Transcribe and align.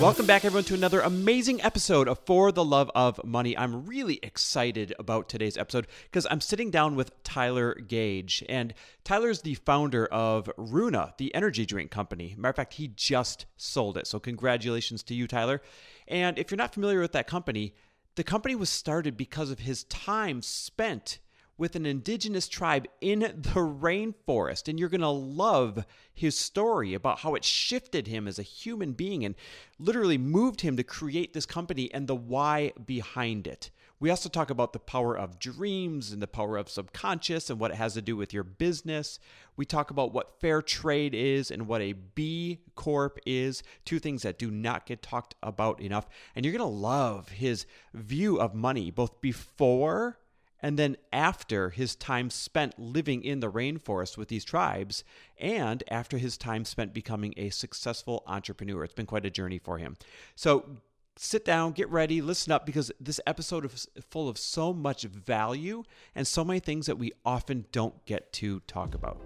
Welcome 0.00 0.26
back, 0.26 0.44
everyone, 0.44 0.62
to 0.66 0.74
another 0.74 1.00
amazing 1.00 1.60
episode 1.60 2.06
of 2.06 2.20
For 2.20 2.52
the 2.52 2.64
Love 2.64 2.88
of 2.94 3.20
Money. 3.24 3.58
I'm 3.58 3.84
really 3.84 4.20
excited 4.22 4.94
about 4.96 5.28
today's 5.28 5.58
episode 5.58 5.88
because 6.04 6.24
I'm 6.30 6.40
sitting 6.40 6.70
down 6.70 6.94
with 6.94 7.20
Tyler 7.24 7.74
Gage. 7.74 8.44
And 8.48 8.74
Tyler's 9.02 9.42
the 9.42 9.54
founder 9.54 10.06
of 10.06 10.48
Runa, 10.56 11.14
the 11.18 11.34
energy 11.34 11.66
drink 11.66 11.90
company. 11.90 12.36
Matter 12.38 12.50
of 12.50 12.56
fact, 12.56 12.74
he 12.74 12.86
just 12.86 13.46
sold 13.56 13.98
it. 13.98 14.06
So, 14.06 14.20
congratulations 14.20 15.02
to 15.02 15.16
you, 15.16 15.26
Tyler. 15.26 15.60
And 16.06 16.38
if 16.38 16.52
you're 16.52 16.58
not 16.58 16.74
familiar 16.74 17.00
with 17.00 17.12
that 17.12 17.26
company, 17.26 17.74
the 18.14 18.22
company 18.22 18.54
was 18.54 18.70
started 18.70 19.16
because 19.16 19.50
of 19.50 19.58
his 19.58 19.82
time 19.84 20.42
spent 20.42 21.18
with 21.58 21.74
an 21.74 21.84
indigenous 21.84 22.48
tribe 22.48 22.86
in 23.00 23.20
the 23.20 23.34
rainforest. 23.34 24.68
And 24.68 24.78
you're 24.78 24.88
going 24.88 25.00
to 25.00 25.08
love 25.08 25.84
his 26.14 26.38
story 26.38 26.94
about 26.94 27.18
how 27.18 27.34
it 27.34 27.44
shifted 27.44 28.06
him 28.06 28.26
as 28.28 28.38
a 28.38 28.42
human 28.42 28.92
being 28.92 29.24
and 29.24 29.34
literally 29.78 30.16
moved 30.16 30.60
him 30.60 30.76
to 30.76 30.84
create 30.84 31.34
this 31.34 31.46
company 31.46 31.92
and 31.92 32.06
the 32.06 32.14
why 32.14 32.72
behind 32.86 33.46
it. 33.46 33.70
We 34.00 34.10
also 34.10 34.28
talk 34.28 34.50
about 34.50 34.72
the 34.72 34.78
power 34.78 35.18
of 35.18 35.40
dreams 35.40 36.12
and 36.12 36.22
the 36.22 36.28
power 36.28 36.56
of 36.56 36.68
subconscious 36.68 37.50
and 37.50 37.58
what 37.58 37.72
it 37.72 37.78
has 37.78 37.94
to 37.94 38.02
do 38.02 38.16
with 38.16 38.32
your 38.32 38.44
business. 38.44 39.18
We 39.56 39.64
talk 39.64 39.90
about 39.90 40.12
what 40.12 40.40
fair 40.40 40.62
trade 40.62 41.16
is 41.16 41.50
and 41.50 41.66
what 41.66 41.80
a 41.80 41.94
B 41.94 42.60
Corp 42.76 43.18
is, 43.26 43.64
two 43.84 43.98
things 43.98 44.22
that 44.22 44.38
do 44.38 44.52
not 44.52 44.86
get 44.86 45.02
talked 45.02 45.34
about 45.42 45.80
enough. 45.80 46.06
And 46.36 46.44
you're 46.44 46.56
going 46.56 46.70
to 46.70 46.78
love 46.78 47.30
his 47.30 47.66
view 47.92 48.40
of 48.40 48.54
money, 48.54 48.92
both 48.92 49.20
before 49.20 50.20
and 50.60 50.78
then, 50.78 50.96
after 51.12 51.70
his 51.70 51.94
time 51.94 52.30
spent 52.30 52.78
living 52.78 53.22
in 53.22 53.40
the 53.40 53.50
rainforest 53.50 54.16
with 54.16 54.28
these 54.28 54.44
tribes, 54.44 55.04
and 55.38 55.84
after 55.90 56.18
his 56.18 56.36
time 56.36 56.64
spent 56.64 56.92
becoming 56.92 57.34
a 57.36 57.50
successful 57.50 58.24
entrepreneur, 58.26 58.84
it's 58.84 58.94
been 58.94 59.06
quite 59.06 59.24
a 59.24 59.30
journey 59.30 59.58
for 59.58 59.78
him. 59.78 59.96
So, 60.34 60.78
sit 61.16 61.44
down, 61.44 61.72
get 61.72 61.88
ready, 61.90 62.20
listen 62.20 62.52
up, 62.52 62.66
because 62.66 62.90
this 63.00 63.20
episode 63.26 63.64
is 63.72 63.86
full 64.10 64.28
of 64.28 64.38
so 64.38 64.72
much 64.72 65.02
value 65.02 65.84
and 66.14 66.26
so 66.26 66.44
many 66.44 66.60
things 66.60 66.86
that 66.86 66.98
we 66.98 67.12
often 67.24 67.66
don't 67.72 68.04
get 68.04 68.32
to 68.34 68.60
talk 68.60 68.94
about. 68.94 69.20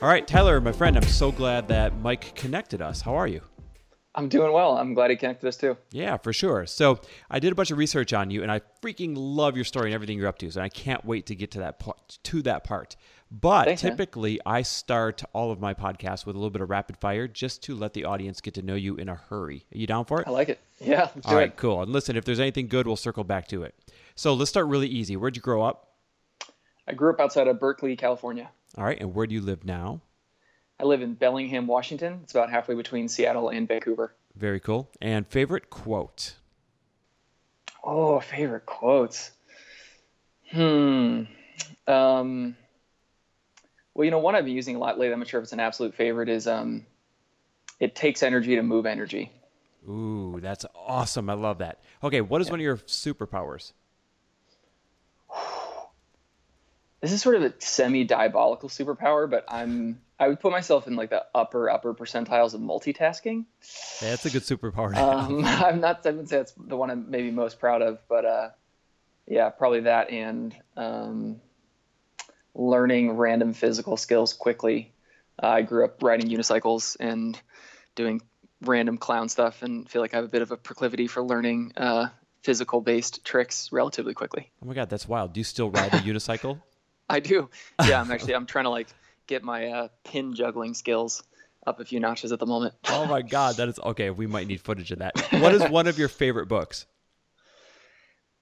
All 0.00 0.08
right, 0.08 0.26
Tyler, 0.26 0.60
my 0.60 0.72
friend, 0.72 0.96
I'm 0.96 1.04
so 1.04 1.30
glad 1.30 1.68
that 1.68 1.96
Mike 2.00 2.34
connected 2.34 2.82
us. 2.82 3.00
How 3.00 3.14
are 3.14 3.28
you? 3.28 3.40
I'm 4.14 4.28
doing 4.28 4.52
well. 4.52 4.76
I'm 4.76 4.92
glad 4.92 5.10
he 5.10 5.16
connected 5.16 5.48
us 5.48 5.56
too. 5.56 5.76
Yeah, 5.90 6.18
for 6.18 6.32
sure. 6.32 6.66
So 6.66 7.00
I 7.30 7.38
did 7.38 7.50
a 7.52 7.54
bunch 7.54 7.70
of 7.70 7.78
research 7.78 8.12
on 8.12 8.30
you, 8.30 8.42
and 8.42 8.52
I 8.52 8.60
freaking 8.82 9.14
love 9.16 9.56
your 9.56 9.64
story 9.64 9.86
and 9.86 9.94
everything 9.94 10.18
you're 10.18 10.28
up 10.28 10.38
to. 10.38 10.50
So 10.50 10.60
I 10.60 10.68
can't 10.68 11.02
wait 11.04 11.26
to 11.26 11.34
get 11.34 11.52
to 11.52 11.60
that 11.60 11.78
part, 11.78 12.18
to 12.24 12.42
that 12.42 12.64
part. 12.64 12.96
But 13.30 13.64
Thanks, 13.64 13.80
typically, 13.80 14.32
man. 14.32 14.56
I 14.56 14.62
start 14.62 15.22
all 15.32 15.50
of 15.50 15.60
my 15.60 15.72
podcasts 15.72 16.26
with 16.26 16.36
a 16.36 16.38
little 16.38 16.50
bit 16.50 16.60
of 16.60 16.68
rapid 16.68 16.98
fire, 16.98 17.26
just 17.26 17.62
to 17.64 17.74
let 17.74 17.94
the 17.94 18.04
audience 18.04 18.42
get 18.42 18.52
to 18.54 18.62
know 18.62 18.74
you 18.74 18.96
in 18.96 19.08
a 19.08 19.14
hurry. 19.14 19.64
Are 19.74 19.78
you 19.78 19.86
down 19.86 20.04
for 20.04 20.20
it? 20.20 20.28
I 20.28 20.30
like 20.30 20.50
it. 20.50 20.60
Yeah. 20.78 21.08
all 21.24 21.34
right. 21.34 21.48
It. 21.48 21.56
Cool. 21.56 21.80
And 21.80 21.90
listen, 21.90 22.16
if 22.16 22.26
there's 22.26 22.40
anything 22.40 22.68
good, 22.68 22.86
we'll 22.86 22.96
circle 22.96 23.24
back 23.24 23.48
to 23.48 23.62
it. 23.62 23.74
So 24.14 24.34
let's 24.34 24.50
start 24.50 24.66
really 24.66 24.88
easy. 24.88 25.16
Where'd 25.16 25.36
you 25.36 25.42
grow 25.42 25.62
up? 25.62 25.88
I 26.86 26.92
grew 26.92 27.10
up 27.10 27.20
outside 27.20 27.48
of 27.48 27.58
Berkeley, 27.58 27.96
California. 27.96 28.50
All 28.76 28.84
right. 28.84 29.00
And 29.00 29.14
where 29.14 29.26
do 29.26 29.34
you 29.34 29.40
live 29.40 29.64
now? 29.64 30.02
I 30.80 30.84
live 30.84 31.02
in 31.02 31.14
Bellingham, 31.14 31.66
Washington. 31.66 32.20
It's 32.22 32.34
about 32.34 32.50
halfway 32.50 32.74
between 32.74 33.08
Seattle 33.08 33.50
and 33.50 33.68
Vancouver. 33.68 34.14
Very 34.36 34.60
cool. 34.60 34.90
And 35.00 35.26
favorite 35.26 35.70
quote? 35.70 36.34
Oh, 37.84 38.20
favorite 38.20 38.66
quotes. 38.66 39.32
Hmm. 40.50 41.22
Um, 41.86 42.56
well, 43.94 44.04
you 44.04 44.10
know, 44.10 44.18
one 44.18 44.34
I've 44.34 44.44
been 44.44 44.54
using 44.54 44.76
a 44.76 44.78
lot 44.78 44.98
lately, 44.98 45.12
I'm 45.12 45.18
not 45.18 45.28
sure 45.28 45.40
if 45.40 45.44
it's 45.44 45.52
an 45.52 45.60
absolute 45.60 45.94
favorite, 45.94 46.28
is 46.28 46.46
um, 46.46 46.86
it 47.80 47.94
takes 47.94 48.22
energy 48.22 48.56
to 48.56 48.62
move 48.62 48.86
energy. 48.86 49.30
Ooh, 49.88 50.38
that's 50.40 50.64
awesome. 50.74 51.28
I 51.28 51.34
love 51.34 51.58
that. 51.58 51.82
Okay, 52.02 52.20
what 52.20 52.40
is 52.40 52.46
yeah. 52.46 52.52
one 52.52 52.60
of 52.60 52.64
your 52.64 52.76
superpowers? 52.78 53.72
This 57.02 57.10
is 57.12 57.20
sort 57.20 57.34
of 57.34 57.42
a 57.42 57.52
semi 57.58 58.04
diabolical 58.04 58.68
superpower, 58.68 59.28
but 59.28 59.44
I'm 59.48 60.00
I 60.20 60.28
would 60.28 60.38
put 60.38 60.52
myself 60.52 60.86
in 60.86 60.94
like 60.94 61.10
the 61.10 61.24
upper 61.34 61.68
upper 61.68 61.92
percentiles 61.94 62.54
of 62.54 62.60
multitasking. 62.60 63.44
Yeah, 64.00 64.10
that's 64.10 64.24
a 64.24 64.30
good 64.30 64.42
superpower. 64.42 64.94
Um, 64.96 65.44
I'm 65.44 65.80
not. 65.80 66.06
I 66.06 66.12
would 66.12 66.28
say 66.28 66.38
that's 66.38 66.52
the 66.56 66.76
one 66.76 66.90
I'm 66.90 67.10
maybe 67.10 67.32
most 67.32 67.58
proud 67.58 67.82
of, 67.82 67.98
but 68.08 68.24
uh, 68.24 68.50
yeah, 69.26 69.50
probably 69.50 69.80
that 69.80 70.10
and 70.10 70.56
um, 70.76 71.40
learning 72.54 73.16
random 73.16 73.52
physical 73.52 73.96
skills 73.96 74.32
quickly. 74.32 74.94
Uh, 75.42 75.48
I 75.48 75.62
grew 75.62 75.84
up 75.84 76.00
riding 76.04 76.28
unicycles 76.28 76.96
and 77.00 77.38
doing 77.96 78.22
random 78.60 78.96
clown 78.96 79.28
stuff, 79.28 79.62
and 79.62 79.90
feel 79.90 80.02
like 80.02 80.14
I 80.14 80.18
have 80.18 80.24
a 80.24 80.28
bit 80.28 80.42
of 80.42 80.52
a 80.52 80.56
proclivity 80.56 81.08
for 81.08 81.20
learning 81.20 81.72
uh, 81.76 82.10
physical 82.44 82.80
based 82.80 83.24
tricks 83.24 83.70
relatively 83.72 84.14
quickly. 84.14 84.52
Oh 84.62 84.66
my 84.66 84.74
god, 84.74 84.88
that's 84.88 85.08
wild! 85.08 85.32
Do 85.32 85.40
you 85.40 85.44
still 85.44 85.68
ride 85.68 85.92
a 85.94 85.98
unicycle? 86.12 86.60
I 87.12 87.20
do. 87.20 87.50
Yeah, 87.86 88.00
I'm 88.00 88.10
actually 88.12 88.34
I'm 88.34 88.46
trying 88.46 88.64
to 88.64 88.70
like 88.70 88.88
get 89.26 89.42
my 89.42 89.68
uh, 89.68 89.88
pin 90.04 90.34
juggling 90.34 90.74
skills 90.74 91.22
up 91.66 91.78
a 91.78 91.84
few 91.84 92.00
notches 92.00 92.32
at 92.32 92.38
the 92.40 92.46
moment. 92.46 92.74
oh 92.88 93.06
my 93.06 93.22
god, 93.36 93.56
that 93.56 93.68
is 93.68 93.78
okay. 93.78 94.10
We 94.10 94.26
might 94.26 94.46
need 94.46 94.60
footage 94.60 94.90
of 94.90 94.98
that. 94.98 95.16
What 95.32 95.54
is 95.54 95.62
one 95.70 95.86
of 95.86 95.98
your 95.98 96.08
favorite 96.08 96.46
books? 96.46 96.86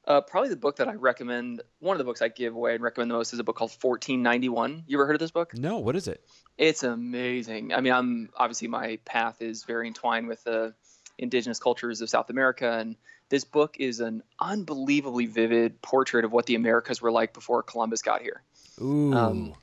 Uh, 0.07 0.21
probably 0.21 0.49
the 0.49 0.57
book 0.57 0.77
that 0.77 0.89
I 0.89 0.95
recommend. 0.95 1.63
One 1.79 1.95
of 1.95 1.99
the 1.99 2.05
books 2.05 2.23
I 2.23 2.29
give 2.29 2.55
away 2.55 2.75
and 2.75 2.83
recommend 2.83 3.11
the 3.11 3.15
most 3.15 3.33
is 3.33 3.39
a 3.39 3.45
book 3.45 3.57
called 3.57 3.71
1491. 3.71 4.85
You 4.87 4.97
ever 4.97 5.07
heard 5.07 5.15
of 5.15 5.21
this 5.21 5.31
book? 5.31 5.57
No. 5.57 5.79
What 5.79 5.95
is 5.95 6.09
it? 6.09 6.25
It's 6.57 6.83
amazing. 6.83 7.73
I 7.75 7.81
mean, 7.81 7.93
I'm 7.93 8.31
obviously 8.37 8.69
my 8.69 8.99
path 9.05 9.43
is 9.43 9.65
very 9.65 9.87
entwined 9.87 10.27
with 10.27 10.43
the 10.45 10.75
indigenous 11.19 11.59
cultures 11.61 12.01
of 12.01 12.09
South 12.09 12.31
America, 12.31 12.79
and 12.79 12.97
this 13.29 13.45
book 13.45 13.77
is 13.79 14.01
an 14.01 14.23
unbelievably 14.41 15.27
vivid 15.27 15.81
portrait 15.83 16.25
of 16.25 16.33
what 16.33 16.47
the 16.47 16.55
Americas 16.55 17.01
were 17.01 17.13
like 17.13 17.33
before 17.33 17.63
Columbus 17.63 18.03
got 18.03 18.23
here. 18.23 18.43
Ooh. 18.81 19.13
Um, 19.13 19.55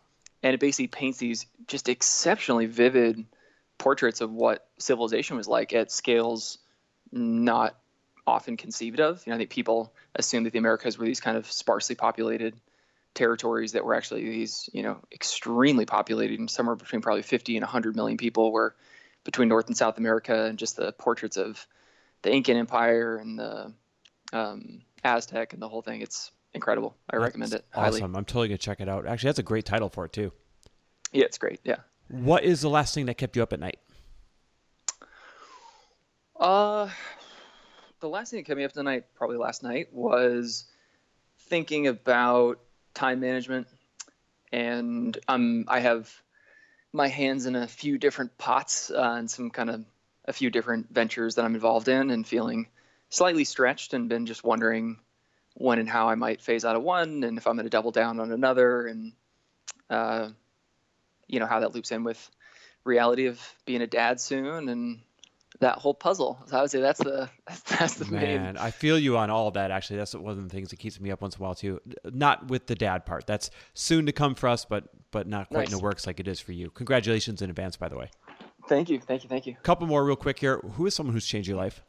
and 0.43 0.53
it 0.53 0.59
basically 0.59 0.87
paints 0.87 1.17
these 1.17 1.45
just 1.67 1.89
exceptionally 1.89 2.67
vivid 2.67 3.25
portraits 3.77 4.21
of 4.21 4.31
what 4.31 4.67
civilization 4.77 5.37
was 5.37 5.47
like 5.47 5.73
at 5.73 5.91
scales 5.91 6.59
not 7.11 7.75
often 8.25 8.57
conceived 8.57 8.99
of. 8.99 9.25
You 9.25 9.31
know, 9.31 9.35
I 9.35 9.39
think 9.39 9.49
people 9.49 9.93
assume 10.15 10.43
that 10.43 10.53
the 10.53 10.59
Americas 10.59 10.97
were 10.97 11.05
these 11.05 11.21
kind 11.21 11.37
of 11.37 11.51
sparsely 11.51 11.95
populated 11.95 12.55
territories 13.13 13.71
that 13.71 13.83
were 13.83 13.95
actually 13.95 14.29
these, 14.29 14.69
you 14.73 14.83
know, 14.83 14.99
extremely 15.11 15.85
populated, 15.85 16.39
and 16.39 16.49
somewhere 16.49 16.75
between 16.75 17.01
probably 17.01 17.23
50 17.23 17.57
and 17.57 17.63
100 17.63 17.95
million 17.95 18.17
people 18.17 18.51
were 18.51 18.75
between 19.23 19.49
North 19.49 19.67
and 19.67 19.77
South 19.77 19.97
America, 19.97 20.45
and 20.45 20.59
just 20.59 20.75
the 20.75 20.91
portraits 20.91 21.37
of 21.37 21.65
the 22.21 22.31
Incan 22.31 22.57
Empire 22.57 23.17
and 23.17 23.39
the 23.39 23.73
um, 24.33 24.81
Aztec 25.03 25.53
and 25.53 25.61
the 25.61 25.69
whole 25.69 25.81
thing. 25.81 26.01
It's 26.01 26.31
incredible. 26.57 26.95
I 27.09 27.15
that's 27.17 27.23
recommend 27.23 27.53
it. 27.53 27.65
Highly. 27.71 28.01
Awesome. 28.01 28.15
I'm 28.15 28.25
totally 28.25 28.49
gonna 28.49 28.57
check 28.57 28.81
it 28.81 28.89
out. 28.89 29.05
Actually, 29.05 29.29
that's 29.29 29.39
a 29.39 29.43
great 29.43 29.65
title 29.65 29.89
for 29.89 30.05
it 30.05 30.13
too. 30.13 30.31
Yeah, 31.13 31.25
it's 31.25 31.37
great. 31.37 31.61
Yeah. 31.63 31.77
What 32.09 32.43
is 32.43 32.61
the 32.61 32.69
last 32.69 32.93
thing 32.93 33.05
that 33.07 33.15
kept 33.17 33.35
you 33.35 33.43
up 33.43 33.53
at 33.53 33.59
night? 33.59 33.79
Uh, 36.39 36.89
the 37.99 38.09
last 38.09 38.31
thing 38.31 38.39
that 38.39 38.45
kept 38.45 38.57
me 38.57 38.63
up 38.63 38.71
tonight, 38.71 39.05
probably 39.15 39.37
last 39.37 39.63
night, 39.63 39.91
was 39.91 40.65
thinking 41.39 41.87
about 41.87 42.59
time 42.93 43.19
management, 43.19 43.67
and 44.51 45.17
um, 45.27 45.65
I 45.67 45.79
have 45.79 46.13
my 46.93 47.07
hands 47.07 47.45
in 47.45 47.55
a 47.55 47.67
few 47.67 47.97
different 47.97 48.37
pots 48.37 48.91
uh, 48.91 49.15
and 49.17 49.29
some 49.29 49.49
kind 49.49 49.69
of 49.69 49.85
a 50.25 50.33
few 50.33 50.49
different 50.49 50.93
ventures 50.93 51.35
that 51.35 51.45
I'm 51.45 51.55
involved 51.55 51.87
in, 51.87 52.11
and 52.11 52.25
feeling 52.27 52.67
slightly 53.09 53.43
stretched, 53.43 53.93
and 53.93 54.09
been 54.09 54.25
just 54.25 54.43
wondering 54.43 54.99
when 55.57 55.79
and 55.79 55.89
how 55.89 56.07
I 56.07 56.15
might 56.15 56.41
phase 56.41 56.63
out 56.63 56.75
of 56.75 56.83
one, 56.83 57.23
and 57.23 57.37
if 57.37 57.47
I'm 57.47 57.55
going 57.55 57.65
to 57.65 57.69
double 57.69 57.91
down 57.91 58.19
on 58.19 58.31
another, 58.31 58.85
and 58.85 59.13
uh, 59.89 60.29
you 61.27 61.39
know 61.39 61.47
how 61.47 61.59
that 61.61 61.73
loops 61.73 61.91
in 61.91 62.03
with 62.03 62.29
reality 62.83 63.25
of 63.25 63.41
being 63.65 63.81
a 63.81 63.87
dad 63.87 64.21
soon, 64.21 64.69
and 64.69 64.99
that 65.59 65.79
whole 65.79 65.95
puzzle. 65.95 66.39
So 66.45 66.57
I 66.57 66.61
would 66.61 66.69
say 66.69 66.79
that's 66.79 66.99
the 66.99 67.29
that's 67.79 67.95
the 67.95 68.05
man. 68.05 68.43
Main. 68.43 68.57
I 68.57 68.69
feel 68.69 68.99
you 68.99 69.17
on 69.17 69.31
all 69.31 69.47
of 69.47 69.55
that. 69.55 69.71
Actually, 69.71 69.97
that's 69.97 70.13
one 70.13 70.37
of 70.37 70.43
the 70.43 70.49
things 70.49 70.69
that 70.69 70.77
keeps 70.77 70.99
me 70.99 71.09
up 71.09 71.21
once 71.21 71.35
in 71.35 71.41
a 71.41 71.43
while 71.43 71.55
too. 71.55 71.81
Not 72.05 72.49
with 72.49 72.67
the 72.67 72.75
dad 72.75 73.05
part. 73.05 73.25
That's 73.25 73.49
soon 73.73 74.05
to 74.05 74.11
come 74.11 74.35
for 74.35 74.49
us, 74.49 74.63
but 74.63 74.85
but 75.09 75.27
not 75.27 75.49
quite 75.49 75.61
nice. 75.61 75.71
in 75.71 75.77
the 75.77 75.83
works 75.83 76.05
like 76.05 76.19
it 76.19 76.27
is 76.27 76.39
for 76.39 76.51
you. 76.51 76.69
Congratulations 76.69 77.41
in 77.41 77.49
advance, 77.49 77.77
by 77.77 77.89
the 77.89 77.97
way. 77.97 78.11
Thank 78.69 78.89
you, 78.89 78.99
thank 78.99 79.23
you, 79.23 79.29
thank 79.29 79.47
you. 79.47 79.55
Couple 79.63 79.87
more 79.87 80.05
real 80.05 80.17
quick 80.17 80.39
here. 80.39 80.59
Who 80.73 80.85
is 80.85 80.93
someone 80.93 81.13
who's 81.13 81.25
changed 81.25 81.47
your 81.47 81.57
life? 81.57 81.81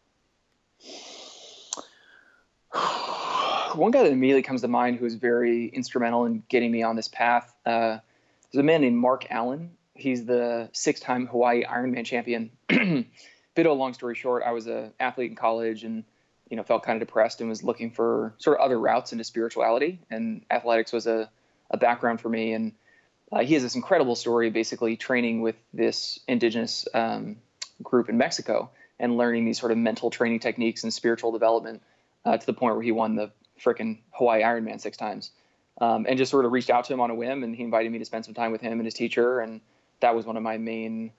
One 3.75 3.91
guy 3.91 4.03
that 4.03 4.13
immediately 4.13 4.43
comes 4.43 4.63
to 4.63 4.69
mind 4.69 4.97
who 4.97 5.05
was 5.05 5.15
very 5.15 5.67
instrumental 5.67 6.25
in 6.27 6.43
getting 6.49 6.71
me 6.71 6.83
on 6.83 6.97
this 6.97 7.09
path 7.09 7.55
uh, 7.67 7.99
is 8.53 8.59
a 8.59 8.63
man 8.63 8.81
named 8.81 8.97
Mark 8.97 9.27
Allen. 9.31 9.73
He's 9.95 10.25
the 10.25 10.69
six-time 10.73 11.27
Hawaii 11.27 11.65
Ironman 11.65 12.05
champion. 12.05 12.51
Bit 12.69 13.67
of 13.67 13.67
a 13.67 13.73
long 13.73 13.95
story 13.95 14.15
short, 14.15 14.43
I 14.47 14.53
was 14.53 14.67
an 14.67 14.93
athlete 15.01 15.31
in 15.31 15.37
college 15.37 15.85
and 15.85 16.05
you 16.49 16.57
know 16.57 16.63
felt 16.63 16.85
kind 16.85 17.01
of 17.01 17.07
depressed 17.07 17.41
and 17.41 17.51
was 17.51 17.63
looking 17.63 17.91
for 17.91 18.35
sort 18.39 18.59
of 18.59 18.65
other 18.65 18.79
routes 18.79 19.13
into 19.13 19.25
spirituality. 19.25 19.99
And 20.11 20.45
athletics 20.51 20.93
was 20.93 21.07
a, 21.07 21.29
a 21.71 21.77
background 21.77 22.21
for 22.21 22.29
me. 22.29 22.53
And 22.53 22.73
uh, 23.33 23.41
he 23.41 23.55
has 23.55 23.63
this 23.63 23.75
incredible 23.75 24.15
story, 24.15 24.51
basically 24.51 24.97
training 24.97 25.43
with 25.43 25.57
this 25.75 26.21
indigenous 26.29 26.87
um, 26.95 27.37
group 27.83 28.09
in 28.09 28.17
Mexico 28.17 28.71
and 28.99 29.17
learning 29.17 29.45
these 29.45 29.59
sort 29.59 29.73
of 29.73 29.79
mental 29.79 30.11
training 30.11 30.41
techniques 30.41 30.85
and 30.85 30.93
spiritual 30.93 31.33
development 31.33 31.83
uh, 32.25 32.37
to 32.37 32.47
the 32.47 32.53
point 32.53 32.75
where 32.75 32.83
he 32.83 32.93
won 32.93 33.17
the 33.17 33.31
freaking 33.63 33.99
Hawaii 34.13 34.43
Ironman 34.43 34.81
six 34.81 34.97
times. 34.97 35.31
Um, 35.81 36.07
and 36.09 36.19
just 36.19 36.31
sort 36.31 36.45
of 36.45 36.53
reached 36.53 36.71
out 36.71 36.85
to 36.87 36.93
him 36.93 37.01
on 37.01 37.11
a 37.11 37.15
whim, 37.15 37.45
and 37.45 37.55
he 37.55 37.63
invited 37.63 37.93
me 37.93 37.99
to 37.99 38.05
spend 38.05 38.25
some 38.25 38.35
time 38.35 38.51
with 38.51 38.61
him 38.61 38.73
and 38.81 38.85
his 38.85 38.95
teacher, 38.95 39.41
and 39.41 39.61
that 40.01 40.15
was 40.15 40.27
one 40.27 40.37
of 40.37 40.43
my 40.43 40.59
main 40.59 41.13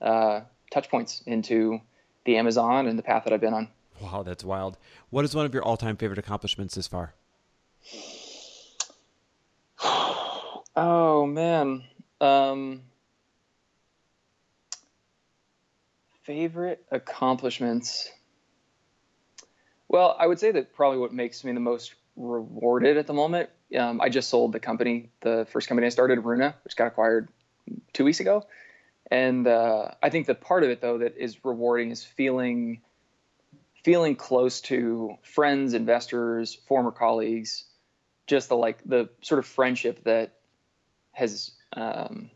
uh, 0.00 0.40
touch 0.70 0.88
points 0.88 1.22
into 1.26 1.80
the 2.24 2.36
Amazon 2.38 2.86
and 2.86 2.98
the 2.98 3.02
path 3.02 3.24
that 3.24 3.32
I've 3.32 3.40
been 3.40 3.52
on. 3.52 3.68
Wow, 4.00 4.22
that's 4.22 4.44
wild. 4.44 4.78
What 5.10 5.24
is 5.24 5.34
one 5.34 5.46
of 5.46 5.54
your 5.54 5.62
all-time 5.62 5.96
favorite 5.96 6.18
accomplishments 6.18 6.74
this 6.74 6.86
far? 6.86 7.14
Oh 10.78 11.24
man. 11.24 11.84
Um, 12.20 12.82
favorite 16.24 16.84
accomplishments. 16.90 18.10
Well, 19.88 20.16
I 20.18 20.26
would 20.26 20.38
say 20.38 20.50
that 20.52 20.74
probably 20.74 20.98
what 20.98 21.12
makes 21.12 21.44
me 21.44 21.52
the 21.52 21.60
most 21.60 21.94
rewarded 22.16 22.96
at 22.96 23.06
the 23.06 23.12
moment. 23.12 23.50
Um, 23.76 24.00
I 24.00 24.08
just 24.08 24.28
sold 24.28 24.52
the 24.52 24.60
company, 24.60 25.10
the 25.20 25.46
first 25.50 25.68
company 25.68 25.86
I 25.86 25.90
started, 25.90 26.24
Runa, 26.24 26.54
which 26.64 26.76
got 26.76 26.88
acquired 26.88 27.28
two 27.92 28.04
weeks 28.04 28.20
ago. 28.20 28.46
And 29.10 29.46
uh, 29.46 29.90
I 30.02 30.10
think 30.10 30.26
the 30.26 30.34
part 30.34 30.64
of 30.64 30.70
it 30.70 30.80
though 30.80 30.98
that 30.98 31.16
is 31.16 31.44
rewarding 31.44 31.90
is 31.90 32.02
feeling 32.02 32.80
feeling 33.84 34.16
close 34.16 34.60
to 34.62 35.16
friends, 35.22 35.72
investors, 35.72 36.54
former 36.66 36.90
colleagues, 36.90 37.64
just 38.26 38.48
the 38.48 38.56
like 38.56 38.82
the 38.84 39.08
sort 39.22 39.38
of 39.38 39.46
friendship 39.46 40.02
that 40.04 40.32
has 41.12 41.52
um, 41.72 42.30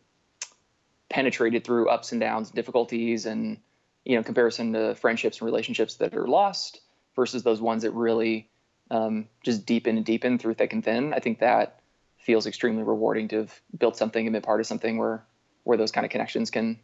penetrated 1.09 1.65
through 1.65 1.89
ups 1.89 2.13
and 2.13 2.21
downs, 2.21 2.53
difficulties, 2.53 3.27
and 3.27 3.59
you 4.05 4.17
know, 4.17 4.23
comparison 4.23 4.73
to 4.75 4.95
friendships 4.95 5.41
and 5.41 5.47
relationships 5.47 5.97
that 5.97 6.15
are 6.15 6.29
lost 6.29 6.81
versus 7.17 7.43
those 7.43 7.61
ones 7.61 7.83
that 7.83 7.93
really 7.93 8.49
um, 8.91 9.29
just 9.45 9.67
deepen 9.67 9.97
and 9.97 10.05
deepen 10.05 10.39
through 10.39 10.55
thick 10.55 10.73
and 10.73 10.85
thin. 10.85 11.15
I 11.15 11.21
think 11.21 11.41
that 11.41 11.81
feels 12.19 12.47
extremely 12.47 12.83
rewarding 12.83 13.29
to 13.29 13.37
have 13.39 13.61
built 13.77 13.97
something 13.97 14.27
and 14.27 14.33
been 14.33 14.43
part 14.43 14.61
of 14.61 14.67
something 14.67 14.99
where 14.99 15.25
where 15.65 15.77
those 15.77 15.93
kind 15.93 16.05
of 16.05 16.11
connections 16.11 16.51
can 16.51 16.79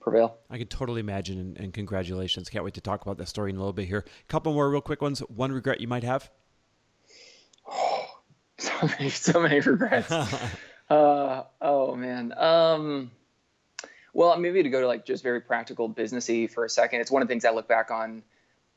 prevail. 0.00 0.36
I 0.50 0.58
can 0.58 0.66
totally 0.66 1.00
imagine, 1.00 1.38
and, 1.38 1.56
and 1.56 1.72
congratulations. 1.72 2.48
Can't 2.48 2.64
wait 2.64 2.74
to 2.74 2.80
talk 2.80 3.02
about 3.02 3.18
that 3.18 3.28
story 3.28 3.50
in 3.50 3.56
a 3.56 3.58
little 3.58 3.72
bit 3.72 3.86
here. 3.86 4.04
A 4.06 4.26
couple 4.28 4.52
more 4.52 4.68
real 4.68 4.80
quick 4.80 5.00
ones. 5.00 5.20
One 5.20 5.52
regret 5.52 5.80
you 5.80 5.88
might 5.88 6.04
have. 6.04 6.30
Oh, 7.70 8.06
so 8.58 8.72
many, 8.82 9.10
so 9.10 9.40
many 9.40 9.60
regrets. 9.60 10.12
Uh, 10.90 11.44
oh 11.60 11.94
man. 11.94 12.32
Um, 12.32 13.10
well, 14.14 14.34
maybe 14.38 14.62
to 14.62 14.70
go 14.70 14.80
to 14.80 14.86
like 14.86 15.04
just 15.04 15.22
very 15.22 15.40
practical 15.40 15.88
businessy 15.88 16.50
for 16.50 16.64
a 16.64 16.68
second. 16.70 17.00
It's 17.00 17.10
one 17.10 17.20
of 17.20 17.28
the 17.28 17.32
things 17.32 17.44
I 17.44 17.50
look 17.50 17.68
back 17.68 17.90
on 17.90 18.22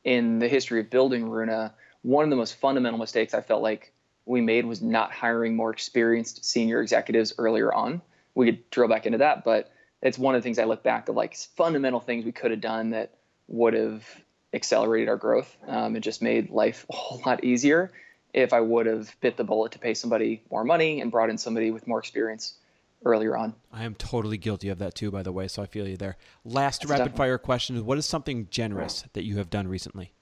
in 0.04 0.40
the 0.40 0.48
history 0.48 0.80
of 0.80 0.90
building 0.90 1.30
Runa. 1.30 1.74
One 2.02 2.24
of 2.24 2.30
the 2.30 2.36
most 2.36 2.56
fundamental 2.56 3.00
mistakes 3.00 3.34
I 3.34 3.42
felt 3.42 3.62
like 3.62 3.94
we 4.26 4.42
made 4.42 4.66
was 4.66 4.82
not 4.82 5.12
hiring 5.12 5.56
more 5.56 5.72
experienced 5.72 6.46
senior 6.46 6.82
executives 6.82 7.34
earlier 7.38 7.74
on. 7.74 8.02
We 8.34 8.48
could 8.48 8.70
drill 8.70 8.88
back 8.88 9.06
into 9.06 9.20
that, 9.20 9.44
but 9.44 9.72
it's 10.02 10.18
one 10.18 10.36
of 10.36 10.42
the 10.42 10.44
things 10.44 10.58
I 10.58 10.64
look 10.64 10.84
back 10.84 11.10
of 11.10 11.16
like 11.16 11.36
fundamental 11.36 12.00
things 12.00 12.26
we 12.26 12.32
could 12.32 12.52
have 12.52 12.62
done 12.62 12.92
that 12.92 13.14
would 13.48 13.74
have 13.74 14.06
accelerated 14.54 15.10
our 15.10 15.18
growth 15.18 15.56
um, 15.68 15.96
and 15.96 16.04
just 16.04 16.22
made 16.22 16.50
life 16.50 16.86
a 16.90 16.96
whole 16.96 17.22
lot 17.26 17.44
easier 17.44 17.92
if 18.34 18.54
I 18.54 18.62
would 18.62 18.86
have 18.86 19.14
bit 19.20 19.36
the 19.36 19.44
bullet 19.44 19.74
to 19.74 19.80
pay 19.80 19.94
somebody 19.94 20.42
more 20.50 20.64
money 20.64 21.02
and 21.02 21.12
brought 21.12 21.30
in 21.30 21.38
somebody 21.38 21.70
with 21.72 21.88
more 21.88 22.00
experience 22.00 22.54
earlier 23.04 23.38
on. 23.38 23.56
I 23.72 23.84
am 23.84 23.96
totally 23.96 24.38
guilty 24.38 24.70
of 24.70 24.80
that 24.80 24.96
too, 24.96 25.12
by 25.12 25.24
the 25.24 25.32
way, 25.32 25.48
so 25.48 25.62
I 25.64 25.66
feel 25.66 25.88
you 25.88 25.98
there. 25.98 26.18
Last 26.44 26.82
That's 26.82 26.92
rapid 26.92 27.04
definitely. 27.04 27.18
fire 27.18 27.38
question 27.38 27.76
is: 27.76 27.82
What 27.82 27.98
is 27.98 28.06
something 28.06 28.48
generous 28.50 29.06
that 29.14 29.24
you 29.24 29.38
have 29.38 29.50
done 29.50 29.68
recently? 29.68 30.14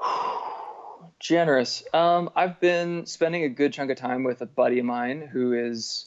generous. 1.18 1.82
Um, 1.92 2.30
I've 2.34 2.60
been 2.60 3.06
spending 3.06 3.44
a 3.44 3.48
good 3.48 3.72
chunk 3.72 3.90
of 3.90 3.96
time 3.96 4.24
with 4.24 4.40
a 4.40 4.46
buddy 4.46 4.78
of 4.78 4.84
mine 4.84 5.20
who 5.20 5.52
is 5.52 6.06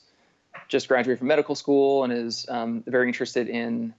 just 0.67 0.87
graduated 0.87 1.19
from 1.19 1.27
medical 1.27 1.55
school 1.55 2.03
and 2.03 2.13
is 2.13 2.45
um, 2.49 2.83
very 2.87 3.07
interested 3.07 3.47
in 3.47 3.93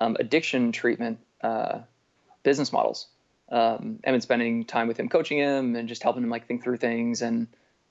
um, 0.00 0.16
addiction 0.18 0.72
treatment 0.72 1.18
uh, 1.42 1.80
business 2.42 2.72
models 2.72 3.08
um, 3.50 4.00
I've 4.04 4.12
been 4.12 4.20
spending 4.20 4.64
time 4.64 4.88
with 4.88 4.98
him, 4.98 5.08
coaching 5.08 5.38
him, 5.38 5.76
and 5.76 5.88
just 5.88 6.02
helping 6.02 6.22
him 6.22 6.30
like 6.30 6.46
think 6.46 6.64
through 6.64 6.78
things. 6.78 7.22
And 7.22 7.46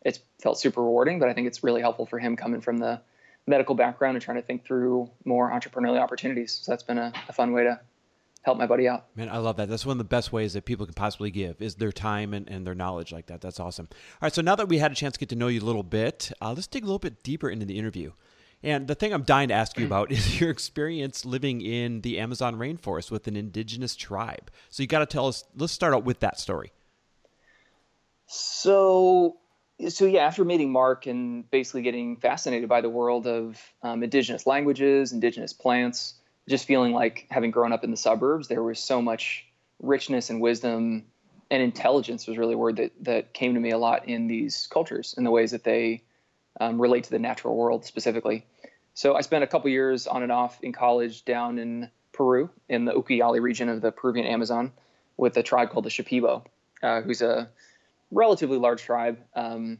it's 0.05 0.19
felt 0.41 0.57
super 0.57 0.81
rewarding. 0.81 1.19
But 1.19 1.27
I 1.27 1.33
think 1.33 1.47
it's 1.47 1.63
really 1.63 1.81
helpful 1.81 2.05
for 2.05 2.19
him 2.19 2.37
coming 2.37 2.61
from 2.61 2.77
the 2.77 3.01
medical 3.47 3.75
background 3.75 4.15
and 4.15 4.23
trying 4.23 4.37
to 4.37 4.43
think 4.43 4.65
through 4.65 5.09
more 5.25 5.51
entrepreneurial 5.51 5.99
opportunities. 5.99 6.61
So 6.63 6.71
that's 6.71 6.83
been 6.83 6.97
a, 6.97 7.11
a 7.27 7.33
fun 7.33 7.51
way 7.51 7.63
to 7.63 7.79
help 8.43 8.57
my 8.57 8.67
buddy 8.67 8.87
out. 8.87 9.05
Man, 9.15 9.27
I 9.27 9.37
love 9.37 9.57
that. 9.57 9.67
That's 9.67 9.85
one 9.85 9.93
of 9.93 9.97
the 9.97 10.03
best 10.03 10.31
ways 10.31 10.53
that 10.53 10.65
people 10.65 10.85
can 10.85 10.93
possibly 10.93 11.31
give 11.31 11.61
is 11.61 11.75
their 11.75 11.91
time 11.91 12.33
and, 12.33 12.47
and 12.47 12.65
their 12.65 12.75
knowledge 12.75 13.11
like 13.11 13.25
that. 13.25 13.41
That's 13.41 13.59
awesome. 13.59 13.87
All 13.91 13.97
right, 14.21 14.33
so 14.33 14.41
now 14.41 14.55
that 14.55 14.69
we 14.69 14.77
had 14.77 14.91
a 14.91 14.95
chance 14.95 15.13
to 15.13 15.19
get 15.19 15.29
to 15.29 15.35
know 15.35 15.47
you 15.47 15.59
a 15.61 15.65
little 15.65 15.83
bit, 15.83 16.31
uh, 16.41 16.53
let's 16.53 16.67
dig 16.67 16.83
a 16.83 16.85
little 16.85 16.99
bit 16.99 17.23
deeper 17.23 17.49
into 17.49 17.65
the 17.65 17.77
interview. 17.77 18.11
And 18.63 18.87
the 18.87 18.95
thing 18.95 19.13
I'm 19.13 19.23
dying 19.23 19.49
to 19.49 19.53
ask 19.53 19.77
you 19.79 19.85
about 19.85 20.11
is 20.11 20.39
your 20.39 20.51
experience 20.51 21.25
living 21.25 21.61
in 21.61 22.01
the 22.01 22.19
Amazon 22.19 22.55
rainforest 22.55 23.11
with 23.11 23.27
an 23.27 23.35
indigenous 23.35 23.95
tribe. 23.95 24.51
So 24.69 24.83
you 24.83 24.87
got 24.87 24.99
to 24.99 25.05
tell 25.05 25.27
us. 25.27 25.43
Let's 25.55 25.73
start 25.73 25.93
out 25.93 26.03
with 26.03 26.19
that 26.19 26.39
story. 26.39 26.71
So, 28.27 29.37
so 29.89 30.05
yeah, 30.05 30.21
after 30.21 30.45
meeting 30.45 30.71
Mark 30.71 31.05
and 31.05 31.49
basically 31.51 31.81
getting 31.81 32.17
fascinated 32.17 32.69
by 32.69 32.81
the 32.81 32.89
world 32.89 33.27
of 33.27 33.61
um, 33.83 34.03
indigenous 34.03 34.47
languages, 34.47 35.11
indigenous 35.11 35.53
plants, 35.53 36.15
just 36.47 36.65
feeling 36.65 36.93
like 36.93 37.27
having 37.29 37.51
grown 37.51 37.73
up 37.73 37.83
in 37.83 37.91
the 37.91 37.97
suburbs, 37.97 38.47
there 38.47 38.63
was 38.63 38.79
so 38.79 39.01
much 39.01 39.45
richness 39.81 40.29
and 40.29 40.39
wisdom 40.39 41.05
and 41.51 41.61
intelligence 41.61 42.27
was 42.27 42.37
really 42.37 42.53
a 42.53 42.57
word 42.57 42.77
that 42.77 42.91
that 43.01 43.33
came 43.33 43.53
to 43.53 43.59
me 43.59 43.71
a 43.71 43.77
lot 43.77 44.07
in 44.07 44.27
these 44.27 44.67
cultures 44.67 45.13
and 45.17 45.25
the 45.25 45.31
ways 45.31 45.51
that 45.51 45.63
they 45.63 46.01
um, 46.59 46.81
relate 46.81 47.03
to 47.03 47.11
the 47.11 47.19
natural 47.19 47.55
world 47.55 47.85
specifically. 47.85 48.45
So 48.93 49.15
I 49.15 49.21
spent 49.21 49.43
a 49.43 49.47
couple 49.47 49.69
years 49.69 50.07
on 50.07 50.23
and 50.23 50.31
off 50.31 50.61
in 50.63 50.71
college 50.71 51.25
down 51.25 51.59
in 51.59 51.89
Peru, 52.13 52.49
in 52.69 52.85
the 52.85 52.93
Ucayali 52.93 53.41
region 53.41 53.67
of 53.67 53.81
the 53.81 53.91
Peruvian 53.91 54.25
Amazon, 54.25 54.71
with 55.17 55.35
a 55.37 55.43
tribe 55.43 55.69
called 55.69 55.85
the 55.85 55.89
Shipibo, 55.89 56.45
uh, 56.81 57.01
who's 57.01 57.21
a 57.21 57.49
relatively 58.15 58.57
large 58.57 58.81
tribe, 58.81 59.19
um, 59.35 59.77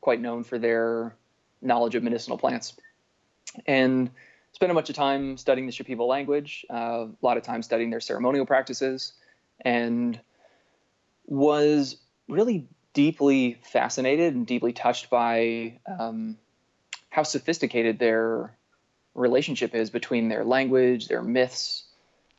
quite 0.00 0.20
known 0.20 0.44
for 0.44 0.58
their 0.58 1.14
knowledge 1.60 1.96
of 1.96 2.02
medicinal 2.02 2.38
plants. 2.38 2.74
And 3.66 4.10
spent 4.52 4.70
a 4.70 4.74
bunch 4.74 4.88
of 4.88 4.96
time 4.96 5.36
studying 5.36 5.66
the 5.66 5.72
Shipibo 5.72 6.06
language, 6.06 6.64
uh, 6.70 7.06
a 7.06 7.08
lot 7.20 7.36
of 7.36 7.42
time 7.42 7.62
studying 7.62 7.90
their 7.90 8.00
ceremonial 8.00 8.46
practices, 8.46 9.12
and 9.60 10.18
was 11.26 11.96
really 12.28 12.66
deeply 12.94 13.58
fascinated 13.62 14.34
and 14.34 14.46
deeply 14.46 14.72
touched 14.72 15.10
by 15.10 15.78
um, 15.98 16.38
how 17.10 17.24
sophisticated 17.24 17.98
their 17.98 18.56
relationship 19.14 19.74
is 19.74 19.90
between 19.90 20.28
their 20.28 20.44
language, 20.44 21.08
their 21.08 21.22
myths, 21.22 21.84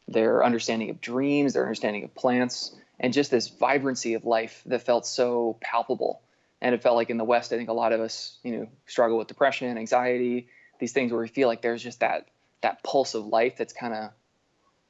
their 0.08 0.44
understanding 0.44 0.90
of 0.90 1.02
dreams, 1.02 1.54
their 1.54 1.64
understanding 1.64 2.04
of 2.04 2.16
plants, 2.16 2.76
and 3.00 3.14
just 3.14 3.32
this 3.32 3.48
vibrancy 3.48 4.14
of 4.16 4.26
life 4.26 4.62
that 4.66 4.84
felt 4.84 5.06
so 5.06 5.58
palpable. 5.62 6.22
And 6.62 6.74
it 6.74 6.82
felt 6.82 6.96
like 6.96 7.10
in 7.10 7.18
the 7.18 7.24
West, 7.24 7.54
I 7.54 7.58
think 7.58 7.70
a 7.70 7.74
lot 7.74 7.94
of 7.94 8.02
us, 8.02 8.38
you 8.44 8.58
know, 8.58 8.68
struggle 8.88 9.18
with 9.18 9.28
depression, 9.28 9.78
anxiety, 9.78 10.48
these 10.80 10.92
things 10.92 11.12
where 11.12 11.22
we 11.22 11.28
feel 11.28 11.48
like 11.48 11.62
there's 11.62 11.84
just 11.84 12.00
that 12.00 12.28
that 12.62 12.82
pulse 12.84 13.14
of 13.14 13.28
life 13.28 13.56
that's 13.58 13.74
kind 13.74 13.94
of, 13.94 14.10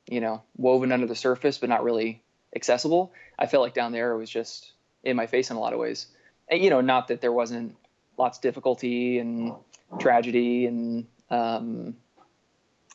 you 0.07 0.21
know, 0.21 0.41
woven 0.55 0.93
under 0.93 1.05
the 1.05 1.15
surface 1.15 1.57
but 1.57 1.67
not 1.67 1.83
really 1.83 2.23
accessible. 2.55 3.11
I 3.37 3.47
felt 3.47 3.63
like 3.63 3.73
down 3.73 3.91
there 3.91 4.13
it 4.13 4.17
was 4.17 4.29
just 4.29 4.71
in 5.03 5.17
my 5.17 5.27
face 5.27 5.49
in 5.49 5.57
a 5.57 5.59
lot 5.59 5.73
of 5.73 5.79
ways. 5.79 6.07
And, 6.47 6.63
you 6.63 6.69
know, 6.69 6.79
not 6.79 7.09
that 7.09 7.19
there 7.19 7.33
wasn't 7.33 7.75
lots 8.17 8.37
of 8.37 8.41
difficulty 8.41 9.19
and 9.19 9.53
tragedy 9.99 10.65
and 10.65 11.07
um, 11.29 11.95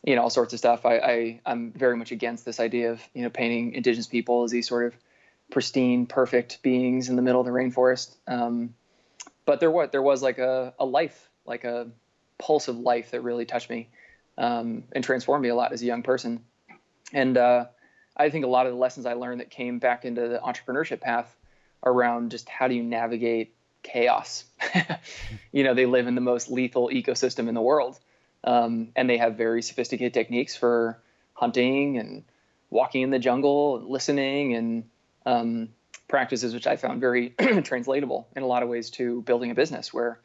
you 0.04 0.16
know 0.16 0.23
all 0.23 0.31
sorts 0.31 0.52
of 0.52 0.59
stuff. 0.59 0.85
I, 0.85 0.99
I 0.99 1.40
I'm 1.47 1.73
very 1.73 1.97
much 1.97 2.12
against 2.12 2.45
this 2.45 2.61
idea 2.61 2.92
of 2.92 3.00
you 3.14 3.23
know 3.23 3.31
painting 3.31 3.75
indigenous 3.75 4.07
people 4.07 4.45
as 4.45 4.50
these 4.50 4.69
sort 4.69 4.87
of 4.87 4.95
pristine, 5.52 6.06
perfect 6.06 6.62
beings 6.62 7.09
in 7.09 7.14
the 7.14 7.23
middle 7.23 7.40
of 7.40 7.47
the 7.47 7.52
rainforest. 7.52 8.16
Um, 8.26 8.75
but 9.44 9.61
there 9.61 9.71
was 9.71 9.90
there 9.92 10.02
was 10.02 10.21
like 10.23 10.38
a, 10.38 10.75
a 10.80 10.85
life, 10.85 11.28
like 11.47 11.62
a 11.64 11.87
pulse 12.38 12.66
of 12.68 12.76
life 12.78 13.12
that 13.12 13.21
really 13.23 13.44
touched 13.44 13.71
me. 13.71 13.88
um, 14.38 14.85
and 14.92 15.04
transformed 15.04 15.42
me 15.42 15.50
a 15.50 15.54
lot 15.54 15.73
as 15.73 15.82
a 15.82 15.85
young 15.85 16.02
person. 16.02 16.44
And 17.12 17.37
uh, 17.37 17.66
I 18.16 18.30
think 18.30 18.44
a 18.44 18.49
lot 18.49 18.66
of 18.66 18.73
the 18.73 18.78
lessons 18.78 19.06
I 19.06 19.14
learned 19.14 19.40
that 19.40 19.50
came 19.50 19.78
back 19.78 20.04
into 20.04 20.28
the 20.28 20.38
entrepreneurship 20.38 21.00
path 21.00 21.35
around 21.85 22.30
just 22.30 22.49
how 22.49 22.68
do 22.68 22.75
you 22.75 22.82
navigate 22.82 23.54
chaos. 23.82 24.44
you 25.52 25.64
know, 25.64 25.75
they 25.75 25.87
live 25.87 26.06
in 26.06 26.14
the 26.14 26.21
most 26.21 26.50
lethal 26.50 26.88
ecosystem 26.88 27.49
in 27.49 27.54
the 27.54 27.61
world, 27.61 27.99
um, 28.44 28.88
and 28.97 29.09
they 29.09 29.18
have 29.18 29.37
very 29.37 29.62
sophisticated 29.62 30.14
techniques 30.14 30.56
for 30.56 30.99
hunting 31.35 31.99
and 31.99 32.25
walking 32.71 33.02
in 33.02 33.11
the 33.11 33.18
jungle, 33.18 33.76
and 33.76 33.87
listening, 33.88 34.54
and 34.54 34.85
um, 35.26 35.68
practices 36.08 36.54
which 36.54 36.66
I 36.66 36.76
found 36.76 37.00
very 37.00 37.30
translatable 37.64 38.28
in 38.36 38.42
a 38.42 38.46
lot 38.46 38.62
of 38.62 38.68
ways 38.68 38.90
to 38.90 39.22
building 39.22 39.50
a 39.50 39.54
business 39.54 39.92
where 39.92 40.20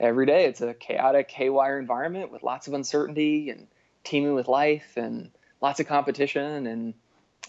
every 0.00 0.26
day 0.26 0.44
it's 0.44 0.60
a 0.60 0.74
chaotic 0.74 1.30
haywire 1.30 1.78
environment 1.78 2.32
with 2.32 2.42
lots 2.42 2.68
of 2.68 2.74
uncertainty 2.74 3.50
and 3.50 3.66
teeming 4.04 4.34
with 4.34 4.48
life 4.48 4.96
and 4.96 5.30
lots 5.60 5.80
of 5.80 5.86
competition 5.86 6.66
and 6.66 6.94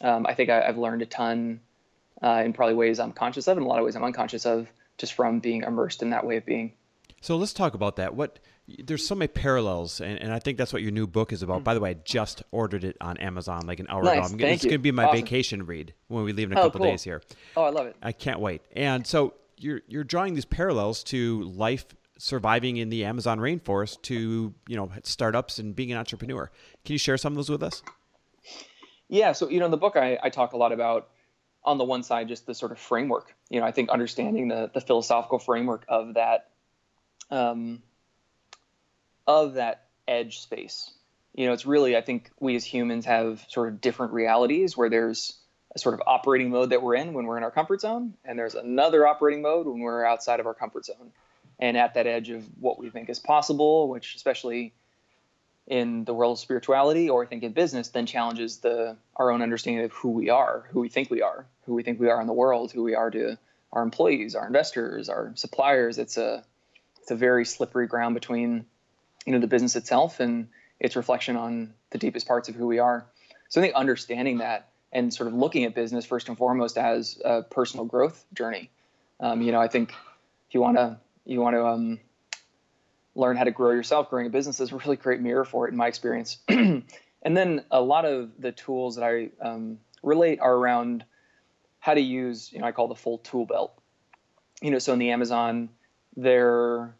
um, 0.02 0.26
I 0.26 0.34
think 0.34 0.50
I, 0.50 0.62
have 0.62 0.78
learned 0.78 1.02
a 1.02 1.06
ton 1.06 1.60
uh, 2.22 2.42
in 2.46 2.54
probably 2.54 2.76
ways 2.76 3.00
I'm 3.00 3.12
conscious 3.12 3.48
of 3.48 3.58
and 3.58 3.66
a 3.66 3.70
lot 3.70 3.80
of 3.80 3.86
ways 3.86 3.96
I'm 3.96 4.04
unconscious 4.04 4.46
of 4.46 4.68
just 4.98 5.14
from 5.14 5.40
being 5.40 5.64
immersed 5.64 6.02
in 6.02 6.12
that 6.12 6.26
way 6.26 6.38
of 6.38 6.46
being. 6.46 6.74
So 7.22 7.38
let's 7.38 7.54
talk 7.54 7.74
about 7.74 7.98
that. 7.98 8.16
What 8.16 8.40
there's 8.84 9.06
so 9.06 9.16
many 9.16 9.28
parallels, 9.28 10.00
and, 10.02 10.20
and 10.20 10.32
I 10.32 10.40
think 10.40 10.58
that's 10.58 10.72
what 10.72 10.82
your 10.82 10.92
new 10.92 11.08
book 11.08 11.34
is 11.34 11.42
about. 11.42 11.62
Mm. 11.62 11.64
By 11.64 11.74
the 11.74 11.80
way, 11.80 11.92
I 11.92 11.94
just 11.94 12.44
ordered 12.52 12.84
it 12.84 12.98
on 13.02 13.18
Amazon 13.18 13.66
like 13.66 13.80
an 13.80 13.88
hour 13.90 14.04
nice. 14.04 14.18
ago. 14.18 14.26
I'm, 14.26 14.40
Thank 14.40 14.54
it's 14.56 14.64
going 14.64 14.74
to 14.74 14.80
be 14.80 14.92
my 14.92 15.06
awesome. 15.06 15.22
vacation 15.22 15.66
read 15.66 15.94
when 16.08 16.24
we 16.24 16.34
leave 16.34 16.52
in 16.52 16.58
a 16.58 16.62
oh, 16.62 16.66
couple 16.66 16.82
cool. 16.82 16.92
days 16.92 17.04
here. 17.04 17.22
Oh, 17.58 17.64
I 17.64 17.70
love 17.70 17.88
it. 17.88 17.96
I 18.02 18.12
can't 18.12 18.40
wait. 18.40 18.62
And 18.76 19.06
so 19.06 19.34
you're 19.58 19.82
you're 19.88 20.04
drawing 20.04 20.34
these 20.36 20.46
parallels 20.46 21.04
to 21.06 21.44
life 21.44 21.86
surviving 22.18 22.78
in 22.78 22.90
the 22.90 23.06
Amazon 23.06 23.40
rainforest 23.40 24.02
to 24.04 24.54
you 24.68 24.76
know 24.76 24.92
startups 25.04 25.60
and 25.60 25.76
being 25.76 25.92
an 25.92 25.98
entrepreneur. 25.98 26.52
Can 26.86 26.94
you 26.94 27.00
share 27.00 27.18
some 27.18 27.34
of 27.34 27.38
those 27.38 27.50
with 27.50 27.64
us? 27.64 27.82
Yeah. 29.08 29.32
So 29.32 29.50
you 29.50 29.60
know, 29.60 29.66
in 29.66 29.72
the 29.72 29.78
book, 29.78 29.96
I, 29.96 30.20
I 30.22 30.30
talk 30.30 30.54
a 30.54 30.58
lot 30.58 30.72
about 30.72 31.10
on 31.64 31.78
the 31.78 31.84
one 31.84 32.04
side 32.04 32.28
just 32.28 32.46
the 32.46 32.54
sort 32.54 32.72
of 32.72 32.80
framework. 32.80 33.36
You 33.50 33.60
know, 33.60 33.66
I 33.66 33.72
think 33.72 33.90
understanding 33.90 34.48
the 34.48 34.70
the 34.74 34.82
philosophical 34.82 35.40
framework 35.40 35.86
of 35.88 36.14
that. 36.14 36.48
Um, 37.32 37.82
of 39.28 39.54
that 39.54 39.86
edge 40.08 40.40
space. 40.40 40.92
You 41.36 41.46
know, 41.46 41.54
it's 41.54 41.66
really, 41.66 41.96
I 41.96 42.02
think 42.02 42.32
we 42.40 42.56
as 42.56 42.66
humans 42.66 43.06
have 43.06 43.46
sort 43.48 43.68
of 43.70 43.80
different 43.80 44.14
realities 44.14 44.76
where 44.76 44.90
there's 44.90 45.38
a 45.76 45.80
sort 45.80 45.94
of 45.94 46.02
operating 46.08 46.50
mode 46.50 46.72
that 46.72 46.82
we're 46.82 46.96
in 46.96 47.14
when 47.14 47.26
we're 47.26 47.38
in 47.38 47.44
our 47.44 47.52
comfort 47.52 47.82
zone, 47.82 48.16
and 48.26 48.40
there's 48.40 48.56
another 48.56 49.06
operating 49.06 49.44
mode 49.44 49.68
when 49.68 49.80
we're 49.80 50.04
outside 50.04 50.40
of 50.40 50.48
our 50.48 50.56
comfort 50.56 50.86
zone. 50.86 51.12
And 51.60 51.78
at 51.78 51.94
that 51.94 52.08
edge 52.08 52.30
of 52.30 52.44
what 52.60 52.80
we 52.80 52.90
think 52.90 53.10
is 53.10 53.20
possible, 53.20 53.88
which 53.90 54.16
especially 54.16 54.74
in 55.68 56.06
the 56.06 56.14
world 56.14 56.38
of 56.38 56.40
spirituality 56.40 57.10
or 57.10 57.24
I 57.24 57.28
think 57.28 57.44
in 57.44 57.52
business, 57.52 57.90
then 57.90 58.08
challenges 58.08 58.58
the 58.58 58.98
our 59.16 59.30
own 59.30 59.44
understanding 59.44 59.86
of 59.86 59.92
who 59.92 60.10
we 60.10 60.32
are, 60.32 60.66
who 60.72 60.80
we 60.80 60.90
think 60.90 61.12
we 61.12 61.22
are, 61.22 61.46
who 61.66 61.76
we 61.76 61.84
think 61.84 62.00
we 62.00 62.10
are 62.10 62.20
in 62.20 62.28
the 62.28 62.34
world, 62.34 62.72
who 62.72 62.82
we 62.82 62.96
are 62.96 63.12
to 63.12 63.38
our 63.72 63.84
employees, 63.84 64.34
our 64.34 64.48
investors, 64.48 65.10
our 65.10 65.34
suppliers. 65.36 66.00
It's 66.00 66.18
a 66.18 66.44
it's 67.10 67.12
a 67.12 67.16
very 67.16 67.44
slippery 67.44 67.88
ground 67.88 68.14
between 68.14 68.66
you 69.26 69.34
know 69.34 69.40
the 69.40 69.48
business 69.48 69.76
itself 69.76 70.20
and 70.20 70.48
its 70.80 70.96
reflection 70.96 71.36
on 71.36 71.74
the 71.90 71.98
deepest 71.98 72.28
parts 72.28 72.50
of 72.50 72.56
who 72.56 72.68
we 72.68 72.78
are. 72.78 73.08
So 73.50 73.60
I 73.60 73.64
think 73.64 73.74
understanding 73.74 74.38
that 74.38 74.70
and 74.92 75.12
sort 75.12 75.26
of 75.26 75.34
looking 75.34 75.64
at 75.64 75.74
business 75.74 76.06
first 76.06 76.30
and 76.30 76.38
foremost 76.38 76.78
as 76.78 77.20
a 77.26 77.42
personal 77.42 77.86
growth 77.86 78.24
journey. 78.32 78.70
Um, 79.20 79.42
you 79.42 79.52
know, 79.52 79.60
I 79.60 79.68
think 79.68 79.90
if 79.90 80.54
you 80.54 80.62
want 80.62 80.78
to 80.78 80.98
you 81.26 81.42
want 81.42 81.56
to 81.56 81.66
um, 81.66 82.00
learn 83.16 83.38
how 83.38 83.44
to 83.44 83.52
grow 83.52 83.72
yourself, 83.72 84.12
growing 84.12 84.28
a 84.28 84.30
business 84.30 84.60
is 84.60 84.72
a 84.72 84.78
really 84.78 84.96
great 84.96 85.20
mirror 85.20 85.46
for 85.46 85.68
it 85.68 85.72
in 85.72 85.78
my 85.78 85.88
experience. 85.88 86.38
and 86.48 86.84
then 87.24 87.66
a 87.72 87.82
lot 87.82 88.06
of 88.06 88.30
the 88.38 88.52
tools 88.52 88.98
that 88.98 89.04
I 89.04 89.32
um, 89.42 89.80
relate 90.04 90.42
are 90.42 90.54
around 90.54 91.06
how 91.80 91.96
to 91.96 92.02
use, 92.02 92.54
you 92.54 92.60
know, 92.60 92.68
I 92.68 92.72
call 92.72 92.88
the 92.88 92.94
full 92.94 93.18
tool 93.18 93.48
belt. 93.48 93.74
You 94.62 94.70
know, 94.70 94.78
so 94.78 94.94
in 94.94 95.00
the 95.00 95.10
Amazon, 95.10 95.70
there 96.16 96.94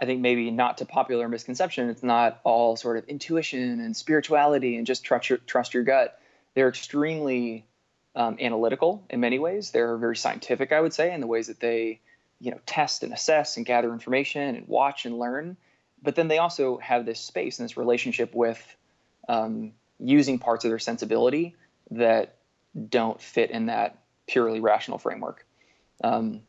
I 0.00 0.04
think 0.04 0.20
maybe 0.20 0.50
not 0.50 0.78
to 0.78 0.84
popular 0.84 1.28
misconception, 1.28 1.88
it's 1.88 2.02
not 2.02 2.40
all 2.44 2.76
sort 2.76 2.98
of 2.98 3.08
intuition 3.08 3.80
and 3.80 3.96
spirituality 3.96 4.76
and 4.76 4.86
just 4.86 5.04
trust 5.04 5.30
your, 5.30 5.38
trust 5.38 5.72
your 5.72 5.84
gut. 5.84 6.20
They're 6.54 6.68
extremely 6.68 7.66
um, 8.14 8.36
analytical 8.40 9.04
in 9.08 9.20
many 9.20 9.38
ways. 9.38 9.70
They're 9.70 9.96
very 9.96 10.16
scientific, 10.16 10.72
I 10.72 10.80
would 10.80 10.92
say, 10.92 11.12
in 11.14 11.20
the 11.20 11.26
ways 11.26 11.46
that 11.46 11.60
they, 11.60 12.00
you 12.40 12.50
know, 12.50 12.58
test 12.66 13.02
and 13.02 13.12
assess 13.12 13.56
and 13.56 13.64
gather 13.64 13.92
information 13.92 14.56
and 14.56 14.68
watch 14.68 15.06
and 15.06 15.18
learn. 15.18 15.56
But 16.02 16.14
then 16.14 16.28
they 16.28 16.38
also 16.38 16.76
have 16.78 17.06
this 17.06 17.20
space 17.20 17.58
and 17.58 17.64
this 17.68 17.76
relationship 17.76 18.34
with 18.34 18.76
um, 19.28 19.72
using 19.98 20.38
parts 20.38 20.64
of 20.64 20.70
their 20.70 20.78
sensibility 20.78 21.56
that 21.90 22.36
don't 22.88 23.20
fit 23.20 23.50
in 23.50 23.66
that 23.66 23.98
purely 24.26 24.60
rational 24.60 24.98
framework. 24.98 25.46
Um, 26.04 26.42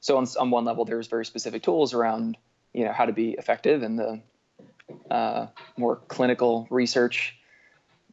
so 0.00 0.16
on, 0.16 0.26
on 0.38 0.50
one 0.50 0.64
level, 0.64 0.84
there's 0.84 1.08
very 1.08 1.26
specific 1.26 1.62
tools 1.62 1.94
around 1.94 2.36
you 2.74 2.84
know 2.84 2.92
how 2.92 3.06
to 3.06 3.12
be 3.12 3.30
effective 3.30 3.82
in 3.82 3.96
the 3.96 4.20
uh, 5.10 5.46
more 5.76 5.96
clinical 5.96 6.66
research 6.70 7.36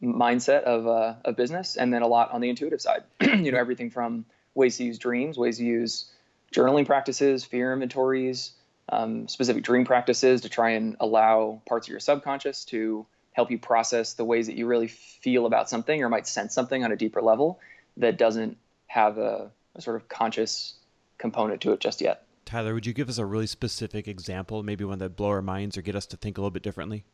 mindset 0.01 0.63
of 0.63 0.88
uh, 0.88 1.15
a 1.25 1.34
business, 1.34 1.75
and 1.75 1.94
then 1.94 2.01
a 2.01 2.08
lot 2.08 2.32
on 2.32 2.41
the 2.41 2.50
intuitive 2.50 2.82
side. 2.82 3.03
you 3.22 3.51
know, 3.51 3.58
everything 3.58 3.89
from 3.89 4.25
ways 4.56 4.77
to 4.77 4.84
use 4.84 4.98
dreams, 4.98 5.38
ways 5.38 5.58
to 5.58 5.65
use 5.65 6.06
journaling 6.53 6.86
practices, 6.86 7.44
fear 7.44 7.74
inventories, 7.74 8.51
um, 8.89 9.27
specific 9.27 9.63
dream 9.63 9.86
practices 9.86 10.41
to 10.41 10.50
try 10.50 10.72
and 10.72 10.98
allow 11.00 11.62
parts 11.68 11.88
of 11.88 11.91
your 11.91 12.00
subconscious 12.00 12.65
to 12.65 13.06
help 13.34 13.50
you 13.50 13.58
process 13.58 14.13
the 14.13 14.25
ways 14.25 14.48
that 14.48 14.56
you 14.56 14.68
really 14.68 14.88
feel 14.88 15.46
about 15.46 15.70
something 15.70 16.03
or 16.03 16.10
might 16.10 16.27
sense 16.27 16.53
something 16.53 16.84
on 16.84 16.91
a 16.91 16.96
deeper 16.96 17.22
level 17.22 17.60
that 17.98 18.18
doesn't 18.18 18.58
have 18.88 19.18
a, 19.18 19.50
a 19.75 19.82
sort 19.82 19.96
of 19.96 20.10
conscious 20.10 20.74
component 21.18 21.62
to 21.62 21.72
it 21.72 21.80
just 21.80 22.01
yet. 22.01 22.25
Tyler, 22.51 22.74
would 22.74 22.86
you 22.86 22.91
give 22.91 23.08
us 23.08 23.17
a 23.17 23.25
really 23.25 23.48
specific 23.48 24.10
example, 24.10 24.62
maybe 24.62 24.84
one 24.84 25.00
that 25.00 25.15
blow 25.15 25.29
our 25.29 25.41
minds 25.41 25.77
or 25.77 25.81
get 25.81 25.96
us 25.96 26.05
to 26.08 26.17
think 26.17 26.38
a 26.38 26.41
little 26.41 26.51
bit 26.51 26.63
differently? 26.63 27.05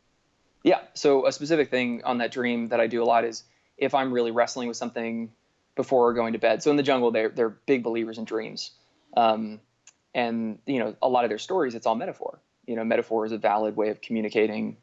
Yeah. 0.64 0.80
So 0.96 1.28
a 1.28 1.32
specific 1.32 1.70
thing 1.70 2.02
on 2.04 2.18
that 2.18 2.32
dream 2.32 2.70
that 2.70 2.80
I 2.80 2.88
do 2.88 3.04
a 3.04 3.06
lot 3.06 3.24
is 3.24 3.44
if 3.78 3.94
I'm 3.94 4.12
really 4.12 4.32
wrestling 4.32 4.68
with 4.68 4.78
something 4.78 5.32
before 5.76 6.12
going 6.16 6.34
to 6.34 6.40
bed. 6.40 6.64
So 6.64 6.72
in 6.72 6.78
the 6.78 6.82
jungle, 6.82 7.12
they're 7.12 7.30
they're 7.30 7.50
big 7.50 7.84
believers 7.84 8.18
in 8.18 8.26
dreams, 8.26 8.72
um, 9.16 9.60
and 10.16 10.58
you 10.66 10.80
know 10.80 10.96
a 11.04 11.08
lot 11.08 11.24
of 11.24 11.30
their 11.30 11.38
stories 11.38 11.76
it's 11.76 11.86
all 11.86 11.94
metaphor. 11.94 12.40
You 12.66 12.76
know, 12.76 12.84
metaphor 12.84 13.24
is 13.24 13.32
a 13.32 13.38
valid 13.38 13.76
way 13.78 13.90
of 13.90 14.02
communicating 14.02 14.78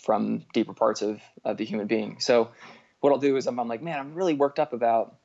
from 0.00 0.44
deeper 0.52 0.72
parts 0.72 1.02
of 1.02 1.20
of 1.44 1.56
the 1.56 1.64
human 1.64 1.88
being. 1.88 2.20
So 2.20 2.52
what 3.00 3.10
I'll 3.10 3.18
do 3.18 3.36
is 3.36 3.48
I'm, 3.48 3.58
I'm 3.58 3.66
like, 3.66 3.82
man, 3.82 3.98
I'm 3.98 4.14
really 4.14 4.34
worked 4.34 4.60
up 4.60 4.72
about 4.72 5.16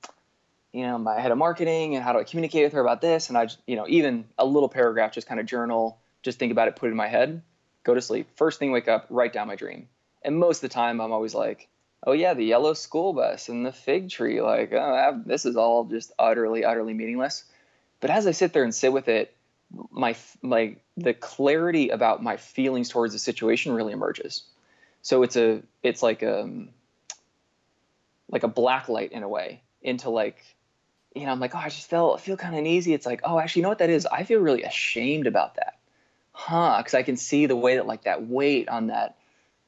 you 0.73 0.83
know, 0.83 0.97
my 0.97 1.19
head 1.19 1.31
of 1.31 1.37
marketing 1.37 1.95
and 1.95 2.03
how 2.03 2.13
do 2.13 2.19
I 2.19 2.23
communicate 2.23 2.63
with 2.63 2.73
her 2.73 2.81
about 2.81 3.01
this? 3.01 3.29
And 3.29 3.37
I, 3.37 3.45
just, 3.45 3.59
you 3.65 3.75
know, 3.75 3.85
even 3.87 4.25
a 4.37 4.45
little 4.45 4.69
paragraph, 4.69 5.13
just 5.13 5.27
kind 5.27 5.39
of 5.39 5.45
journal, 5.45 5.99
just 6.21 6.39
think 6.39 6.51
about 6.51 6.67
it, 6.67 6.75
put 6.75 6.87
it 6.87 6.91
in 6.91 6.97
my 6.97 7.07
head, 7.07 7.41
go 7.83 7.93
to 7.93 8.01
sleep. 8.01 8.27
First 8.35 8.59
thing, 8.59 8.71
wake 8.71 8.87
up, 8.87 9.07
write 9.09 9.33
down 9.33 9.47
my 9.47 9.55
dream. 9.55 9.87
And 10.21 10.37
most 10.37 10.57
of 10.57 10.69
the 10.69 10.73
time, 10.73 10.99
I'm 10.99 11.11
always 11.11 11.33
like, 11.33 11.67
oh 12.05 12.11
yeah, 12.11 12.33
the 12.33 12.43
yellow 12.43 12.73
school 12.73 13.13
bus 13.13 13.49
and 13.49 13.65
the 13.65 13.71
fig 13.71 14.09
tree. 14.09 14.41
Like, 14.41 14.73
oh, 14.73 15.21
this 15.25 15.45
is 15.45 15.55
all 15.55 15.85
just 15.85 16.11
utterly, 16.19 16.63
utterly 16.65 16.93
meaningless. 16.93 17.45
But 17.99 18.11
as 18.11 18.27
I 18.27 18.31
sit 18.31 18.53
there 18.53 18.63
and 18.63 18.73
sit 18.73 18.93
with 18.93 19.07
it, 19.07 19.33
my 19.91 20.15
my 20.41 20.75
the 20.97 21.13
clarity 21.13 21.89
about 21.89 22.23
my 22.23 22.37
feelings 22.37 22.89
towards 22.89 23.13
the 23.13 23.19
situation 23.19 23.73
really 23.73 23.93
emerges. 23.93 24.43
So 25.01 25.23
it's 25.23 25.35
a 25.35 25.61
it's 25.83 26.01
like 26.01 26.23
um 26.23 26.69
like 28.29 28.43
a 28.43 28.47
black 28.47 28.89
light 28.89 29.11
in 29.11 29.23
a 29.23 29.29
way 29.29 29.61
into 29.81 30.09
like 30.09 30.43
you 31.15 31.25
know, 31.25 31.31
I'm 31.31 31.39
like, 31.39 31.55
oh, 31.55 31.59
I 31.59 31.69
just 31.69 31.89
felt 31.89 32.21
feel 32.21 32.37
kind 32.37 32.53
of 32.53 32.59
uneasy. 32.59 32.93
It's 32.93 33.05
like, 33.05 33.21
oh, 33.23 33.39
actually, 33.39 33.61
you 33.61 33.63
know 33.63 33.69
what 33.69 33.79
that 33.79 33.89
is? 33.89 34.05
I 34.05 34.23
feel 34.23 34.39
really 34.39 34.63
ashamed 34.63 35.27
about 35.27 35.55
that, 35.55 35.79
huh? 36.31 36.77
Because 36.77 36.93
I 36.93 37.03
can 37.03 37.17
see 37.17 37.45
the 37.45 37.55
way 37.55 37.75
that 37.75 37.87
like 37.87 38.03
that 38.03 38.27
weight 38.27 38.69
on 38.69 38.87
that, 38.87 39.17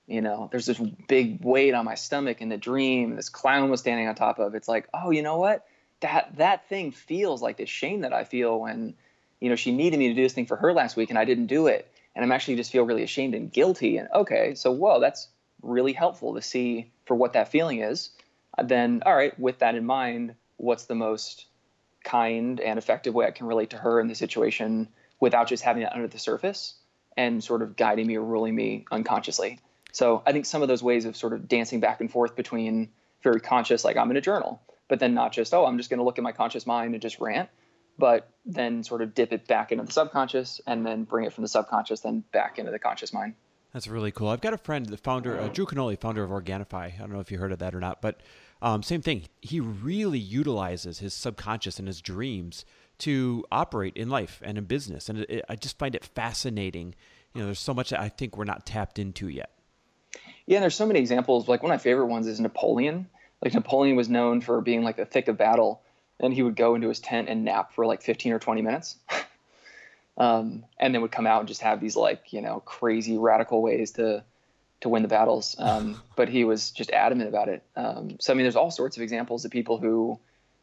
you 0.08 0.22
know, 0.22 0.50
there's 0.52 0.66
this 0.66 0.80
big 1.08 1.44
weight 1.44 1.74
on 1.74 1.86
my 1.86 1.96
stomach 1.96 2.42
in 2.42 2.50
the 2.50 2.58
dream. 2.58 3.16
This 3.16 3.30
clown 3.30 3.70
was 3.70 3.80
standing 3.80 4.08
on 4.08 4.16
top 4.16 4.40
of. 4.40 4.56
It's 4.56 4.68
like, 4.68 4.88
oh, 4.94 5.12
you 5.12 5.24
know 5.24 5.38
what? 5.38 5.66
That 6.02 6.38
that 6.38 6.68
thing 6.70 6.92
feels 6.92 7.42
like 7.42 7.58
this 7.58 7.70
shame 7.70 8.02
that 8.02 8.14
I 8.14 8.24
feel 8.24 8.60
when, 8.60 8.96
you 9.40 9.50
know, 9.50 9.56
she 9.56 9.72
needed 9.72 9.98
me 9.98 10.10
to 10.10 10.14
do 10.14 10.24
this 10.24 10.34
thing 10.34 10.46
for 10.46 10.58
her 10.58 10.74
last 10.74 10.96
week 10.96 11.10
and 11.10 11.18
I 11.18 11.26
didn't 11.26 11.48
do 11.48 11.68
it, 11.68 11.92
and 12.16 12.24
I'm 12.24 12.32
actually 12.32 12.58
just 12.58 12.72
feel 12.72 12.84
really 12.84 13.04
ashamed 13.04 13.34
and 13.34 13.52
guilty. 13.52 13.98
And 13.98 14.10
okay, 14.14 14.54
so 14.54 14.72
whoa, 14.72 15.00
that's 15.00 15.28
really 15.64 15.94
helpful 15.94 16.36
to 16.36 16.42
see 16.42 16.92
for 17.06 17.16
what 17.16 17.34
that 17.34 17.52
feeling 17.52 17.82
is. 17.82 18.12
Then, 18.62 19.02
all 19.06 19.16
right, 19.16 19.38
with 19.40 19.60
that 19.60 19.76
in 19.76 19.86
mind 19.86 20.36
what's 20.62 20.86
the 20.86 20.96
most 20.96 21.46
kind 22.04 22.60
and 22.60 22.78
effective 22.78 23.14
way 23.14 23.26
I 23.26 23.32
can 23.32 23.48
relate 23.48 23.72
to 23.72 23.78
her 23.78 24.00
in 24.00 24.08
the 24.08 24.16
situation 24.16 24.88
without 25.20 25.48
just 25.48 25.64
having 25.64 25.84
it 25.84 25.94
under 25.94 26.08
the 26.08 26.20
surface 26.20 26.76
and 27.18 27.44
sort 27.44 27.62
of 27.62 27.76
guiding 27.76 28.08
me 28.08 28.18
or 28.18 28.24
ruling 28.24 28.56
me 28.56 28.86
unconsciously. 28.92 29.60
So 29.92 30.24
I 30.26 30.32
think 30.32 30.46
some 30.46 30.62
of 30.62 30.68
those 30.68 30.82
ways 30.82 31.06
of 31.06 31.18
sort 31.18 31.34
of 31.34 31.48
dancing 31.48 31.80
back 31.80 32.00
and 32.00 32.10
forth 32.10 32.36
between 32.36 32.90
very 33.22 33.42
conscious, 33.42 33.84
like 33.84 33.98
I'm 33.98 34.10
in 34.10 34.18
a 34.18 34.22
journal, 34.22 34.62
but 34.88 35.00
then 35.00 35.14
not 35.14 35.32
just, 35.32 35.54
oh, 35.54 35.66
I'm 35.66 35.78
just 35.78 35.90
going 35.90 36.00
to 36.00 36.04
look 36.04 36.18
at 36.18 36.24
my 36.24 36.32
conscious 36.32 36.66
mind 36.66 36.94
and 36.94 37.02
just 37.02 37.20
rant, 37.20 37.50
but 37.98 38.30
then 38.46 38.84
sort 38.84 39.02
of 39.02 39.14
dip 39.14 39.34
it 39.34 39.48
back 39.48 39.72
into 39.72 39.84
the 39.84 39.92
subconscious 39.92 40.62
and 40.66 40.86
then 40.86 41.04
bring 41.04 41.26
it 41.26 41.34
from 41.34 41.44
the 41.44 41.48
subconscious 41.48 42.00
then 42.00 42.24
back 42.32 42.58
into 42.58 42.72
the 42.72 42.80
conscious 42.80 43.14
mind. 43.14 43.36
That's 43.74 43.88
really 43.88 44.12
cool. 44.12 44.30
I've 44.30 44.42
got 44.42 44.54
a 44.54 44.58
friend, 44.58 44.86
the 44.86 44.98
founder, 44.98 45.40
uh, 45.40 45.48
Drew 45.48 45.66
Canole, 45.66 45.98
founder 46.00 46.24
of 46.24 46.30
Organifi. 46.30 46.74
I 46.74 46.98
don't 46.98 47.12
know 47.12 47.20
if 47.20 47.32
you 47.32 47.38
heard 47.38 47.52
of 47.52 47.60
that 47.60 47.74
or 47.74 47.80
not, 47.80 48.02
but 48.02 48.20
um, 48.62 48.84
same 48.84 49.02
thing. 49.02 49.24
He 49.42 49.60
really 49.60 50.20
utilizes 50.20 51.00
his 51.00 51.14
subconscious 51.14 51.80
and 51.80 51.88
his 51.88 52.02
dreams 52.02 52.66
to 53.00 53.44
operate 53.52 53.98
in 53.98 54.10
life 54.10 54.42
and 54.44 54.58
in 54.58 54.66
business, 54.66 55.10
and 55.10 55.20
it, 55.20 55.30
it, 55.30 55.46
I 55.50 55.56
just 55.56 55.80
find 55.80 55.96
it 55.96 56.04
fascinating. 56.04 56.94
You 57.34 57.42
know, 57.42 57.46
there's 57.48 57.60
so 57.60 57.74
much 57.74 57.90
that 57.90 58.00
I 58.00 58.10
think 58.10 58.38
we're 58.38 58.44
not 58.44 58.66
tapped 58.66 59.00
into 59.00 59.28
yet. 59.28 59.52
Yeah, 60.46 60.58
and 60.58 60.64
there's 60.64 60.76
so 60.76 60.86
many 60.86 61.00
examples. 61.00 61.48
Like 61.48 61.64
one 61.64 61.72
of 61.72 61.76
my 61.76 61.82
favorite 61.84 62.08
ones 62.08 62.28
is 62.28 62.40
Napoleon. 62.40 63.08
Like 63.44 63.54
Napoleon 63.54 63.96
was 63.96 64.10
known 64.10 64.42
for 64.42 64.62
being 64.62 64.84
like 64.84 64.98
the 64.98 65.06
thick 65.06 65.28
of 65.28 65.38
battle, 65.38 65.82
and 66.20 66.34
he 66.34 66.44
would 66.44 66.56
go 66.56 66.76
into 66.76 66.90
his 66.90 67.00
tent 67.00 67.30
and 67.30 67.44
nap 67.44 67.74
for 67.74 67.86
like 67.86 68.04
15 68.04 68.34
or 68.34 68.40
20 68.40 68.62
minutes. 68.62 68.98
um, 70.18 70.66
and 70.78 70.94
then 70.94 71.02
would 71.02 71.12
come 71.12 71.26
out 71.26 71.40
and 71.40 71.48
just 71.48 71.62
have 71.62 71.82
these 71.82 71.96
like 71.96 72.34
you 72.34 72.42
know 72.42 72.62
crazy 72.66 73.18
radical 73.18 73.62
ways 73.62 73.92
to 73.94 74.24
to 74.82 74.90
win 74.90 75.02
the 75.02 75.08
battles. 75.08 75.56
Um, 75.72 76.02
but 76.16 76.28
he 76.28 76.44
was 76.44 76.72
just 76.72 76.92
adamant 76.92 77.30
about 77.30 77.48
it. 77.48 77.64
Um, 77.76 78.18
so 78.20 78.34
I 78.34 78.36
mean, 78.36 78.44
there's 78.44 78.56
all 78.56 78.72
sorts 78.72 78.98
of 78.98 79.04
examples 79.04 79.46
of 79.46 79.52
people 79.52 79.78
who 79.78 80.20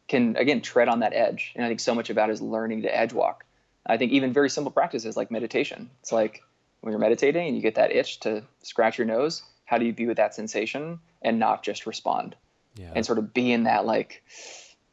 can 0.07 0.35
again 0.35 0.61
tread 0.61 0.87
on 0.87 0.99
that 0.99 1.13
edge, 1.13 1.53
and 1.55 1.65
I 1.65 1.67
think 1.67 1.79
so 1.79 1.95
much 1.95 2.09
about 2.09 2.29
is 2.29 2.41
learning 2.41 2.83
to 2.83 2.95
edge 2.95 3.13
walk. 3.13 3.45
I 3.85 3.97
think 3.97 4.11
even 4.11 4.33
very 4.33 4.49
simple 4.49 4.71
practices 4.71 5.17
like 5.17 5.31
meditation. 5.31 5.89
It's 6.01 6.11
like 6.11 6.43
when 6.81 6.91
you're 6.91 6.99
meditating 6.99 7.47
and 7.47 7.55
you 7.55 7.61
get 7.61 7.75
that 7.75 7.91
itch 7.91 8.19
to 8.21 8.43
scratch 8.61 8.97
your 8.97 9.07
nose, 9.07 9.43
how 9.65 9.77
do 9.77 9.85
you 9.85 9.93
be 9.93 10.05
with 10.05 10.17
that 10.17 10.35
sensation 10.35 10.99
and 11.21 11.39
not 11.39 11.63
just 11.63 11.85
respond? 11.85 12.35
Yeah. 12.75 12.91
And 12.95 13.05
sort 13.05 13.19
of 13.19 13.33
be 13.33 13.51
in 13.51 13.63
that 13.63 13.85
like 13.85 14.23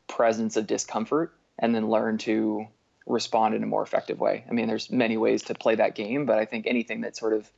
presence 0.09 0.57
of 0.57 0.67
discomfort 0.67 1.35
and 1.59 1.75
then 1.75 1.89
learn 1.89 2.19
to 2.19 2.67
respond 3.07 3.55
in 3.55 3.63
a 3.63 3.67
more 3.67 3.83
effective 3.83 4.19
way. 4.19 4.45
I 4.49 4.53
mean, 4.53 4.67
there's 4.67 4.91
many 4.91 5.17
ways 5.17 5.43
to 5.45 5.55
play 5.55 5.77
that 5.77 5.95
game, 5.95 6.27
but 6.27 6.39
I 6.39 6.45
think 6.45 6.67
anything 6.67 7.03
that 7.03 7.17
sort 7.17 7.33
of 7.33 7.51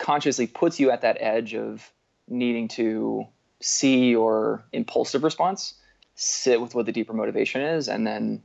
consciously 0.00 0.48
puts 0.48 0.80
you 0.80 0.90
at 0.90 1.02
that 1.02 1.18
edge 1.20 1.54
of 1.54 1.92
needing 2.26 2.66
to 2.68 3.26
see 3.60 4.08
your 4.10 4.64
impulsive 4.72 5.22
response, 5.22 5.74
sit 6.14 6.60
with 6.60 6.74
what 6.74 6.86
the 6.86 6.92
deeper 6.92 7.12
motivation 7.12 7.60
is, 7.60 7.88
and 7.88 8.06
then, 8.06 8.42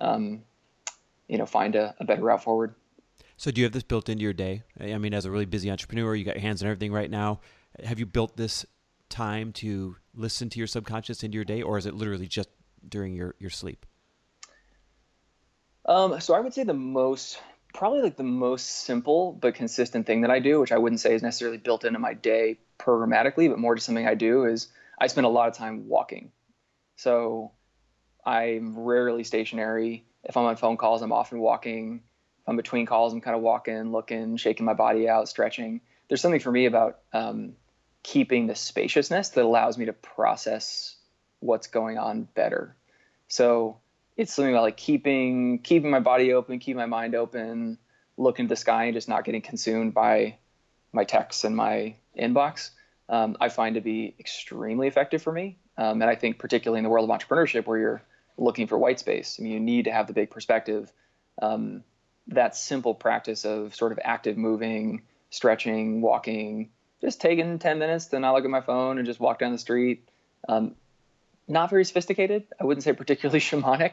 um, 0.00 0.42
you 1.28 1.38
know, 1.38 1.46
find 1.46 1.76
a, 1.76 1.94
a 2.00 2.04
better 2.04 2.22
route 2.22 2.42
forward. 2.42 2.74
So, 3.36 3.50
do 3.50 3.60
you 3.60 3.64
have 3.64 3.72
this 3.72 3.82
built 3.82 4.08
into 4.08 4.22
your 4.22 4.32
day? 4.32 4.62
I 4.80 4.96
mean, 4.98 5.12
as 5.12 5.24
a 5.24 5.30
really 5.30 5.44
busy 5.44 5.70
entrepreneur, 5.70 6.14
you 6.14 6.24
got 6.24 6.36
your 6.36 6.42
hands 6.42 6.62
on 6.62 6.68
everything 6.68 6.92
right 6.92 7.10
now. 7.10 7.40
Have 7.82 7.98
you 7.98 8.06
built 8.06 8.36
this 8.36 8.64
time 9.08 9.52
to 9.52 9.96
listen 10.14 10.48
to 10.50 10.58
your 10.58 10.66
subconscious 10.66 11.22
into 11.22 11.34
your 11.34 11.44
day, 11.44 11.60
or 11.62 11.76
is 11.76 11.86
it 11.86 11.94
literally 11.94 12.26
just 12.26 12.48
during 12.88 13.14
your, 13.14 13.34
your 13.38 13.50
sleep? 13.50 13.86
Um, 15.86 16.20
so 16.20 16.34
I 16.34 16.40
would 16.40 16.54
say 16.54 16.64
the 16.64 16.72
most, 16.72 17.38
probably 17.74 18.00
like 18.00 18.16
the 18.16 18.22
most 18.22 18.84
simple 18.84 19.32
but 19.32 19.54
consistent 19.54 20.06
thing 20.06 20.22
that 20.22 20.30
I 20.30 20.38
do, 20.38 20.60
which 20.60 20.72
I 20.72 20.78
wouldn't 20.78 21.00
say 21.00 21.14
is 21.14 21.22
necessarily 21.22 21.58
built 21.58 21.84
into 21.84 21.98
my 21.98 22.14
day 22.14 22.58
programmatically, 22.78 23.50
but 23.50 23.58
more 23.58 23.74
just 23.74 23.84
something 23.84 24.06
I 24.06 24.14
do 24.14 24.44
is 24.44 24.68
I 24.98 25.08
spend 25.08 25.26
a 25.26 25.30
lot 25.30 25.48
of 25.48 25.54
time 25.54 25.88
walking. 25.88 26.30
So 26.96 27.50
I'm 28.24 28.78
rarely 28.78 29.24
stationary. 29.24 30.06
If 30.22 30.36
I'm 30.36 30.44
on 30.44 30.56
phone 30.56 30.76
calls, 30.76 31.02
I'm 31.02 31.12
often 31.12 31.40
walking. 31.40 32.02
If 32.40 32.48
I'm 32.48 32.56
between 32.56 32.86
calls, 32.86 33.12
I'm 33.12 33.20
kind 33.20 33.36
of 33.36 33.42
walking, 33.42 33.90
looking, 33.90 34.36
shaking 34.36 34.64
my 34.64 34.74
body 34.74 35.08
out, 35.08 35.28
stretching. 35.28 35.80
There's 36.08 36.20
something 36.20 36.40
for 36.40 36.52
me 36.52 36.66
about 36.66 37.00
um, 37.12 37.54
keeping 38.04 38.46
the 38.46 38.54
spaciousness 38.54 39.30
that 39.30 39.44
allows 39.44 39.76
me 39.76 39.86
to 39.86 39.92
process 39.92 40.96
what's 41.40 41.66
going 41.66 41.98
on 41.98 42.28
better. 42.34 42.76
So 43.26 43.78
it's 44.16 44.32
something 44.32 44.54
about 44.54 44.62
like 44.62 44.76
keeping 44.76 45.58
keeping 45.58 45.90
my 45.90 46.00
body 46.00 46.32
open, 46.32 46.58
keeping 46.58 46.78
my 46.78 46.86
mind 46.86 47.14
open, 47.14 47.78
looking 48.16 48.46
at 48.46 48.48
the 48.48 48.56
sky 48.56 48.84
and 48.84 48.94
just 48.94 49.08
not 49.08 49.24
getting 49.24 49.42
consumed 49.42 49.94
by 49.94 50.36
my 50.92 51.04
texts 51.04 51.44
and 51.44 51.56
my 51.56 51.96
inbox. 52.18 52.70
Um, 53.08 53.36
I 53.40 53.48
find 53.48 53.74
to 53.74 53.80
be 53.80 54.14
extremely 54.18 54.86
effective 54.86 55.22
for 55.22 55.32
me. 55.32 55.58
Um, 55.76 56.00
and 56.00 56.10
I 56.10 56.14
think 56.14 56.38
particularly 56.38 56.78
in 56.78 56.84
the 56.84 56.90
world 56.90 57.10
of 57.10 57.18
entrepreneurship 57.18 57.66
where 57.66 57.78
you're 57.78 58.02
looking 58.38 58.66
for 58.66 58.78
white 58.78 59.00
space, 59.00 59.36
I 59.38 59.42
mean, 59.42 59.52
you 59.52 59.60
need 59.60 59.84
to 59.86 59.92
have 59.92 60.06
the 60.06 60.12
big 60.12 60.30
perspective. 60.30 60.92
Um, 61.42 61.82
that 62.28 62.56
simple 62.56 62.94
practice 62.94 63.44
of 63.44 63.74
sort 63.74 63.92
of 63.92 63.98
active 64.02 64.38
moving, 64.38 65.02
stretching, 65.30 66.00
walking, 66.00 66.70
just 67.00 67.20
taking 67.20 67.58
10 67.58 67.78
minutes 67.78 68.06
to 68.06 68.20
not 68.20 68.34
look 68.34 68.44
at 68.44 68.50
my 68.50 68.62
phone 68.62 68.98
and 68.98 69.06
just 69.06 69.20
walk 69.20 69.40
down 69.40 69.52
the 69.52 69.58
street. 69.58 70.08
Um, 70.48 70.76
not 71.46 71.70
very 71.70 71.84
sophisticated. 71.84 72.44
I 72.60 72.64
wouldn't 72.64 72.84
say 72.84 72.92
particularly 72.92 73.40
shamanic, 73.48 73.92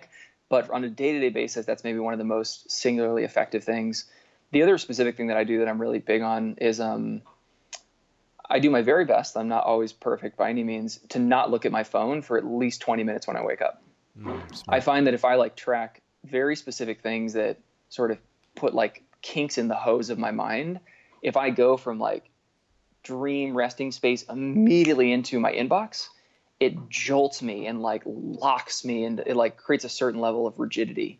but 0.49 0.69
on 0.69 0.83
a 0.83 0.89
day 0.89 1.13
to 1.13 1.19
day 1.19 1.29
basis, 1.29 1.65
that's 1.65 1.83
maybe 1.83 1.99
one 1.99 2.13
of 2.13 2.19
the 2.19 2.25
most 2.25 2.71
singularly 2.71 3.23
effective 3.23 3.63
things. 3.63 4.05
The 4.51 4.63
other 4.63 4.77
specific 4.77 5.15
thing 5.15 5.27
that 5.27 5.37
I 5.37 5.43
do 5.43 5.59
that 5.59 5.67
I'm 5.67 5.79
really 5.79 5.99
big 5.99 6.21
on 6.21 6.55
is 6.59 6.79
um, 6.81 7.21
I 8.49 8.59
do 8.59 8.69
my 8.69 8.81
very 8.81 9.05
best. 9.05 9.37
I'm 9.37 9.47
not 9.47 9.63
always 9.63 9.93
perfect 9.93 10.37
by 10.37 10.49
any 10.49 10.63
means 10.63 10.99
to 11.09 11.19
not 11.19 11.49
look 11.49 11.65
at 11.65 11.71
my 11.71 11.83
phone 11.83 12.21
for 12.21 12.37
at 12.37 12.45
least 12.45 12.81
20 12.81 13.03
minutes 13.03 13.27
when 13.27 13.37
I 13.37 13.43
wake 13.43 13.61
up. 13.61 13.81
Mm, 14.19 14.41
I 14.67 14.81
find 14.81 15.07
that 15.07 15.13
if 15.13 15.23
I 15.23 15.35
like 15.35 15.55
track 15.55 16.01
very 16.25 16.57
specific 16.57 17.01
things 17.01 17.33
that 17.33 17.59
sort 17.89 18.11
of 18.11 18.19
put 18.55 18.75
like 18.75 19.03
kinks 19.21 19.57
in 19.57 19.69
the 19.69 19.75
hose 19.75 20.09
of 20.09 20.19
my 20.19 20.31
mind, 20.31 20.81
if 21.21 21.37
I 21.37 21.49
go 21.49 21.77
from 21.77 21.97
like 21.97 22.29
dream 23.03 23.55
resting 23.55 23.91
space 23.91 24.23
immediately 24.23 25.13
into 25.13 25.39
my 25.39 25.53
inbox, 25.53 26.09
it 26.61 26.89
jolts 26.89 27.41
me 27.41 27.65
and 27.65 27.81
like 27.81 28.03
locks 28.05 28.85
me 28.85 29.03
and 29.03 29.19
it 29.25 29.35
like 29.35 29.57
creates 29.57 29.83
a 29.83 29.89
certain 29.89 30.21
level 30.21 30.45
of 30.45 30.59
rigidity 30.59 31.19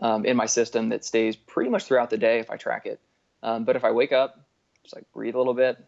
um, 0.00 0.26
in 0.26 0.36
my 0.36 0.46
system 0.46 0.88
that 0.88 1.04
stays 1.04 1.36
pretty 1.36 1.70
much 1.70 1.84
throughout 1.84 2.10
the 2.10 2.18
day 2.18 2.40
if 2.40 2.50
I 2.50 2.56
track 2.56 2.84
it. 2.86 3.00
Um, 3.44 3.64
but 3.64 3.76
if 3.76 3.84
I 3.84 3.92
wake 3.92 4.10
up, 4.10 4.44
just 4.82 4.96
like 4.96 5.10
breathe 5.12 5.36
a 5.36 5.38
little 5.38 5.54
bit, 5.54 5.78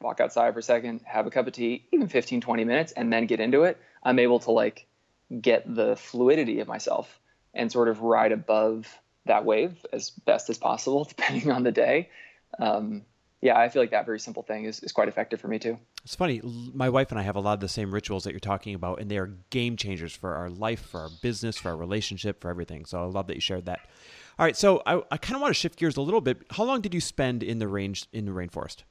walk 0.00 0.18
outside 0.18 0.52
for 0.52 0.58
a 0.58 0.62
second, 0.64 1.00
have 1.04 1.28
a 1.28 1.30
cup 1.30 1.46
of 1.46 1.52
tea, 1.52 1.86
even 1.92 2.08
15, 2.08 2.40
20 2.40 2.64
minutes, 2.64 2.90
and 2.90 3.12
then 3.12 3.26
get 3.26 3.38
into 3.38 3.62
it, 3.62 3.78
I'm 4.02 4.18
able 4.18 4.40
to 4.40 4.50
like 4.50 4.88
get 5.40 5.72
the 5.72 5.94
fluidity 5.94 6.58
of 6.58 6.66
myself 6.66 7.20
and 7.54 7.70
sort 7.70 7.88
of 7.88 8.00
ride 8.00 8.32
above 8.32 8.92
that 9.26 9.44
wave 9.44 9.86
as 9.92 10.10
best 10.10 10.50
as 10.50 10.58
possible, 10.58 11.04
depending 11.08 11.52
on 11.52 11.62
the 11.62 11.72
day. 11.72 12.10
Um, 12.58 13.02
yeah, 13.40 13.56
I 13.56 13.68
feel 13.68 13.80
like 13.82 13.90
that 13.90 14.04
very 14.04 14.18
simple 14.18 14.42
thing 14.42 14.64
is, 14.64 14.80
is 14.80 14.90
quite 14.90 15.08
effective 15.08 15.40
for 15.40 15.46
me 15.46 15.58
too. 15.58 15.78
It's 16.04 16.16
funny. 16.16 16.40
My 16.42 16.88
wife 16.88 17.10
and 17.10 17.20
I 17.20 17.22
have 17.22 17.36
a 17.36 17.40
lot 17.40 17.54
of 17.54 17.60
the 17.60 17.68
same 17.68 17.94
rituals 17.94 18.24
that 18.24 18.32
you're 18.32 18.40
talking 18.40 18.74
about, 18.74 19.00
and 19.00 19.08
they 19.10 19.18
are 19.18 19.28
game 19.50 19.76
changers 19.76 20.12
for 20.12 20.34
our 20.34 20.50
life, 20.50 20.80
for 20.80 21.00
our 21.02 21.08
business, 21.22 21.56
for 21.56 21.68
our 21.68 21.76
relationship, 21.76 22.40
for 22.40 22.50
everything. 22.50 22.84
So 22.84 23.00
I 23.00 23.04
love 23.04 23.28
that 23.28 23.36
you 23.36 23.40
shared 23.40 23.66
that. 23.66 23.80
All 24.38 24.44
right, 24.44 24.56
so 24.56 24.82
I, 24.86 25.02
I 25.10 25.16
kind 25.18 25.36
of 25.36 25.40
want 25.40 25.50
to 25.50 25.58
shift 25.58 25.78
gears 25.78 25.96
a 25.96 26.02
little 26.02 26.20
bit. 26.20 26.38
How 26.50 26.64
long 26.64 26.80
did 26.80 26.94
you 26.94 27.00
spend 27.00 27.42
in 27.42 27.58
the 27.58 27.68
range 27.68 28.06
in 28.12 28.24
the 28.24 28.32
rainforest? 28.32 28.82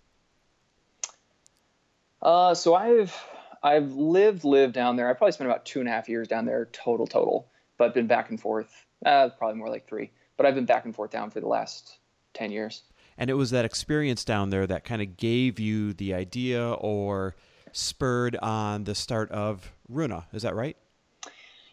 Uh, 2.21 2.53
so 2.53 2.73
I've 2.73 3.15
I've 3.61 3.91
lived 3.93 4.43
lived 4.43 4.73
down 4.73 4.95
there. 4.95 5.09
I 5.09 5.13
probably 5.13 5.33
spent 5.33 5.49
about 5.49 5.65
two 5.65 5.79
and 5.79 5.89
a 5.89 5.91
half 5.91 6.07
years 6.07 6.27
down 6.27 6.45
there 6.45 6.69
total 6.71 7.05
total, 7.05 7.49
but 7.77 7.93
been 7.93 8.07
back 8.07 8.29
and 8.29 8.39
forth. 8.39 8.85
Uh, 9.05 9.29
probably 9.37 9.57
more 9.57 9.69
like 9.69 9.87
three, 9.87 10.11
but 10.37 10.45
I've 10.45 10.55
been 10.55 10.65
back 10.65 10.85
and 10.85 10.95
forth 10.95 11.11
down 11.11 11.29
for 11.29 11.39
the 11.39 11.47
last 11.47 11.97
ten 12.33 12.51
years 12.51 12.83
and 13.17 13.29
it 13.29 13.33
was 13.33 13.51
that 13.51 13.65
experience 13.65 14.23
down 14.23 14.49
there 14.49 14.67
that 14.67 14.83
kind 14.83 15.01
of 15.01 15.17
gave 15.17 15.59
you 15.59 15.93
the 15.93 16.13
idea 16.13 16.71
or 16.73 17.35
spurred 17.71 18.35
on 18.37 18.83
the 18.83 18.95
start 18.95 19.31
of 19.31 19.71
Runa. 19.89 20.27
Is 20.33 20.43
that 20.43 20.55
right? 20.55 20.77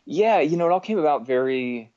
Yeah, 0.05 0.41
you 0.41 0.57
know, 0.57 0.67
it 0.67 0.73
all 0.73 0.81
came 0.81 0.99
about 0.99 1.27
very 1.27 1.91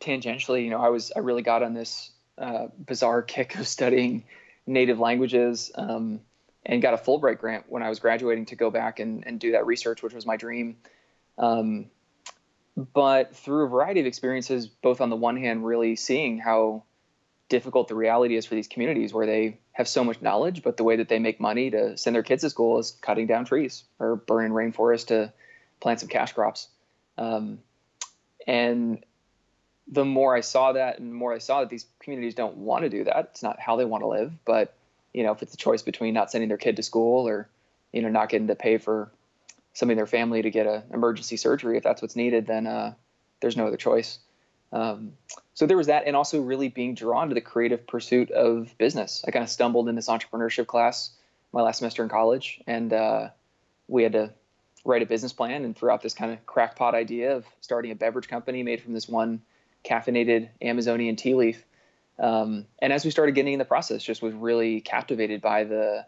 tangentially. 0.00 0.64
You 0.64 0.70
know, 0.70 0.80
I 0.80 0.88
was 0.88 1.12
I 1.14 1.20
really 1.20 1.42
got 1.42 1.62
on 1.62 1.74
this 1.74 2.10
uh, 2.38 2.68
bizarre 2.78 3.22
kick 3.22 3.56
of 3.56 3.66
studying 3.68 4.24
native 4.66 4.98
languages 4.98 5.70
um, 5.74 6.20
and 6.64 6.80
got 6.80 6.94
a 6.94 6.96
Fulbright 6.96 7.38
grant 7.38 7.66
when 7.68 7.82
I 7.82 7.88
was 7.88 8.00
graduating 8.00 8.46
to 8.46 8.56
go 8.56 8.70
back 8.70 9.00
and, 9.00 9.26
and 9.26 9.38
do 9.38 9.52
that 9.52 9.66
research, 9.66 10.02
which 10.02 10.14
was 10.14 10.26
my 10.26 10.36
dream. 10.36 10.76
Um, 11.38 11.90
but 12.76 13.34
through 13.36 13.66
a 13.66 13.68
variety 13.68 14.00
of 14.00 14.06
experiences, 14.06 14.66
both 14.66 15.00
on 15.00 15.10
the 15.10 15.16
one 15.16 15.36
hand, 15.36 15.66
really 15.66 15.96
seeing 15.96 16.38
how 16.38 16.84
difficult 17.50 17.88
the 17.88 17.94
reality 17.94 18.36
is 18.36 18.46
for 18.46 18.54
these 18.54 18.68
communities 18.68 19.12
where 19.12 19.26
they 19.26 19.58
have 19.72 19.86
so 19.86 20.02
much 20.02 20.22
knowledge, 20.22 20.62
but 20.62 20.78
the 20.78 20.84
way 20.84 20.96
that 20.96 21.08
they 21.08 21.18
make 21.18 21.38
money 21.38 21.70
to 21.70 21.98
send 21.98 22.16
their 22.16 22.22
kids 22.22 22.42
to 22.42 22.48
school 22.48 22.78
is 22.78 22.92
cutting 23.02 23.26
down 23.26 23.44
trees 23.44 23.84
or 23.98 24.16
burning 24.16 24.52
rainforest 24.52 25.08
to 25.08 25.30
plant 25.80 26.00
some 26.00 26.08
cash 26.08 26.32
crops. 26.32 26.68
Um, 27.18 27.58
and 28.46 29.04
the 29.88 30.04
more 30.04 30.34
I 30.34 30.40
saw 30.40 30.72
that, 30.72 30.98
and 30.98 31.10
the 31.10 31.14
more 31.14 31.34
I 31.34 31.38
saw 31.38 31.60
that 31.60 31.68
these 31.68 31.84
communities 31.98 32.34
don't 32.34 32.56
want 32.56 32.84
to 32.84 32.88
do 32.88 33.04
that. 33.04 33.30
It's 33.32 33.42
not 33.42 33.60
how 33.60 33.76
they 33.76 33.84
want 33.84 34.02
to 34.02 34.08
live, 34.08 34.32
but 34.44 34.74
you 35.12 35.24
know, 35.24 35.32
if 35.32 35.42
it's 35.42 35.52
a 35.52 35.58
choice 35.58 35.82
between 35.82 36.14
not 36.14 36.30
sending 36.30 36.48
their 36.48 36.56
kid 36.56 36.76
to 36.76 36.82
school 36.82 37.28
or 37.28 37.48
you 37.92 38.00
know 38.00 38.08
not 38.08 38.28
getting 38.28 38.46
to 38.46 38.54
pay 38.54 38.78
for 38.78 39.10
somebody 39.72 39.94
in 39.94 39.96
their 39.96 40.06
family 40.06 40.42
to 40.42 40.50
get 40.50 40.66
an 40.66 40.84
emergency 40.92 41.36
surgery 41.36 41.76
if 41.76 41.82
that's 41.82 42.00
what's 42.00 42.16
needed, 42.16 42.46
then 42.46 42.66
uh, 42.66 42.94
there's 43.40 43.56
no 43.56 43.66
other 43.66 43.76
choice. 43.76 44.20
Um, 44.72 45.12
so 45.54 45.66
there 45.66 45.76
was 45.76 45.88
that, 45.88 46.04
and 46.06 46.16
also 46.16 46.40
really 46.40 46.68
being 46.68 46.94
drawn 46.94 47.28
to 47.28 47.34
the 47.34 47.40
creative 47.40 47.86
pursuit 47.86 48.30
of 48.30 48.76
business. 48.78 49.24
I 49.26 49.30
kind 49.30 49.42
of 49.42 49.50
stumbled 49.50 49.88
in 49.88 49.94
this 49.94 50.08
entrepreneurship 50.08 50.66
class 50.66 51.10
my 51.52 51.62
last 51.62 51.78
semester 51.78 52.02
in 52.02 52.08
college, 52.08 52.60
and 52.66 52.92
uh, 52.92 53.28
we 53.88 54.04
had 54.04 54.12
to 54.12 54.32
write 54.84 55.02
a 55.02 55.06
business 55.06 55.32
plan 55.32 55.64
and 55.64 55.76
throw 55.76 55.92
out 55.92 56.02
this 56.02 56.14
kind 56.14 56.32
of 56.32 56.46
crackpot 56.46 56.94
idea 56.94 57.36
of 57.36 57.44
starting 57.60 57.90
a 57.90 57.94
beverage 57.94 58.28
company 58.28 58.62
made 58.62 58.80
from 58.80 58.94
this 58.94 59.08
one 59.08 59.42
caffeinated 59.84 60.48
Amazonian 60.62 61.16
tea 61.16 61.34
leaf. 61.34 61.64
Um, 62.18 62.66
and 62.78 62.92
as 62.92 63.04
we 63.04 63.10
started 63.10 63.34
getting 63.34 63.54
in 63.54 63.58
the 63.58 63.64
process, 63.64 64.02
just 64.02 64.22
was 64.22 64.34
really 64.34 64.80
captivated 64.80 65.40
by 65.40 65.64
the 65.64 66.06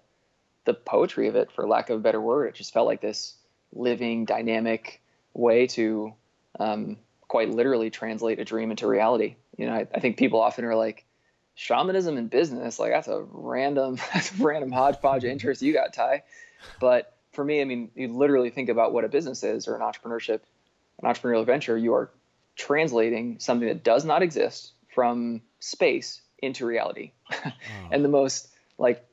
the 0.65 0.75
poetry 0.75 1.27
of 1.27 1.35
it, 1.35 1.51
for 1.51 1.67
lack 1.67 1.91
of 1.91 1.99
a 1.99 2.03
better 2.03 2.21
word. 2.21 2.47
It 2.47 2.55
just 2.55 2.73
felt 2.73 2.87
like 2.87 3.01
this 3.01 3.35
living, 3.73 4.27
dynamic 4.27 5.03
way 5.35 5.67
to 5.69 6.15
um, 6.61 6.99
quite 7.33 7.49
literally 7.49 7.89
translate 7.89 8.39
a 8.39 8.45
dream 8.45 8.71
into 8.71 8.87
reality. 8.87 9.37
You 9.57 9.65
know, 9.65 9.73
I, 9.73 9.87
I 9.95 10.01
think 10.01 10.19
people 10.19 10.39
often 10.39 10.67
are 10.67 10.75
like, 10.75 11.07
shamanism 11.55 12.19
and 12.19 12.29
business, 12.29 12.79
like 12.79 12.93
that's 12.93 13.09
a 13.09 13.25
random, 13.31 13.97
that's 14.13 14.39
a 14.39 14.43
random 14.45 14.71
hodgepodge 14.71 15.25
interest 15.25 15.63
you 15.63 15.73
got, 15.73 15.95
Ty. 15.95 16.25
But 16.79 17.17
for 17.33 17.43
me, 17.43 17.63
I 17.63 17.65
mean, 17.65 17.91
you 17.95 18.09
literally 18.09 18.51
think 18.51 18.69
about 18.69 18.93
what 18.93 19.07
a 19.07 19.09
business 19.09 19.43
is 19.45 19.67
or 19.67 19.75
an 19.75 19.81
entrepreneurship, 19.81 20.41
an 21.03 21.11
entrepreneurial 21.11 21.47
venture. 21.47 21.75
You 21.75 21.95
are 21.95 22.11
translating 22.55 23.39
something 23.39 23.67
that 23.67 23.83
does 23.83 24.05
not 24.05 24.23
exist 24.23 24.73
from 24.95 25.41
space 25.59 26.21
into 26.43 26.67
reality. 26.67 27.13
Oh. 27.33 27.53
and 27.91 28.05
the 28.05 28.11
most 28.11 28.49
like 28.77 29.09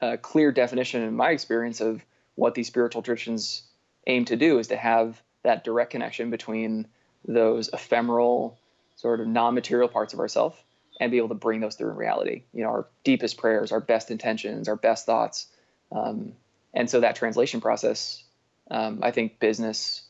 uh, 0.00 0.18
clear 0.22 0.52
definition 0.52 1.02
in 1.02 1.16
my 1.16 1.30
experience 1.30 1.80
of 1.80 2.00
what 2.36 2.54
these 2.54 2.68
spiritual 2.68 3.02
traditions 3.02 3.64
aim 4.06 4.24
to 4.26 4.36
do 4.36 4.60
is 4.60 4.68
to 4.68 4.76
have 4.76 5.20
that 5.42 5.64
direct 5.64 5.90
connection 5.90 6.30
between 6.30 6.86
those 7.26 7.68
ephemeral 7.72 8.58
sort 8.96 9.20
of 9.20 9.26
non-material 9.26 9.88
parts 9.88 10.12
of 10.12 10.20
ourselves 10.20 10.56
and 11.00 11.10
be 11.10 11.16
able 11.16 11.28
to 11.28 11.34
bring 11.34 11.60
those 11.60 11.74
through 11.74 11.90
in 11.90 11.96
reality. 11.96 12.42
You 12.52 12.62
know 12.64 12.70
our 12.70 12.86
deepest 13.04 13.38
prayers 13.38 13.72
our 13.72 13.80
best 13.80 14.10
intentions 14.10 14.68
our 14.68 14.76
best 14.76 15.06
thoughts. 15.06 15.46
Um, 15.92 16.34
and 16.72 16.88
so 16.88 17.00
that 17.00 17.16
translation 17.16 17.60
process 17.60 18.22
um, 18.70 19.00
i 19.02 19.10
think 19.10 19.40
business 19.40 20.02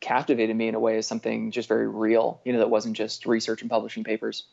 captivated 0.00 0.54
me 0.54 0.68
in 0.68 0.74
a 0.74 0.80
way 0.80 0.96
as 0.96 1.06
something 1.06 1.50
just 1.50 1.68
very 1.68 1.88
real 1.88 2.40
you 2.44 2.52
know 2.52 2.58
that 2.60 2.70
wasn't 2.70 2.96
just 2.96 3.26
research 3.26 3.62
and 3.62 3.70
publishing 3.70 4.04
papers. 4.04 4.44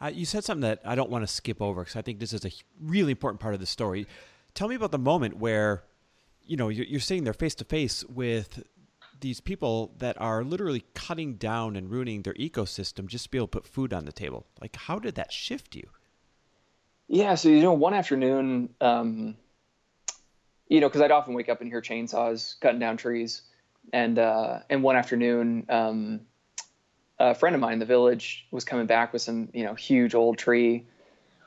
Uh, 0.00 0.06
you 0.06 0.24
said 0.24 0.44
something 0.44 0.62
that 0.62 0.80
i 0.84 0.94
don't 0.94 1.10
want 1.10 1.22
to 1.22 1.32
skip 1.32 1.60
over 1.60 1.82
because 1.82 1.96
i 1.96 2.02
think 2.02 2.18
this 2.18 2.32
is 2.32 2.44
a 2.44 2.50
really 2.80 3.12
important 3.12 3.40
part 3.40 3.54
of 3.54 3.60
the 3.60 3.66
story. 3.66 4.06
Tell 4.54 4.68
me 4.68 4.74
about 4.74 4.90
the 4.90 4.98
moment 4.98 5.36
where 5.36 5.84
you 6.44 6.56
know 6.56 6.68
you're, 6.68 6.86
you're 6.86 7.00
sitting 7.00 7.24
there 7.24 7.34
face 7.34 7.54
to 7.56 7.64
face 7.64 8.04
with 8.04 8.64
these 9.20 9.40
people 9.40 9.94
that 9.98 10.20
are 10.20 10.44
literally 10.44 10.84
cutting 10.94 11.34
down 11.34 11.76
and 11.76 11.90
ruining 11.90 12.22
their 12.22 12.34
ecosystem 12.34 13.06
just 13.06 13.24
to 13.24 13.30
be 13.30 13.38
able 13.38 13.48
to 13.48 13.60
put 13.60 13.66
food 13.66 13.92
on 13.92 14.04
the 14.04 14.12
table. 14.12 14.46
Like, 14.60 14.76
how 14.76 14.98
did 14.98 15.14
that 15.16 15.32
shift 15.32 15.74
you? 15.74 15.88
Yeah, 17.08 17.34
so 17.34 17.48
you 17.48 17.62
know, 17.62 17.72
one 17.72 17.94
afternoon, 17.94 18.74
um, 18.80 19.36
you 20.68 20.80
know, 20.80 20.88
because 20.88 21.00
I'd 21.00 21.10
often 21.10 21.34
wake 21.34 21.48
up 21.48 21.60
and 21.60 21.70
hear 21.70 21.80
chainsaws 21.80 22.60
cutting 22.60 22.78
down 22.78 22.98
trees, 22.98 23.42
and 23.92 24.18
uh, 24.18 24.60
and 24.68 24.82
one 24.82 24.96
afternoon, 24.96 25.64
um, 25.70 26.20
a 27.18 27.34
friend 27.34 27.54
of 27.54 27.60
mine 27.60 27.74
in 27.74 27.78
the 27.78 27.86
village 27.86 28.46
was 28.50 28.64
coming 28.64 28.86
back 28.86 29.12
with 29.12 29.22
some, 29.22 29.48
you 29.52 29.64
know, 29.64 29.74
huge 29.74 30.14
old 30.14 30.38
tree 30.38 30.86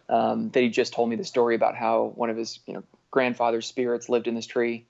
um, 0.09 0.49
that 0.49 0.61
he 0.61 0.69
just 0.69 0.93
told 0.93 1.09
me 1.09 1.15
the 1.15 1.23
story 1.23 1.55
about 1.55 1.75
how 1.75 2.11
one 2.15 2.29
of 2.29 2.37
his, 2.37 2.59
you 2.65 2.73
know, 2.73 2.83
grandfather's 3.11 3.67
spirits 3.67 4.09
lived 4.09 4.27
in 4.27 4.35
this 4.35 4.45
tree, 4.45 4.85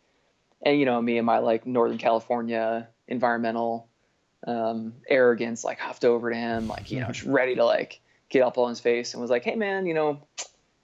and 0.64 0.80
you 0.80 0.86
know 0.86 1.02
me 1.02 1.18
and 1.18 1.26
my 1.26 1.40
like 1.40 1.66
Northern 1.66 1.98
California 1.98 2.88
environmental 3.08 3.88
um, 4.48 4.94
arrogance 5.08 5.64
like 5.64 5.80
huffed 5.80 6.06
over 6.06 6.32
to 6.32 6.36
him 6.36 6.68
like 6.68 6.92
you 6.92 7.00
know 7.00 7.08
just 7.08 7.24
ready 7.24 7.56
to 7.56 7.66
like 7.66 8.02
get 8.30 8.42
up 8.42 8.58
on 8.58 8.70
his 8.70 8.80
face 8.80 9.14
and 9.14 9.22
was 9.22 9.30
like 9.30 9.44
hey 9.44 9.56
man 9.56 9.86
you 9.86 9.94
know 9.94 10.20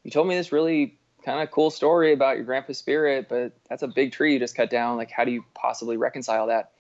you 0.04 0.12
told 0.12 0.28
me 0.28 0.36
this 0.36 0.52
really 0.52 0.98
kind 1.24 1.42
of 1.42 1.50
cool 1.52 1.72
story 1.72 2.14
about 2.14 2.36
your 2.36 2.46
grandpa's 2.46 2.78
spirit 2.78 3.28
but 3.28 3.54
that's 3.68 3.82
a 3.84 3.88
big 3.88 4.12
tree 4.12 4.34
you 4.34 4.40
just 4.40 4.56
cut 4.56 4.70
down. 4.70 4.98
Like 4.98 5.12
how 5.12 5.26
do 5.26 5.32
you 5.32 5.44
possibly 5.54 5.98
reconcile 5.98 6.48
that? 6.48 6.72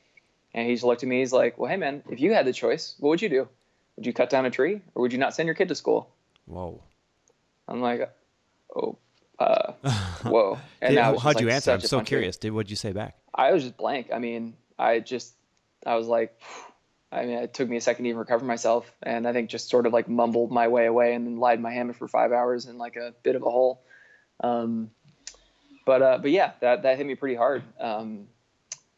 And 0.53 0.67
he 0.67 0.73
just 0.73 0.85
looked 0.85 1.03
at 1.03 1.09
me 1.09 1.19
he's 1.19 1.33
like 1.33 1.57
well 1.57 1.69
hey 1.69 1.77
man 1.77 2.03
if 2.09 2.19
you 2.19 2.33
had 2.33 2.45
the 2.45 2.53
choice 2.53 2.95
what 2.99 3.09
would 3.09 3.21
you 3.21 3.29
do? 3.29 3.47
Would 3.95 4.05
you 4.05 4.13
cut 4.13 4.29
down 4.29 4.45
a 4.45 4.51
tree 4.51 4.81
or 4.93 5.01
would 5.01 5.11
you 5.11 5.19
not 5.19 5.33
send 5.33 5.47
your 5.47 5.55
kid 5.55 5.67
to 5.69 5.75
school? 5.75 6.09
Whoa. 6.45 6.81
I'm 7.67 7.81
like 7.81 8.13
oh 8.75 8.97
uh, 9.39 9.73
whoa. 10.23 10.57
And 10.81 10.95
Did, 10.95 11.03
how'd 11.03 11.23
like 11.23 11.39
you 11.39 11.49
answer? 11.49 11.71
I'm 11.71 11.81
so 11.81 12.01
curious. 12.01 12.37
Did 12.37 12.51
what'd 12.51 12.69
you 12.69 12.75
say 12.75 12.91
back? 12.91 13.17
I 13.33 13.51
was 13.51 13.63
just 13.63 13.77
blank. 13.77 14.09
I 14.13 14.19
mean, 14.19 14.55
I 14.77 14.99
just, 14.99 15.33
I 15.85 15.95
was 15.95 16.07
like, 16.07 16.39
I 17.11 17.25
mean, 17.25 17.37
it 17.37 17.53
took 17.53 17.69
me 17.69 17.77
a 17.77 17.81
second 17.81 18.03
to 18.03 18.09
even 18.09 18.19
recover 18.19 18.43
myself, 18.43 18.91
and 19.01 19.25
I 19.25 19.31
think 19.31 19.49
just 19.49 19.69
sort 19.69 19.85
of 19.85 19.93
like 19.93 20.09
mumbled 20.09 20.51
my 20.51 20.67
way 20.67 20.85
away, 20.85 21.13
and 21.13 21.25
then 21.25 21.37
lied 21.37 21.57
in 21.57 21.61
my 21.61 21.71
hammock 21.71 21.95
for 21.95 22.07
five 22.09 22.33
hours 22.33 22.65
in 22.65 22.77
like 22.77 22.97
a 22.97 23.13
bit 23.23 23.37
of 23.37 23.43
a 23.43 23.49
hole. 23.49 23.81
Um, 24.41 24.91
but 25.85 26.01
uh, 26.01 26.17
but 26.21 26.31
yeah, 26.31 26.51
that 26.59 26.83
that 26.83 26.97
hit 26.97 27.07
me 27.07 27.15
pretty 27.15 27.35
hard. 27.35 27.63
Um, 27.79 28.27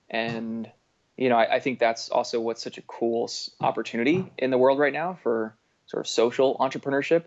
and 0.09 0.69
you 1.17 1.29
know, 1.29 1.35
I, 1.35 1.55
I, 1.55 1.59
think 1.59 1.79
that's 1.79 2.09
also 2.09 2.39
what's 2.39 2.63
such 2.63 2.77
a 2.77 2.81
cool 2.81 3.29
opportunity 3.61 4.31
in 4.37 4.49
the 4.49 4.57
world 4.57 4.79
right 4.79 4.93
now 4.93 5.19
for 5.21 5.55
sort 5.85 6.01
of 6.01 6.07
social 6.07 6.57
entrepreneurship 6.57 7.25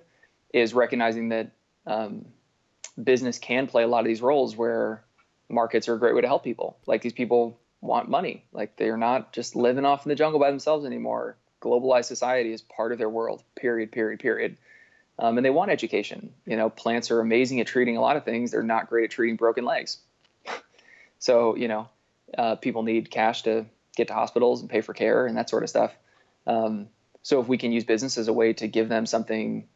is 0.53 0.75
recognizing 0.75 1.29
that 1.29 1.53
um, 1.87 2.25
business 3.03 3.39
can 3.39 3.67
play 3.67 3.83
a 3.83 3.89
lot 3.89 4.01
of 4.01 4.07
these 4.07 4.23
roles 4.23 4.57
where 4.57 5.05
markets 5.49 5.89
are 5.89 5.95
a 5.95 5.99
great 5.99 6.15
way 6.15 6.21
to 6.21 6.27
help 6.27 6.45
people. 6.45 6.79
Like 6.87 7.03
these 7.03 7.13
people 7.13 7.61
want 7.81 8.09
money. 8.09 8.45
Like 8.53 8.77
they're 8.77 8.97
not 8.97 9.33
just 9.33 9.57
living 9.57 9.85
off 9.85 10.05
in 10.05 10.11
the 10.11 10.15
jungle 10.15 10.41
by 10.41 10.51
themselves 10.51 10.85
anymore. 10.85 11.37
Globalized 11.61 12.07
society 12.07 12.53
is 12.53 12.63
part 12.63 12.93
of 12.93 12.99
their 12.99 13.09
world. 13.09 13.43
Period. 13.55 13.93
Period. 13.93 14.21
Period. 14.21 14.57
Um, 15.19 15.37
and 15.37 15.45
they 15.45 15.51
want 15.51 15.71
education. 15.71 16.33
You 16.47 16.57
know, 16.57 16.71
plants 16.71 17.11
are 17.11 17.21
amazing 17.21 17.61
at 17.61 17.67
treating 17.67 17.97
a 17.97 18.01
lot 18.01 18.17
of 18.17 18.25
things. 18.25 18.51
They're 18.51 18.63
not 18.63 18.89
great 18.89 19.05
at 19.05 19.11
treating 19.11 19.37
broken 19.37 19.65
legs. 19.65 19.99
so 21.19 21.55
you 21.55 21.69
know, 21.69 21.89
uh, 22.37 22.57
people 22.57 22.83
need 22.83 23.11
cash 23.11 23.43
to 23.43 23.67
get 23.97 24.09
to 24.09 24.15
hospitals 24.15 24.61
and 24.61 24.71
pay 24.71 24.81
for 24.81 24.95
care 24.95 25.27
and 25.27 25.37
that 25.37 25.51
sort 25.51 25.63
of 25.63 25.69
stuff. 25.69 25.95
Um, 26.47 26.89
so 27.23 27.41
if 27.41 27.47
we 27.47 27.59
can 27.59 27.73
use 27.73 27.85
business 27.85 28.19
as 28.19 28.29
a 28.29 28.33
way 28.33 28.55
to 28.55 28.67
give 28.67 28.89
them 28.89 29.07
something, 29.07 29.69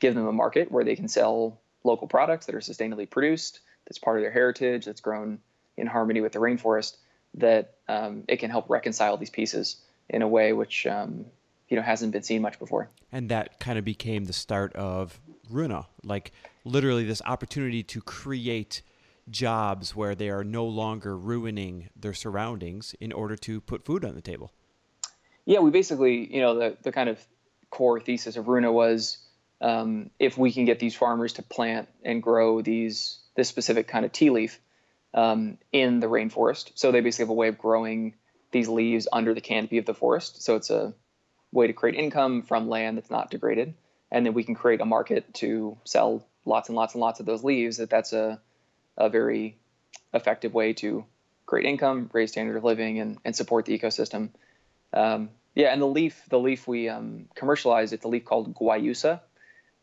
give 0.00 0.14
them 0.14 0.26
a 0.26 0.32
market 0.32 0.70
where 0.70 0.84
they 0.84 0.96
can 0.96 1.08
sell 1.08 1.61
local 1.84 2.06
products 2.06 2.46
that 2.46 2.54
are 2.54 2.60
sustainably 2.60 3.08
produced, 3.08 3.60
that's 3.86 3.98
part 3.98 4.16
of 4.18 4.22
their 4.22 4.30
heritage, 4.30 4.84
that's 4.84 5.00
grown 5.00 5.38
in 5.76 5.86
harmony 5.86 6.20
with 6.20 6.32
the 6.32 6.38
rainforest, 6.38 6.96
that 7.34 7.74
um, 7.88 8.24
it 8.28 8.36
can 8.36 8.50
help 8.50 8.68
reconcile 8.68 9.16
these 9.16 9.30
pieces 9.30 9.76
in 10.08 10.22
a 10.22 10.28
way 10.28 10.52
which 10.52 10.86
um, 10.86 11.24
you 11.68 11.76
know 11.76 11.82
hasn't 11.82 12.12
been 12.12 12.22
seen 12.22 12.42
much 12.42 12.58
before. 12.58 12.90
And 13.10 13.28
that 13.30 13.58
kind 13.58 13.78
of 13.78 13.84
became 13.84 14.24
the 14.24 14.32
start 14.32 14.74
of 14.74 15.20
Runa, 15.50 15.86
like 16.04 16.32
literally 16.64 17.04
this 17.04 17.22
opportunity 17.24 17.82
to 17.84 18.00
create 18.00 18.82
jobs 19.30 19.94
where 19.94 20.14
they 20.14 20.28
are 20.30 20.44
no 20.44 20.64
longer 20.64 21.16
ruining 21.16 21.88
their 21.96 22.14
surroundings 22.14 22.94
in 23.00 23.12
order 23.12 23.36
to 23.36 23.60
put 23.60 23.84
food 23.84 24.04
on 24.04 24.14
the 24.14 24.20
table. 24.20 24.52
Yeah, 25.44 25.60
we 25.60 25.70
basically, 25.70 26.32
you 26.32 26.40
know, 26.40 26.54
the 26.58 26.76
the 26.82 26.92
kind 26.92 27.08
of 27.08 27.18
core 27.70 27.98
thesis 28.00 28.36
of 28.36 28.48
Runa 28.48 28.70
was 28.70 29.18
um, 29.62 30.10
if 30.18 30.36
we 30.36 30.52
can 30.52 30.64
get 30.64 30.78
these 30.78 30.94
farmers 30.94 31.34
to 31.34 31.42
plant 31.42 31.88
and 32.04 32.22
grow 32.22 32.60
these 32.60 33.18
this 33.36 33.48
specific 33.48 33.88
kind 33.88 34.04
of 34.04 34.12
tea 34.12 34.28
leaf 34.28 34.60
um, 35.14 35.56
in 35.72 36.00
the 36.00 36.06
rainforest. 36.06 36.72
So 36.74 36.92
they 36.92 37.00
basically 37.00 37.24
have 37.24 37.30
a 37.30 37.34
way 37.34 37.48
of 37.48 37.56
growing 37.56 38.14
these 38.50 38.68
leaves 38.68 39.08
under 39.10 39.32
the 39.32 39.40
canopy 39.40 39.78
of 39.78 39.86
the 39.86 39.94
forest. 39.94 40.42
So 40.42 40.56
it's 40.56 40.68
a 40.68 40.92
way 41.52 41.68
to 41.68 41.72
create 41.72 41.94
income 41.94 42.42
from 42.42 42.68
land 42.68 42.98
that's 42.98 43.10
not 43.10 43.30
degraded, 43.30 43.74
and 44.10 44.26
then 44.26 44.34
we 44.34 44.44
can 44.44 44.54
create 44.54 44.80
a 44.80 44.84
market 44.84 45.32
to 45.34 45.78
sell 45.84 46.26
lots 46.44 46.68
and 46.68 46.76
lots 46.76 46.94
and 46.94 47.00
lots 47.00 47.20
of 47.20 47.26
those 47.26 47.44
leaves. 47.44 47.78
That 47.78 47.88
that's 47.88 48.12
a 48.12 48.40
a 48.98 49.08
very 49.08 49.56
effective 50.12 50.52
way 50.52 50.74
to 50.74 51.04
create 51.46 51.66
income, 51.66 52.10
raise 52.12 52.32
standard 52.32 52.56
of 52.56 52.64
living, 52.64 53.00
and, 53.00 53.18
and 53.24 53.34
support 53.34 53.64
the 53.64 53.78
ecosystem. 53.78 54.30
Um, 54.92 55.30
yeah, 55.54 55.72
and 55.72 55.80
the 55.80 55.86
leaf, 55.86 56.22
the 56.28 56.38
leaf 56.38 56.66
we 56.66 56.88
um, 56.88 57.28
commercialized, 57.34 57.92
it's 57.92 58.04
a 58.04 58.08
leaf 58.08 58.24
called 58.24 58.54
guayusa, 58.54 59.20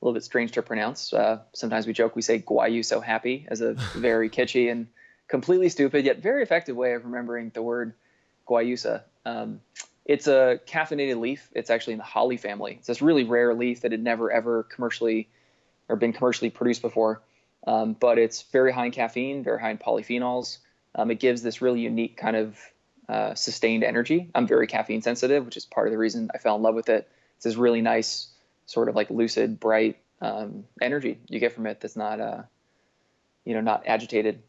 a 0.02 0.06
little 0.06 0.14
bit 0.14 0.24
strange 0.24 0.54
to 0.54 0.62
pronounce. 0.62 1.14
Uh, 1.14 1.40
sometimes 1.54 1.86
we 1.86 1.94
joke 1.94 2.16
we 2.16 2.22
say 2.22 2.40
"Guayu 2.40 2.86
so 2.86 3.02
happy" 3.02 3.46
as 3.50 3.62
a 3.62 3.74
very 3.74 4.30
kitschy 4.38 4.72
and 4.72 4.88
completely 5.28 5.70
stupid 5.70 6.06
yet 6.06 6.20
very 6.20 6.42
effective 6.42 6.76
way 6.76 6.94
of 6.94 7.06
remembering 7.06 7.52
the 7.54 7.62
word 7.62 7.94
guayusa. 8.48 9.04
Um, 9.26 9.62
it's 10.06 10.28
a 10.28 10.60
caffeinated 10.66 11.20
leaf. 11.20 11.50
It's 11.54 11.70
actually 11.70 11.94
in 11.94 12.00
the 12.00 12.06
holly 12.06 12.38
family. 12.38 12.76
It's 12.80 12.88
this 12.88 13.02
really 13.02 13.24
rare 13.24 13.54
leaf 13.54 13.82
that 13.82 13.92
had 13.92 14.02
never 14.02 14.32
ever 14.32 14.64
commercially 14.64 15.28
or 15.88 15.96
been 15.96 16.14
commercially 16.14 16.50
produced 16.50 16.82
before. 16.82 17.22
Um, 17.68 17.94
but 17.94 18.18
it's 18.18 18.44
very 18.44 18.72
high 18.72 18.86
in 18.86 18.92
caffeine, 18.92 19.44
very 19.44 19.60
high 19.60 19.72
in 19.72 19.78
polyphenols. 19.78 20.60
Um, 20.96 21.12
it 21.12 21.20
gives 21.20 21.42
this 21.42 21.62
really 21.62 21.82
unique 21.82 22.18
kind 22.18 22.36
of 22.36 22.58
uh, 23.08 23.36
sustained 23.36 23.84
energy. 23.84 24.30
I'm 24.34 24.48
very 24.48 24.68
caffeine 24.68 25.02
sensitive, 25.02 25.46
which 25.46 25.58
is 25.58 25.66
part 25.66 25.88
of 25.88 25.92
the 25.92 25.98
reason 25.98 26.30
I 26.34 26.38
fell 26.38 26.56
in 26.56 26.62
love 26.62 26.76
with 26.76 26.90
it. 26.90 27.10
It's 27.36 27.44
this 27.44 27.56
really 27.56 27.82
nice 27.82 28.28
sort 28.70 28.88
of 28.88 28.96
like 28.96 29.10
lucid, 29.10 29.60
bright 29.60 29.98
um, 30.22 30.64
energy 30.80 31.18
you 31.28 31.40
get 31.40 31.54
from 31.54 31.66
it 31.66 31.82
that's 31.82 31.96
not, 31.96 32.20
uh, 32.20 32.44
you 33.44 33.56
know, 33.56 33.62
not 33.62 33.84
agitated. 33.88 34.44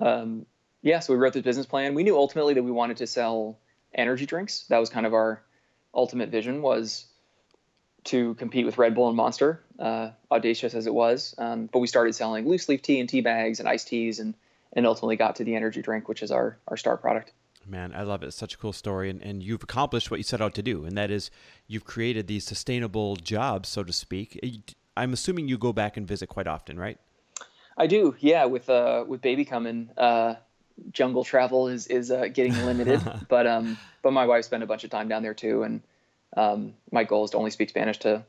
Um, 0.00 0.44
yeah, 0.82 0.98
so 0.98 1.12
we 1.12 1.18
wrote 1.20 1.34
this 1.34 1.42
business 1.42 1.66
plan. 1.66 1.94
We 1.94 2.02
knew 2.02 2.16
ultimately 2.16 2.54
that 2.54 2.64
we 2.64 2.72
wanted 2.72 2.96
to 2.96 3.06
sell 3.06 3.58
energy 3.94 4.26
drinks. 4.26 4.64
That 4.70 4.78
was 4.78 4.90
kind 4.90 5.06
of 5.06 5.14
our 5.14 5.40
ultimate 5.94 6.30
vision 6.30 6.62
was 6.62 7.06
to 8.04 8.34
compete 8.34 8.66
with 8.66 8.76
Red 8.76 8.94
Bull 8.94 9.06
and 9.06 9.16
Monster, 9.16 9.62
uh, 9.78 10.10
audacious 10.32 10.74
as 10.74 10.86
it 10.86 10.94
was. 10.94 11.34
Um, 11.38 11.68
but 11.72 11.78
we 11.78 11.86
started 11.86 12.14
selling 12.14 12.48
loose 12.48 12.68
leaf 12.68 12.82
tea 12.82 12.98
and 12.98 13.08
tea 13.08 13.20
bags 13.20 13.60
and 13.60 13.68
iced 13.68 13.86
teas 13.86 14.18
and, 14.18 14.34
and 14.72 14.84
ultimately 14.84 15.16
got 15.16 15.36
to 15.36 15.44
the 15.44 15.54
energy 15.54 15.80
drink, 15.80 16.08
which 16.08 16.22
is 16.22 16.32
our, 16.32 16.58
our 16.66 16.76
star 16.76 16.96
product. 16.96 17.32
Man, 17.68 17.92
I 17.94 18.02
love 18.02 18.22
it. 18.22 18.26
It's 18.26 18.36
such 18.36 18.54
a 18.54 18.58
cool 18.58 18.72
story. 18.72 19.10
And, 19.10 19.22
and 19.22 19.42
you've 19.42 19.62
accomplished 19.62 20.10
what 20.10 20.18
you 20.18 20.24
set 20.24 20.40
out 20.40 20.54
to 20.54 20.62
do, 20.62 20.84
and 20.84 20.96
that 20.96 21.10
is 21.10 21.30
you've 21.66 21.84
created 21.84 22.26
these 22.26 22.44
sustainable 22.44 23.16
jobs, 23.16 23.68
so 23.68 23.84
to 23.84 23.92
speak. 23.92 24.40
I'm 24.96 25.12
assuming 25.12 25.48
you 25.48 25.58
go 25.58 25.72
back 25.72 25.96
and 25.96 26.06
visit 26.06 26.28
quite 26.28 26.46
often, 26.46 26.78
right? 26.78 26.98
I 27.76 27.86
do, 27.86 28.16
yeah. 28.18 28.46
With 28.46 28.68
uh, 28.68 29.04
with 29.06 29.20
baby 29.20 29.44
coming, 29.44 29.90
uh, 29.96 30.34
jungle 30.92 31.24
travel 31.24 31.68
is 31.68 31.86
is 31.86 32.10
uh, 32.10 32.26
getting 32.28 32.54
limited. 32.64 33.00
but 33.28 33.46
um, 33.46 33.78
but 34.02 34.12
my 34.12 34.26
wife 34.26 34.44
spent 34.44 34.62
a 34.62 34.66
bunch 34.66 34.84
of 34.84 34.90
time 34.90 35.08
down 35.08 35.22
there 35.22 35.34
too, 35.34 35.62
and 35.62 35.82
um, 36.36 36.74
my 36.90 37.04
goal 37.04 37.24
is 37.24 37.30
to 37.32 37.36
only 37.36 37.50
speak 37.50 37.68
Spanish 37.68 37.98
to 37.98 38.24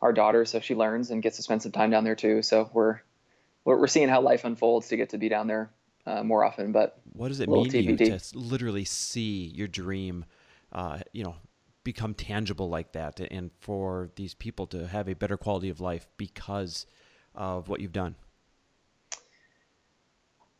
our 0.00 0.12
daughter, 0.12 0.44
so 0.44 0.60
she 0.60 0.74
learns 0.74 1.10
and 1.10 1.22
gets 1.22 1.36
to 1.36 1.42
spend 1.42 1.62
some 1.62 1.72
time 1.72 1.90
down 1.90 2.04
there 2.04 2.16
too. 2.16 2.42
So 2.42 2.70
we're 2.72 3.00
we're, 3.64 3.78
we're 3.78 3.86
seeing 3.88 4.08
how 4.08 4.20
life 4.20 4.44
unfolds 4.44 4.88
to 4.88 4.96
get 4.96 5.10
to 5.10 5.18
be 5.18 5.28
down 5.28 5.46
there 5.46 5.70
uh, 6.06 6.22
more 6.22 6.44
often. 6.44 6.72
But 6.72 7.00
what 7.12 7.28
does 7.28 7.40
it 7.40 7.48
mean 7.48 7.70
to 7.70 7.82
you 7.82 7.96
to 7.96 8.20
literally 8.34 8.84
see 8.84 9.52
your 9.54 9.68
dream, 9.68 10.24
uh, 10.72 11.00
you 11.12 11.24
know, 11.24 11.36
become 11.84 12.14
tangible 12.14 12.68
like 12.68 12.92
that, 12.92 13.20
and 13.20 13.50
for 13.60 14.10
these 14.16 14.34
people 14.34 14.66
to 14.68 14.86
have 14.86 15.08
a 15.08 15.14
better 15.14 15.36
quality 15.36 15.68
of 15.68 15.80
life 15.80 16.08
because 16.16 16.86
of 17.34 17.68
what 17.68 17.80
you've 17.80 17.92
done? 17.92 18.14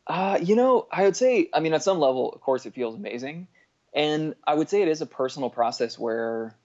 Uh, 0.05 0.37
you 0.41 0.55
know, 0.55 0.87
I 0.91 1.03
would 1.03 1.15
say, 1.15 1.49
I 1.53 1.61
mean, 1.61 1.73
at 1.73 1.83
some 1.83 1.99
level, 1.99 2.31
of 2.31 2.41
course, 2.41 2.65
it 2.65 2.73
feels 2.73 2.95
amazing. 2.95 3.47
And 3.93 4.35
I 4.45 4.55
would 4.55 4.69
say 4.69 4.81
it 4.81 4.87
is 4.87 5.01
a 5.01 5.05
personal 5.05 5.49
process 5.49 5.97
where 5.97 6.55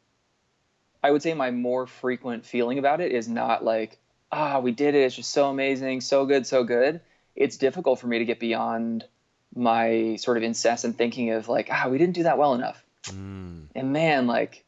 I 1.03 1.11
would 1.11 1.23
say 1.23 1.35
my 1.35 1.51
more 1.51 1.87
frequent 1.87 2.47
feeling 2.47 2.79
about 2.79 3.01
it 3.01 3.13
is 3.13 3.29
not 3.29 3.65
like, 3.65 3.99
ah, 4.33 4.59
we 4.59 4.73
did 4.73 4.95
it. 4.95 5.03
It's 5.03 5.15
just 5.15 5.31
so 5.31 5.49
amazing, 5.51 6.01
so 6.01 6.27
good, 6.27 6.47
so 6.47 6.65
good. 6.65 7.01
It's 7.39 7.57
difficult 7.57 8.01
for 8.01 8.09
me 8.09 8.19
to 8.19 8.25
get 8.25 8.41
beyond 8.41 9.05
my 9.55 10.17
sort 10.17 10.37
of 10.37 10.43
incessant 10.43 10.99
thinking 10.99 11.31
of 11.31 11.49
like, 11.49 11.69
ah, 11.71 11.89
we 11.89 11.97
didn't 11.97 12.15
do 12.15 12.25
that 12.25 12.37
well 12.37 12.55
enough. 12.55 12.85
Mm. 13.05 13.67
And 13.77 13.93
man, 13.93 14.27
like, 14.27 14.65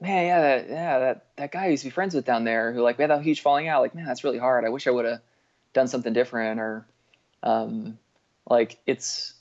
man, 0.00 0.26
yeah, 0.26 0.40
that, 0.40 0.68
yeah, 0.70 0.98
that, 0.98 1.26
that 1.36 1.52
guy 1.52 1.64
I 1.64 1.68
used 1.68 1.82
to 1.82 1.88
be 1.88 1.90
friends 1.90 2.14
with 2.14 2.24
down 2.24 2.44
there 2.44 2.72
who 2.72 2.80
like, 2.80 2.96
we 2.96 3.02
had 3.02 3.10
that 3.10 3.22
huge 3.22 3.42
falling 3.42 3.68
out. 3.68 3.82
Like, 3.82 3.94
man, 3.94 4.06
that's 4.06 4.24
really 4.24 4.38
hard. 4.38 4.64
I 4.64 4.70
wish 4.70 4.86
I 4.86 4.90
would 4.90 5.04
have 5.04 5.20
done 5.74 5.86
something 5.86 6.14
different 6.14 6.60
or, 6.60 6.86
um, 7.42 7.98
like 8.48 8.78
it's, 8.86 9.34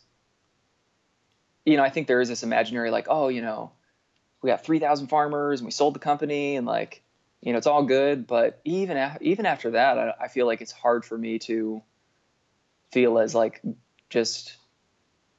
you 1.65 1.77
know, 1.77 1.83
I 1.83 1.89
think 1.89 2.07
there 2.07 2.19
is 2.19 2.27
this 2.27 2.43
imaginary 2.43 2.91
like, 2.91 3.07
oh, 3.09 3.29
you 3.29 3.41
know, 3.41 3.71
we 4.41 4.49
got 4.49 4.65
3,000 4.65 5.07
farmers 5.07 5.61
and 5.61 5.65
we 5.65 5.71
sold 5.71 5.95
the 5.95 5.99
company 5.99 6.57
and 6.57 6.67
like, 6.67 7.01
you 7.41 7.53
know, 7.53 7.57
it's 7.57 7.67
all 7.67 7.83
good. 7.83 8.27
But 8.27 8.59
even 8.65 8.97
af- 8.97 9.21
even 9.21 9.45
after 9.45 9.71
that, 9.71 9.97
I, 9.97 10.13
I 10.21 10.27
feel 10.27 10.45
like 10.47 10.61
it's 10.61 10.71
hard 10.71 11.05
for 11.05 11.17
me 11.17 11.39
to 11.39 11.81
feel 12.91 13.19
as 13.19 13.33
like 13.33 13.61
just 14.09 14.55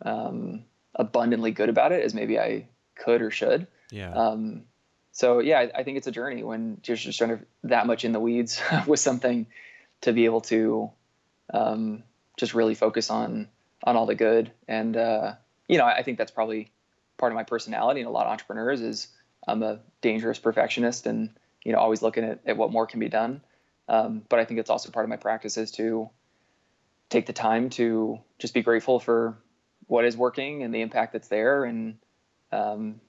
um, 0.05 0.65
abundantly 0.95 1.51
good 1.51 1.69
about 1.69 1.93
it 1.93 2.03
as 2.03 2.15
maybe 2.15 2.39
I 2.39 2.67
could 2.95 3.23
or 3.23 3.31
should. 3.31 3.67
Yeah. 3.91 4.13
Um, 4.13 4.63
so 5.13 5.41
yeah, 5.41 5.61
I, 5.61 5.71
I, 5.81 5.83
think 5.83 5.99
it's 5.99 6.07
a 6.07 6.13
journey 6.13 6.43
when 6.43 6.81
you're 6.85 6.97
just 6.97 7.19
sort 7.19 7.31
of 7.31 7.45
that 7.65 7.87
much 7.87 8.05
in 8.05 8.13
the 8.13 8.21
weeds 8.21 8.61
with 8.87 9.01
something 9.01 9.47
to 10.01 10.13
be 10.13 10.25
able 10.25 10.41
to 10.43 10.91
um, 11.53 12.03
just 12.39 12.55
really 12.55 12.75
focus 12.75 13.11
on 13.11 13.49
on 13.85 13.97
all 13.97 14.07
the 14.07 14.15
good. 14.15 14.51
And 14.67 14.97
uh, 14.97 15.35
you 15.69 15.79
know, 15.79 15.85
I, 15.85 15.99
I 15.99 16.03
think 16.03 16.19
that's 16.19 16.31
probably 16.31 16.73
part 17.19 17.33
of 17.33 17.37
my 17.37 17.45
personality 17.45 18.01
and 18.01 18.09
a 18.09 18.13
lot 18.13 18.27
of 18.27 18.33
entrepreneurs 18.33 18.81
is 18.81 19.09
I'm 19.47 19.63
a 19.63 19.81
dangerous 20.01 20.39
perfectionist 20.39 21.07
and 21.07 21.31
you 21.65 21.73
know 21.73 21.79
always 21.79 22.03
looking 22.03 22.25
at, 22.25 22.41
at 22.47 22.57
what 22.57 22.73
more 22.73 22.87
can 22.87 23.01
be 23.01 23.09
done. 23.09 23.43
Um, 23.89 24.23
but 24.29 24.39
I 24.39 24.45
think 24.45 24.61
it's 24.61 24.71
also 24.71 24.91
part 24.91 25.05
of 25.05 25.11
my 25.11 25.17
practice 25.17 25.57
is 25.57 25.73
to 25.73 26.09
take 27.13 27.27
the 27.27 27.33
time 27.33 27.71
to 27.71 28.19
just 28.39 28.55
be 28.55 28.63
grateful 28.63 28.99
for 28.99 29.39
what 29.87 30.05
is 30.05 30.17
working 30.17 30.63
and 30.63 30.75
the 30.75 30.81
impact 30.81 31.13
that's 31.13 31.29
there 31.29 31.65
and 31.65 31.99
um, 32.51 33.01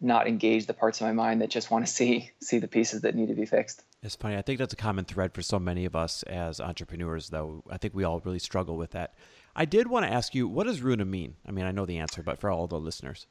not 0.00 0.26
engage 0.26 0.66
the 0.66 0.74
parts 0.74 1.00
of 1.00 1.06
my 1.06 1.12
mind 1.12 1.40
that 1.40 1.50
just 1.50 1.70
want 1.70 1.84
to 1.86 1.92
see 1.98 2.30
see 2.40 2.58
the 2.58 2.68
pieces 2.68 3.02
that 3.02 3.14
need 3.14 3.28
to 3.28 3.34
be 3.34 3.46
fixed. 3.46 3.82
It's 4.02 4.16
funny. 4.16 4.36
I 4.36 4.42
think 4.42 4.58
that's 4.58 4.72
a 4.72 4.76
common 4.76 5.04
thread 5.04 5.32
for 5.32 5.42
so 5.42 5.60
many 5.60 5.84
of 5.84 5.94
us 5.94 6.24
as 6.24 6.60
entrepreneurs, 6.60 7.28
though. 7.28 7.62
I 7.70 7.78
think 7.78 7.94
we 7.94 8.02
all 8.02 8.20
really 8.20 8.40
struggle 8.40 8.76
with 8.76 8.92
that. 8.92 9.14
I 9.54 9.64
did 9.64 9.86
want 9.86 10.06
to 10.06 10.12
ask 10.12 10.34
you, 10.34 10.48
what 10.48 10.66
does 10.66 10.80
Runa 10.80 11.04
mean? 11.04 11.36
I 11.46 11.52
mean, 11.52 11.66
I 11.66 11.70
know 11.70 11.86
the 11.86 11.98
answer, 11.98 12.22
but 12.22 12.40
for 12.40 12.50
all 12.50 12.66
the 12.66 12.80
listeners. 12.80 13.26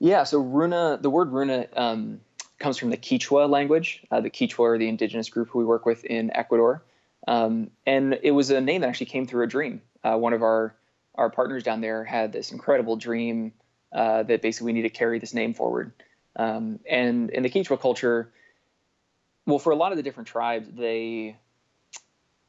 Yeah, 0.00 0.24
so 0.24 0.40
Runa, 0.40 0.98
the 1.00 1.10
word 1.10 1.30
Runa 1.30 1.66
um, 1.76 2.22
comes 2.58 2.76
from 2.76 2.90
the 2.90 2.96
Quechua 2.96 3.48
language. 3.48 4.02
Uh, 4.10 4.20
the 4.20 4.30
Quechua 4.30 4.74
are 4.74 4.78
the 4.78 4.88
indigenous 4.88 5.28
group 5.28 5.50
who 5.50 5.60
we 5.60 5.64
work 5.64 5.86
with 5.86 6.04
in 6.04 6.34
Ecuador. 6.34 6.82
Um, 7.28 7.70
and 7.86 8.18
it 8.22 8.30
was 8.30 8.50
a 8.50 8.60
name 8.60 8.80
that 8.80 8.88
actually 8.88 9.06
came 9.06 9.26
through 9.26 9.44
a 9.44 9.46
dream. 9.46 9.82
Uh, 10.02 10.16
one 10.16 10.32
of 10.32 10.42
our, 10.42 10.74
our 11.14 11.30
partners 11.30 11.62
down 11.62 11.80
there 11.80 12.04
had 12.04 12.32
this 12.32 12.52
incredible 12.52 12.96
dream 12.96 13.52
uh, 13.92 14.22
that 14.22 14.42
basically 14.42 14.66
we 14.66 14.72
need 14.72 14.82
to 14.82 14.90
carry 14.90 15.18
this 15.18 15.34
name 15.34 15.54
forward. 15.54 15.92
Um, 16.36 16.80
and 16.88 17.30
in 17.30 17.42
the 17.42 17.50
Quechua 17.50 17.80
culture, 17.80 18.32
well, 19.46 19.58
for 19.58 19.72
a 19.72 19.76
lot 19.76 19.92
of 19.92 19.96
the 19.96 20.02
different 20.02 20.28
tribes, 20.28 20.68
they 20.72 21.36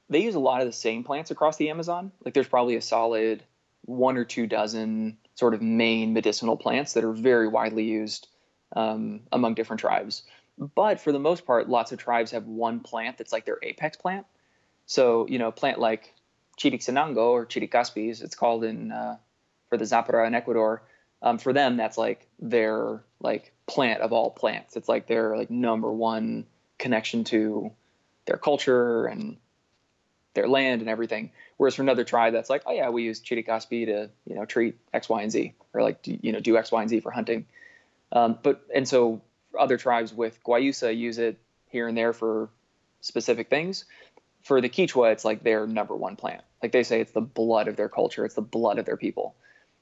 they 0.09 0.19
use 0.19 0.35
a 0.35 0.39
lot 0.39 0.59
of 0.59 0.67
the 0.67 0.73
same 0.73 1.03
plants 1.03 1.31
across 1.31 1.55
the 1.55 1.69
Amazon. 1.69 2.11
Like 2.23 2.33
there's 2.33 2.47
probably 2.47 2.75
a 2.75 2.81
solid 2.81 3.43
one 3.85 4.17
or 4.17 4.25
two 4.25 4.45
dozen 4.45 5.17
sort 5.35 5.53
of 5.53 5.61
main 5.61 6.13
medicinal 6.13 6.57
plants 6.57 6.93
that 6.93 7.03
are 7.03 7.13
very 7.13 7.47
widely 7.47 7.85
used 7.85 8.27
um, 8.75 9.21
among 9.31 9.55
different 9.55 9.79
tribes. 9.79 10.23
But 10.75 10.99
for 10.99 11.11
the 11.11 11.19
most 11.19 11.45
part, 11.45 11.69
lots 11.69 11.91
of 11.91 11.97
tribes 11.97 12.31
have 12.31 12.45
one 12.45 12.81
plant 12.81 13.17
that's 13.17 13.31
like 13.31 13.45
their 13.45 13.57
apex 13.63 13.97
plant. 13.97 14.25
So 14.91 15.25
you 15.25 15.39
know, 15.39 15.53
plant 15.53 15.79
like 15.79 16.13
Chiricsanango 16.59 17.15
or 17.15 17.45
Chiricaspis, 17.45 18.21
it's 18.21 18.35
called 18.35 18.65
in 18.65 18.91
uh, 18.91 19.15
for 19.69 19.77
the 19.77 19.85
Zapara 19.85 20.27
in 20.27 20.35
Ecuador. 20.35 20.83
Um, 21.21 21.37
for 21.37 21.53
them, 21.53 21.77
that's 21.77 21.97
like 21.97 22.27
their 22.39 23.01
like 23.21 23.53
plant 23.67 24.01
of 24.01 24.11
all 24.11 24.31
plants. 24.31 24.75
It's 24.75 24.89
like 24.89 25.07
their 25.07 25.37
like 25.37 25.49
number 25.49 25.89
one 25.89 26.45
connection 26.77 27.23
to 27.25 27.71
their 28.25 28.35
culture 28.35 29.05
and 29.05 29.37
their 30.33 30.49
land 30.49 30.81
and 30.81 30.89
everything. 30.89 31.31
Whereas 31.55 31.75
for 31.75 31.83
another 31.83 32.03
tribe, 32.03 32.33
that's 32.33 32.49
like, 32.49 32.63
oh 32.65 32.73
yeah, 32.73 32.89
we 32.89 33.03
use 33.03 33.21
Chiricaspi 33.21 33.85
to 33.85 34.09
you 34.25 34.35
know 34.35 34.43
treat 34.43 34.77
X, 34.93 35.07
Y, 35.07 35.21
and 35.21 35.31
Z, 35.31 35.53
or 35.73 35.83
like 35.83 36.05
you 36.05 36.33
know 36.33 36.41
do 36.41 36.57
X, 36.57 36.69
Y, 36.69 36.81
and 36.81 36.89
Z 36.89 36.99
for 36.99 37.11
hunting. 37.11 37.45
Um, 38.11 38.37
but 38.43 38.65
and 38.75 38.85
so 38.85 39.21
other 39.57 39.77
tribes 39.77 40.11
with 40.13 40.43
Guayusa 40.43 40.93
use 40.93 41.17
it 41.17 41.39
here 41.69 41.87
and 41.87 41.97
there 41.97 42.11
for 42.11 42.49
specific 42.99 43.49
things. 43.49 43.85
For 44.43 44.61
the 44.61 44.69
Quechua, 44.69 45.11
it's 45.11 45.25
like 45.25 45.43
their 45.43 45.67
number 45.67 45.95
one 45.95 46.15
plant. 46.15 46.41
Like 46.61 46.71
they 46.71 46.83
say, 46.83 47.01
it's 47.01 47.11
the 47.11 47.21
blood 47.21 47.67
of 47.67 47.75
their 47.75 47.89
culture, 47.89 48.25
it's 48.25 48.35
the 48.35 48.41
blood 48.41 48.79
of 48.79 48.85
their 48.85 48.97
people. 48.97 49.35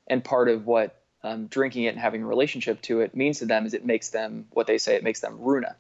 And 0.07 0.23
part 0.23 0.49
of 0.49 0.65
what 0.65 1.01
um, 1.23 1.47
drinking 1.47 1.83
it 1.83 1.89
and 1.89 1.99
having 1.99 2.23
a 2.23 2.27
relationship 2.27 2.81
to 2.83 3.01
it 3.01 3.15
means 3.15 3.39
to 3.39 3.45
them 3.45 3.65
is 3.65 3.73
it 3.73 3.85
makes 3.85 4.09
them 4.09 4.45
what 4.51 4.67
they 4.67 4.77
say 4.77 4.95
it 4.95 5.03
makes 5.03 5.19
them 5.19 5.37
runa. 5.39 5.75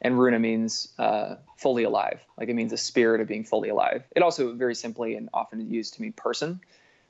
And 0.00 0.18
runa 0.18 0.38
means 0.38 0.88
uh, 0.98 1.36
fully 1.56 1.84
alive. 1.84 2.20
Like 2.38 2.48
it 2.48 2.54
means 2.54 2.72
a 2.72 2.76
spirit 2.76 3.20
of 3.20 3.28
being 3.28 3.44
fully 3.44 3.70
alive. 3.70 4.04
It 4.14 4.22
also 4.22 4.54
very 4.54 4.74
simply 4.74 5.14
and 5.14 5.30
often 5.32 5.70
used 5.70 5.94
to 5.94 6.02
mean 6.02 6.12
person 6.12 6.60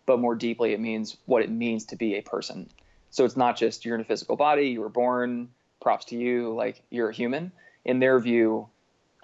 but 0.06 0.20
more 0.20 0.34
deeply 0.34 0.72
it 0.72 0.80
means 0.80 1.16
what 1.26 1.42
it 1.42 1.50
means 1.50 1.86
to 1.86 1.96
be 1.96 2.14
a 2.16 2.22
person. 2.22 2.68
So 3.10 3.24
it's 3.24 3.36
not 3.36 3.56
just 3.56 3.84
you're 3.84 3.94
in 3.94 4.00
a 4.00 4.04
physical 4.04 4.36
body 4.36 4.68
you 4.68 4.80
were 4.80 4.88
born 4.88 5.48
props 5.80 6.06
to 6.06 6.16
you 6.16 6.54
like 6.54 6.82
you're 6.90 7.10
a 7.10 7.14
human. 7.14 7.52
In 7.84 7.98
their 7.98 8.18
view 8.18 8.68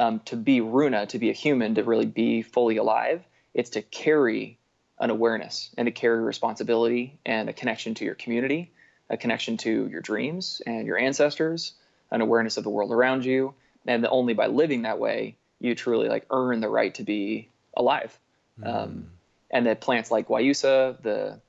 um, 0.01 0.21
to 0.21 0.37
be 0.37 0.61
runa 0.61 1.07
to 1.07 1.19
be 1.19 1.31
a 1.31 1.35
human 1.35 1.77
to 1.77 1.85
really 1.85 2.07
be 2.07 2.43
fully 2.43 2.77
alive 2.77 3.23
it's 3.55 3.71
to 3.71 3.83
carry 3.83 4.59
an 4.99 5.11
awareness 5.11 5.71
and 5.79 5.87
to 5.87 5.93
carry 5.93 6.21
responsibility 6.21 7.19
and 7.25 7.49
a 7.49 7.53
connection 7.53 7.95
to 7.95 8.05
your 8.05 8.17
community 8.17 8.73
a 9.09 9.17
connection 9.17 9.57
to 9.57 9.87
your 9.89 10.01
dreams 10.01 10.61
and 10.67 10.87
your 10.87 10.99
ancestors 10.99 11.75
an 12.11 12.21
awareness 12.21 12.57
of 12.57 12.65
the 12.65 12.71
world 12.71 12.93
around 12.93 13.25
you, 13.25 13.55
and 13.87 14.07
only 14.07 14.35
by 14.35 14.47
living 14.47 14.83
that 14.83 14.99
way 14.99 15.37
you 15.59 15.75
truly 15.75 16.09
like 16.09 16.27
earn 16.31 16.61
the 16.61 16.69
right 16.69 16.95
to 16.95 17.03
be 17.03 17.49
alive. 17.77 18.19
Mm. 18.61 18.67
Um, 18.67 19.11
and 19.51 19.67
that 19.67 19.81
plants 19.81 20.11
like 20.11 20.29
guayusa, 20.29 21.01
the 21.03 21.41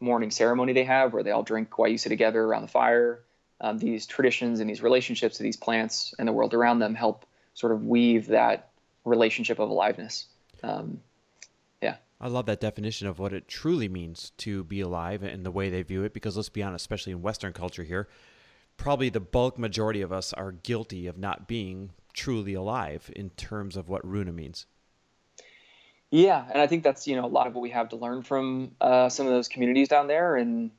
morning 0.00 0.30
ceremony 0.30 0.72
they 0.72 0.84
have 0.84 1.12
where 1.12 1.22
they 1.22 1.30
all 1.30 1.42
drink 1.42 1.70
guayusa 1.70 2.08
together 2.08 2.42
around 2.42 2.62
the 2.62 2.68
fire, 2.68 3.20
um, 3.60 3.78
these 3.78 4.06
traditions 4.06 4.60
and 4.60 4.68
these 4.68 4.82
relationships 4.82 5.36
to 5.36 5.42
these 5.42 5.56
plants 5.56 6.14
and 6.18 6.26
the 6.26 6.32
world 6.32 6.54
around 6.54 6.80
them 6.80 6.94
help 6.94 7.24
sort 7.54 7.72
of 7.72 7.84
weave 7.84 8.28
that 8.28 8.70
relationship 9.04 9.58
of 9.58 9.70
aliveness. 9.70 10.26
Um, 10.62 11.00
yeah. 11.82 11.96
I 12.20 12.28
love 12.28 12.46
that 12.46 12.60
definition 12.60 13.08
of 13.08 13.18
what 13.18 13.32
it 13.32 13.48
truly 13.48 13.88
means 13.88 14.32
to 14.38 14.64
be 14.64 14.80
alive 14.80 15.22
and 15.22 15.44
the 15.44 15.50
way 15.50 15.70
they 15.70 15.82
view 15.82 16.04
it, 16.04 16.12
because 16.12 16.36
let's 16.36 16.48
be 16.48 16.62
honest, 16.62 16.82
especially 16.82 17.12
in 17.12 17.22
Western 17.22 17.52
culture 17.52 17.82
here, 17.82 18.08
probably 18.76 19.08
the 19.08 19.20
bulk 19.20 19.58
majority 19.58 20.02
of 20.02 20.12
us 20.12 20.32
are 20.32 20.52
guilty 20.52 21.06
of 21.06 21.18
not 21.18 21.48
being 21.48 21.90
truly 22.12 22.54
alive 22.54 23.10
in 23.14 23.30
terms 23.30 23.76
of 23.76 23.88
what 23.88 24.06
runa 24.06 24.32
means. 24.32 24.66
Yeah, 26.10 26.44
and 26.52 26.60
I 26.60 26.66
think 26.66 26.84
that's 26.84 27.06
you 27.06 27.16
know 27.16 27.24
a 27.24 27.26
lot 27.26 27.46
of 27.46 27.54
what 27.54 27.62
we 27.62 27.70
have 27.70 27.88
to 27.88 27.96
learn 27.96 28.22
from 28.22 28.72
uh, 28.80 29.08
some 29.08 29.26
of 29.26 29.32
those 29.32 29.48
communities 29.48 29.88
down 29.88 30.08
there, 30.08 30.36
and 30.36 30.70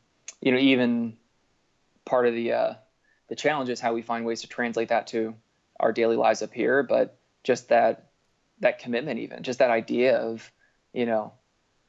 you 0.41 0.51
know 0.51 0.59
even 0.59 1.17
part 2.05 2.27
of 2.27 2.35
the 2.35 2.53
uh, 2.53 2.73
the 3.29 3.35
challenge 3.35 3.69
is 3.69 3.79
how 3.79 3.93
we 3.93 4.03
find 4.03 4.25
ways 4.25 4.41
to 4.41 4.47
translate 4.47 4.89
that 4.89 5.07
to 5.07 5.33
our 5.83 5.91
daily 5.91 6.15
lives 6.15 6.41
up 6.41 6.53
here. 6.53 6.81
But 6.81 7.17
just 7.43 7.69
that 7.69 8.09
that 8.59 8.79
commitment, 8.79 9.19
even 9.19 9.43
just 9.43 9.59
that 9.59 9.69
idea 9.69 10.17
of 10.17 10.51
you 10.93 11.05
know 11.05 11.33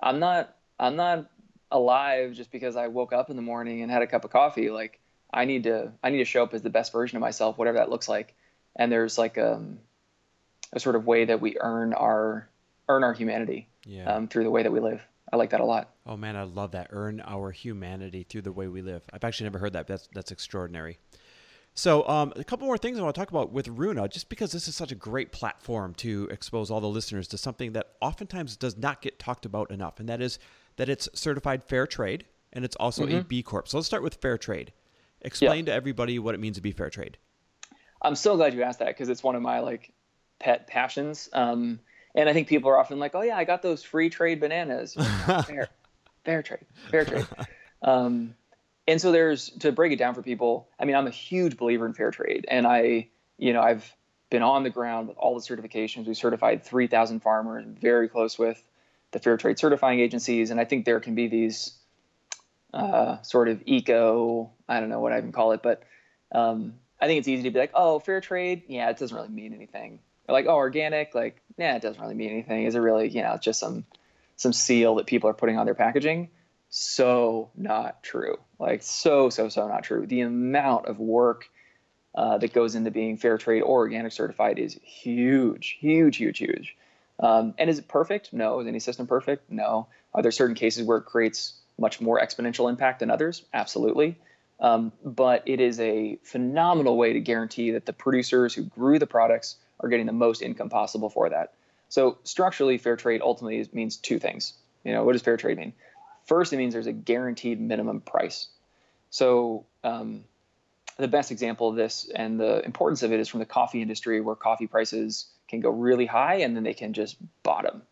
I'm 0.02 0.18
not 0.18 0.54
I'm 0.78 0.96
not 0.96 1.30
alive 1.70 2.33
just 2.33 2.50
because 2.50 2.76
I 2.76 2.88
woke 2.88 3.12
up 3.12 3.30
in 3.30 3.37
the 3.37 3.42
morning 3.42 3.83
and 3.83 3.90
had 3.90 4.02
a 4.02 4.07
cup 4.07 4.24
of 4.24 4.30
coffee. 4.30 4.70
Like 4.70 5.00
I 5.33 5.44
need 5.44 5.64
to 5.64 5.92
I 6.02 6.11
need 6.11 6.18
to 6.18 6.24
show 6.24 6.42
up 6.42 6.52
as 6.52 6.62
the 6.62 6.70
best 6.70 6.92
version 6.92 7.16
of 7.16 7.20
myself, 7.20 7.57
whatever 7.57 7.78
that 7.78 7.90
looks 7.90 8.09
like. 8.09 8.35
And 8.76 8.90
there's 8.90 9.16
like 9.16 9.38
um, 9.38 9.78
a 10.72 10.80
sort 10.80 10.96
of 10.96 11.07
way 11.07 11.26
that 11.26 11.40
we 11.40 11.57
earn 11.61 11.94
our 11.94 12.48
earn 12.88 13.04
our 13.04 13.14
humanity 13.14 13.68
yeah. 13.87 14.12
um, 14.12 14.28
through 14.28 14.44
the 14.44 14.50
way 14.50 14.62
that 14.62 14.72
we 14.72 14.80
live. 14.80 15.07
I 15.33 15.37
like 15.37 15.50
that 15.50 15.61
a 15.61 15.64
lot. 15.64 15.90
Oh 16.07 16.16
man, 16.16 16.37
I 16.37 16.42
love 16.42 16.72
that. 16.72 16.88
Earn 16.90 17.22
our 17.24 17.50
humanity 17.50 18.24
through 18.28 18.42
the 18.42 18.52
way 18.52 18.68
we 18.68 18.83
live. 18.83 19.02
I've 19.12 19.24
actually 19.24 19.44
never 19.44 19.59
heard 19.59 19.72
that. 19.72 19.87
That's 19.87 20.09
that's 20.12 20.33
extraordinary. 20.33 20.98
So, 21.76 22.06
um, 22.08 22.32
a 22.37 22.44
couple 22.44 22.66
more 22.66 22.78
things 22.78 22.98
I 22.98 23.02
want 23.02 23.16
to 23.16 23.20
talk 23.20 23.30
about 23.30 23.52
with 23.52 23.66
Runa, 23.66 24.08
just 24.08 24.28
because 24.28 24.52
this 24.52 24.68
is 24.68 24.76
such 24.76 24.92
a 24.92 24.94
great 24.94 25.32
platform 25.32 25.92
to 25.94 26.28
expose 26.30 26.70
all 26.70 26.80
the 26.80 26.88
listeners 26.88 27.26
to 27.28 27.38
something 27.38 27.72
that 27.72 27.94
oftentimes 28.00 28.56
does 28.56 28.76
not 28.76 29.02
get 29.02 29.18
talked 29.18 29.44
about 29.44 29.72
enough, 29.72 29.98
and 29.98 30.08
that 30.08 30.22
is 30.22 30.38
that 30.76 30.88
it's 30.88 31.08
certified 31.14 31.64
fair 31.64 31.87
trade 31.87 32.24
and 32.54 32.64
it's 32.64 32.76
also 32.76 33.04
mm-hmm. 33.04 33.18
a 33.18 33.24
B 33.24 33.42
Corp. 33.42 33.68
So 33.68 33.76
let's 33.76 33.87
start 33.87 34.02
with 34.02 34.14
fair 34.14 34.38
trade. 34.38 34.72
Explain 35.22 35.66
yeah. 35.66 35.72
to 35.72 35.72
everybody 35.72 36.18
what 36.18 36.34
it 36.34 36.40
means 36.40 36.56
to 36.56 36.62
be 36.62 36.72
fair 36.72 36.90
trade. 36.90 37.18
I'm 38.00 38.14
so 38.14 38.37
glad 38.37 38.54
you 38.54 38.62
asked 38.62 38.78
that 38.78 38.88
because 38.88 39.08
it's 39.08 39.22
one 39.22 39.34
of 39.34 39.42
my 39.42 39.60
like 39.60 39.92
pet 40.38 40.66
passions. 40.66 41.28
Um, 41.32 41.80
and 42.14 42.28
I 42.28 42.32
think 42.32 42.48
people 42.48 42.70
are 42.70 42.78
often 42.78 42.98
like, 42.98 43.14
"Oh 43.14 43.22
yeah, 43.22 43.37
I 43.37 43.44
got 43.44 43.62
those 43.62 43.82
free 43.82 44.08
trade 44.08 44.40
bananas." 44.40 44.94
fair, 44.94 45.68
fair 46.24 46.42
trade, 46.42 46.66
fair 46.90 47.04
trade. 47.04 47.26
Um, 47.82 48.34
and 48.87 49.01
so 49.01 49.12
there's 49.12 49.51
to 49.61 49.73
break 49.73 49.92
it 49.92 49.99
down 49.99 50.14
for 50.14 50.23
people. 50.23 50.68
I 50.79 50.85
mean, 50.85 50.97
I'm 50.97 51.07
a 51.07 51.11
huge 51.11 51.57
believer 51.57 51.87
in 51.87 51.94
fair 51.94 52.11
trade, 52.11 52.47
and 52.49 52.66
I, 52.66 53.09
you 53.38 53.53
know, 53.53 53.61
I've 53.62 53.90
been 54.31 54.42
on 54.42 54.62
the 54.62 54.70
ground 54.70 55.09
with 55.09 55.16
all 55.16 55.35
the 55.35 55.40
certifications. 55.40 56.07
We 56.07 56.14
certified 56.14 56.64
3,000 56.64 57.20
farmers, 57.20 57.64
very 57.66 58.09
close 58.09 58.38
with 58.38 58.62
the 59.12 59.18
fair 59.18 59.37
trade 59.37 59.59
certifying 59.59 60.01
agencies, 60.01 60.51
and 60.51 60.61
I 60.61 60.64
think 60.64 60.85
there 60.85 61.01
can 61.01 61.14
be 61.14 61.29
these 61.29 61.73
uh, 62.75 63.23
sort 63.23 63.49
of 63.49 63.62
eco, 63.66 64.51
I 64.68 64.81
don't 64.81 64.88
know 64.88 65.01
what 65.01 65.12
I 65.12 65.18
even 65.18 65.33
call 65.33 65.53
it, 65.53 65.62
but 65.62 65.85
um, 66.33 66.75
I 67.01 67.07
think 67.07 67.20
it's 67.20 67.29
easy 67.29 67.44
to 67.44 67.51
be 67.51 67.59
like, 67.59 67.70
oh, 67.75 68.01
fair 68.01 68.20
trade, 68.20 68.64
yeah, 68.66 68.90
it 68.90 68.99
doesn't 68.99 69.16
really 69.16 69.29
mean 69.29 69.55
anything. 69.55 70.01
Or 70.29 70.33
like, 70.33 70.47
oh, 70.47 70.57
organic, 70.57 71.14
like, 71.14 71.40
yeah, 71.57 71.77
it 71.77 71.83
doesn't 71.83 72.01
really 72.01 72.14
mean 72.14 72.31
anything. 72.31 72.64
Is 72.64 72.75
it 72.75 72.81
really, 72.81 73.09
you 73.09 73.23
know, 73.23 73.35
it's 73.35 73.44
just 73.44 73.61
some 73.61 73.85
some 74.37 74.53
seal 74.53 74.97
that 74.97 75.07
people 75.07 75.31
are 75.31 75.35
putting 75.35 75.59
on 75.59 75.64
their 75.64 75.75
packaging? 75.75 76.31
So 76.70 77.51
not 77.55 78.03
true. 78.03 78.38
Like 78.64 78.83
so 78.83 79.29
so 79.29 79.50
so 79.50 79.68
not 79.68 79.85
true. 79.85 80.07
The 80.07 80.22
amount 80.22 80.87
of 80.87 80.98
work 80.98 81.50
uh, 82.14 82.38
that 82.38 82.55
goes 82.55 82.74
into 82.74 82.90
being 82.90 83.18
fair 83.18 83.37
trade 83.37 83.61
or 83.61 83.79
organic 83.81 84.12
certified 84.12 84.59
is 84.59 84.79
huge, 84.83 85.77
huge, 85.81 86.16
huge, 86.16 86.38
huge. 86.38 86.77
Um, 87.20 87.55
and 87.59 87.68
is 87.68 87.79
it 87.79 87.88
perfect? 87.88 88.33
No. 88.33 88.61
Is 88.61 88.66
any 88.66 88.81
system 88.81 89.07
perfect? 89.07 89.50
No. 89.50 89.88
Are 90.14 90.22
there 90.22 90.31
certain 90.31 90.55
cases 90.55 90.87
where 90.87 90.98
it 90.98 91.05
creates 91.05 91.55
much 91.79 92.00
more 92.00 92.18
exponential 92.18 92.70
impact 92.70 93.00
than 93.00 93.11
others? 93.11 93.44
Absolutely. 93.53 94.16
Um, 94.61 94.92
but 95.05 95.42
it 95.44 95.61
is 95.61 95.79
a 95.81 96.18
phenomenal 96.22 96.96
way 96.96 97.12
to 97.12 97.20
guarantee 97.20 97.72
that 97.72 97.85
the 97.85 97.92
producers 97.92 98.55
who 98.55 98.62
grew 98.62 98.98
the 98.98 99.07
products 99.07 99.57
are 99.81 99.90
getting 99.90 100.07
the 100.07 100.12
most 100.12 100.40
income 100.40 100.70
possible 100.70 101.11
for 101.11 101.29
that. 101.29 101.53
So 101.90 102.16
structurally, 102.24 102.79
fair 102.79 102.96
trade 102.96 103.20
ultimately 103.22 103.68
means 103.74 103.98
two 103.98 104.18
things. 104.18 104.55
You 104.85 104.92
know, 104.92 105.05
what 105.05 105.12
does 105.12 105.22
fair 105.22 105.37
trade 105.37 105.59
mean? 105.59 105.74
First, 106.27 106.53
it 106.53 106.57
means 106.57 106.72
there's 106.72 106.87
a 106.87 106.92
guaranteed 106.92 107.61
minimum 107.61 108.00
price. 108.00 108.48
So 109.14 109.64
um, 109.85 110.24
the 110.96 111.07
best 111.07 111.31
example 111.31 111.68
of 111.68 111.77
this 111.77 112.11
and 112.12 112.40
the 112.40 112.64
importance 112.64 113.05
of 113.05 113.12
it 113.12 113.20
is 113.20 113.29
from 113.29 113.38
the 113.38 113.46
coffee 113.46 113.81
industry, 113.81 114.20
where 114.20 114.35
coffee 114.35 114.66
prices 114.66 115.29
can 115.46 115.61
go 115.61 115.70
really 115.70 116.05
high 116.05 116.38
and 116.40 116.57
then 116.57 116.64
they 116.64 116.74
can 116.74 116.94
just 116.94 117.16
bottom. 117.44 117.83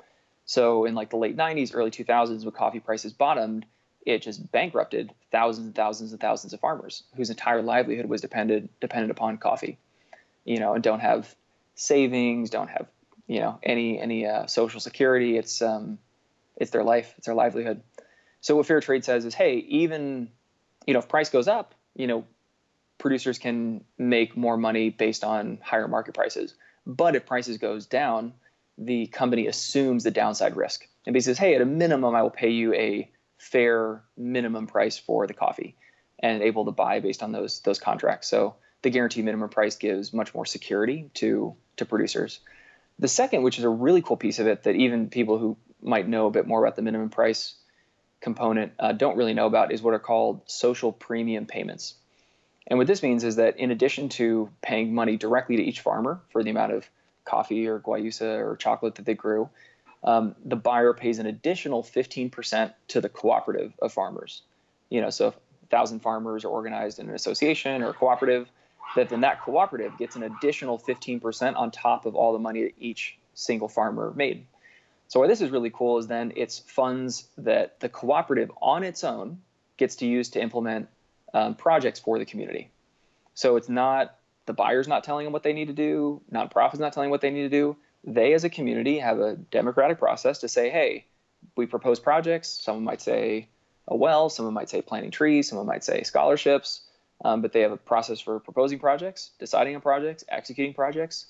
So 0.46 0.84
in 0.84 0.96
like 0.96 1.10
the 1.10 1.18
late 1.18 1.36
90s, 1.36 1.76
early 1.76 1.92
2000s, 1.92 2.44
when 2.44 2.50
coffee 2.50 2.80
prices 2.80 3.12
bottomed, 3.12 3.66
it 4.04 4.20
just 4.20 4.50
bankrupted 4.50 5.14
thousands 5.30 5.66
and 5.66 5.76
thousands 5.76 6.10
and 6.10 6.20
thousands 6.20 6.54
of 6.54 6.58
farmers 6.58 7.04
whose 7.14 7.30
entire 7.30 7.62
livelihood 7.62 8.06
was 8.06 8.20
dependent 8.20 8.72
dependent 8.80 9.12
upon 9.12 9.38
coffee, 9.38 9.78
you 10.44 10.58
know, 10.58 10.74
and 10.74 10.82
don't 10.82 10.98
have 10.98 11.32
savings, 11.76 12.50
don't 12.50 12.68
have 12.68 12.88
you 13.28 13.38
know 13.38 13.60
any 13.62 14.00
any 14.00 14.26
uh, 14.26 14.46
social 14.46 14.80
security. 14.80 15.36
It's 15.36 15.62
um, 15.62 16.00
it's 16.56 16.72
their 16.72 16.82
life, 16.82 17.14
it's 17.16 17.26
their 17.26 17.36
livelihood. 17.36 17.80
So 18.40 18.56
what 18.56 18.66
fair 18.66 18.80
trade 18.80 19.04
says 19.04 19.24
is, 19.24 19.36
hey, 19.36 19.58
even 19.68 20.28
you 20.86 20.94
know 20.94 21.00
if 21.00 21.08
price 21.08 21.30
goes 21.30 21.48
up, 21.48 21.74
you 21.94 22.06
know, 22.06 22.24
producers 22.98 23.38
can 23.38 23.84
make 23.98 24.36
more 24.36 24.56
money 24.56 24.90
based 24.90 25.24
on 25.24 25.58
higher 25.62 25.88
market 25.88 26.14
prices. 26.14 26.54
But 26.86 27.16
if 27.16 27.26
prices 27.26 27.58
goes 27.58 27.86
down, 27.86 28.34
the 28.78 29.06
company 29.06 29.46
assumes 29.46 30.04
the 30.04 30.10
downside 30.10 30.56
risk 30.56 30.86
and 31.06 31.12
basically 31.12 31.34
says, 31.34 31.38
hey, 31.38 31.54
at 31.54 31.60
a 31.60 31.66
minimum, 31.66 32.14
I 32.14 32.22
will 32.22 32.30
pay 32.30 32.50
you 32.50 32.74
a 32.74 33.10
fair 33.38 34.02
minimum 34.16 34.66
price 34.66 34.96
for 34.96 35.26
the 35.26 35.34
coffee 35.34 35.76
and 36.20 36.42
able 36.42 36.64
to 36.64 36.70
buy 36.70 37.00
based 37.00 37.22
on 37.22 37.32
those 37.32 37.60
those 37.60 37.78
contracts. 37.78 38.28
So 38.28 38.56
the 38.82 38.90
guaranteed 38.90 39.24
minimum 39.24 39.48
price 39.48 39.76
gives 39.76 40.12
much 40.12 40.34
more 40.34 40.46
security 40.46 41.10
to 41.14 41.56
to 41.76 41.84
producers. 41.84 42.40
The 42.98 43.08
second, 43.08 43.42
which 43.42 43.58
is 43.58 43.64
a 43.64 43.68
really 43.68 44.02
cool 44.02 44.16
piece 44.16 44.38
of 44.38 44.46
it 44.46 44.62
that 44.64 44.76
even 44.76 45.08
people 45.08 45.38
who 45.38 45.56
might 45.82 46.08
know 46.08 46.26
a 46.26 46.30
bit 46.30 46.46
more 46.46 46.62
about 46.62 46.76
the 46.76 46.82
minimum 46.82 47.10
price 47.10 47.54
component 48.22 48.72
uh, 48.78 48.92
don't 48.92 49.16
really 49.16 49.34
know 49.34 49.46
about, 49.46 49.72
is 49.72 49.82
what 49.82 49.92
are 49.92 49.98
called 49.98 50.40
social 50.46 50.92
premium 50.92 51.44
payments. 51.44 51.94
And 52.66 52.78
what 52.78 52.86
this 52.86 53.02
means 53.02 53.24
is 53.24 53.36
that 53.36 53.58
in 53.58 53.70
addition 53.70 54.08
to 54.10 54.48
paying 54.62 54.94
money 54.94 55.16
directly 55.16 55.56
to 55.56 55.62
each 55.62 55.80
farmer 55.80 56.20
for 56.30 56.42
the 56.42 56.50
amount 56.50 56.72
of 56.72 56.88
coffee 57.24 57.66
or 57.66 57.80
guayusa 57.80 58.38
or 58.38 58.56
chocolate 58.56 58.94
that 58.94 59.04
they 59.04 59.14
grew, 59.14 59.50
um, 60.04 60.34
the 60.44 60.56
buyer 60.56 60.94
pays 60.94 61.18
an 61.18 61.26
additional 61.26 61.82
15% 61.82 62.72
to 62.88 63.00
the 63.00 63.08
cooperative 63.08 63.72
of 63.82 63.92
farmers. 63.92 64.42
You 64.88 65.00
know, 65.00 65.10
so 65.10 65.28
if 65.28 65.34
a 65.34 65.66
thousand 65.66 66.00
farmers 66.00 66.44
are 66.44 66.48
organized 66.48 66.98
in 66.98 67.08
an 67.08 67.14
association 67.14 67.82
or 67.82 67.90
a 67.90 67.94
cooperative, 67.94 68.48
that 68.96 69.08
then 69.08 69.22
that 69.22 69.42
cooperative 69.42 69.96
gets 69.98 70.16
an 70.16 70.22
additional 70.22 70.78
15% 70.78 71.56
on 71.56 71.70
top 71.70 72.06
of 72.06 72.14
all 72.14 72.32
the 72.32 72.38
money 72.38 72.62
that 72.64 72.74
each 72.78 73.18
single 73.34 73.68
farmer 73.68 74.12
made. 74.14 74.46
So 75.12 75.20
why 75.20 75.26
this 75.26 75.42
is 75.42 75.50
really 75.50 75.68
cool 75.68 75.98
is 75.98 76.06
then 76.06 76.32
it's 76.36 76.60
funds 76.60 77.28
that 77.36 77.78
the 77.80 77.90
cooperative 77.90 78.50
on 78.62 78.82
its 78.82 79.04
own 79.04 79.42
gets 79.76 79.96
to 79.96 80.06
use 80.06 80.30
to 80.30 80.40
implement 80.40 80.88
um, 81.34 81.54
projects 81.54 82.00
for 82.00 82.18
the 82.18 82.24
community. 82.24 82.70
So 83.34 83.56
it's 83.56 83.68
not 83.68 84.16
the 84.46 84.54
buyer's 84.54 84.88
not 84.88 85.04
telling 85.04 85.24
them 85.24 85.34
what 85.34 85.42
they 85.42 85.52
need 85.52 85.66
to 85.66 85.74
do, 85.74 86.22
nonprofits 86.32 86.78
not 86.78 86.94
telling 86.94 87.08
them 87.08 87.10
what 87.10 87.20
they 87.20 87.28
need 87.28 87.42
to 87.42 87.50
do. 87.50 87.76
They, 88.04 88.32
as 88.32 88.44
a 88.44 88.48
community, 88.48 89.00
have 89.00 89.20
a 89.20 89.36
democratic 89.36 89.98
process 89.98 90.38
to 90.38 90.48
say, 90.48 90.70
hey, 90.70 91.04
we 91.56 91.66
propose 91.66 92.00
projects. 92.00 92.48
Someone 92.48 92.84
might 92.84 93.02
say 93.02 93.48
a 93.88 93.94
well, 93.94 94.30
someone 94.30 94.54
might 94.54 94.70
say 94.70 94.80
planting 94.80 95.10
trees, 95.10 95.46
someone 95.46 95.66
might 95.66 95.84
say 95.84 96.04
scholarships, 96.04 96.80
um, 97.22 97.42
but 97.42 97.52
they 97.52 97.60
have 97.60 97.72
a 97.72 97.76
process 97.76 98.18
for 98.18 98.40
proposing 98.40 98.78
projects, 98.78 99.32
deciding 99.38 99.74
on 99.74 99.82
projects, 99.82 100.24
executing 100.30 100.72
projects, 100.72 101.26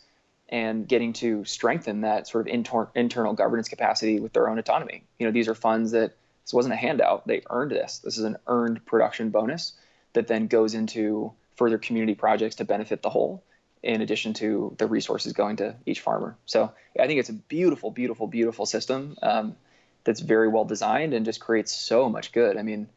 and 0.52 0.86
getting 0.86 1.14
to 1.14 1.44
strengthen 1.46 2.02
that 2.02 2.28
sort 2.28 2.46
of 2.46 2.54
inter- 2.54 2.90
internal 2.94 3.32
governance 3.32 3.68
capacity 3.68 4.20
with 4.20 4.34
their 4.34 4.50
own 4.50 4.58
autonomy. 4.58 5.02
You 5.18 5.26
know, 5.26 5.32
these 5.32 5.48
are 5.48 5.54
funds 5.54 5.92
that 5.92 6.14
this 6.44 6.52
wasn't 6.52 6.74
a 6.74 6.76
handout; 6.76 7.26
they 7.26 7.42
earned 7.48 7.72
this. 7.72 7.98
This 7.98 8.18
is 8.18 8.24
an 8.24 8.36
earned 8.46 8.84
production 8.84 9.30
bonus 9.30 9.72
that 10.12 10.28
then 10.28 10.46
goes 10.46 10.74
into 10.74 11.32
further 11.56 11.78
community 11.78 12.14
projects 12.14 12.56
to 12.56 12.64
benefit 12.64 13.02
the 13.02 13.08
whole 13.08 13.42
in 13.82 14.02
addition 14.02 14.34
to 14.34 14.74
the 14.78 14.86
resources 14.86 15.32
going 15.32 15.56
to 15.56 15.74
each 15.86 16.00
farmer. 16.00 16.36
So 16.46 16.72
I 17.00 17.06
think 17.06 17.18
it's 17.18 17.30
a 17.30 17.34
beautiful, 17.34 17.90
beautiful, 17.90 18.26
beautiful 18.26 18.66
system 18.66 19.16
um, 19.22 19.56
that's 20.04 20.20
very 20.20 20.48
well 20.48 20.64
designed 20.64 21.14
and 21.14 21.24
just 21.24 21.40
creates 21.40 21.72
so 21.72 22.08
much 22.08 22.30
good. 22.30 22.56
I 22.58 22.62
mean, 22.62 22.88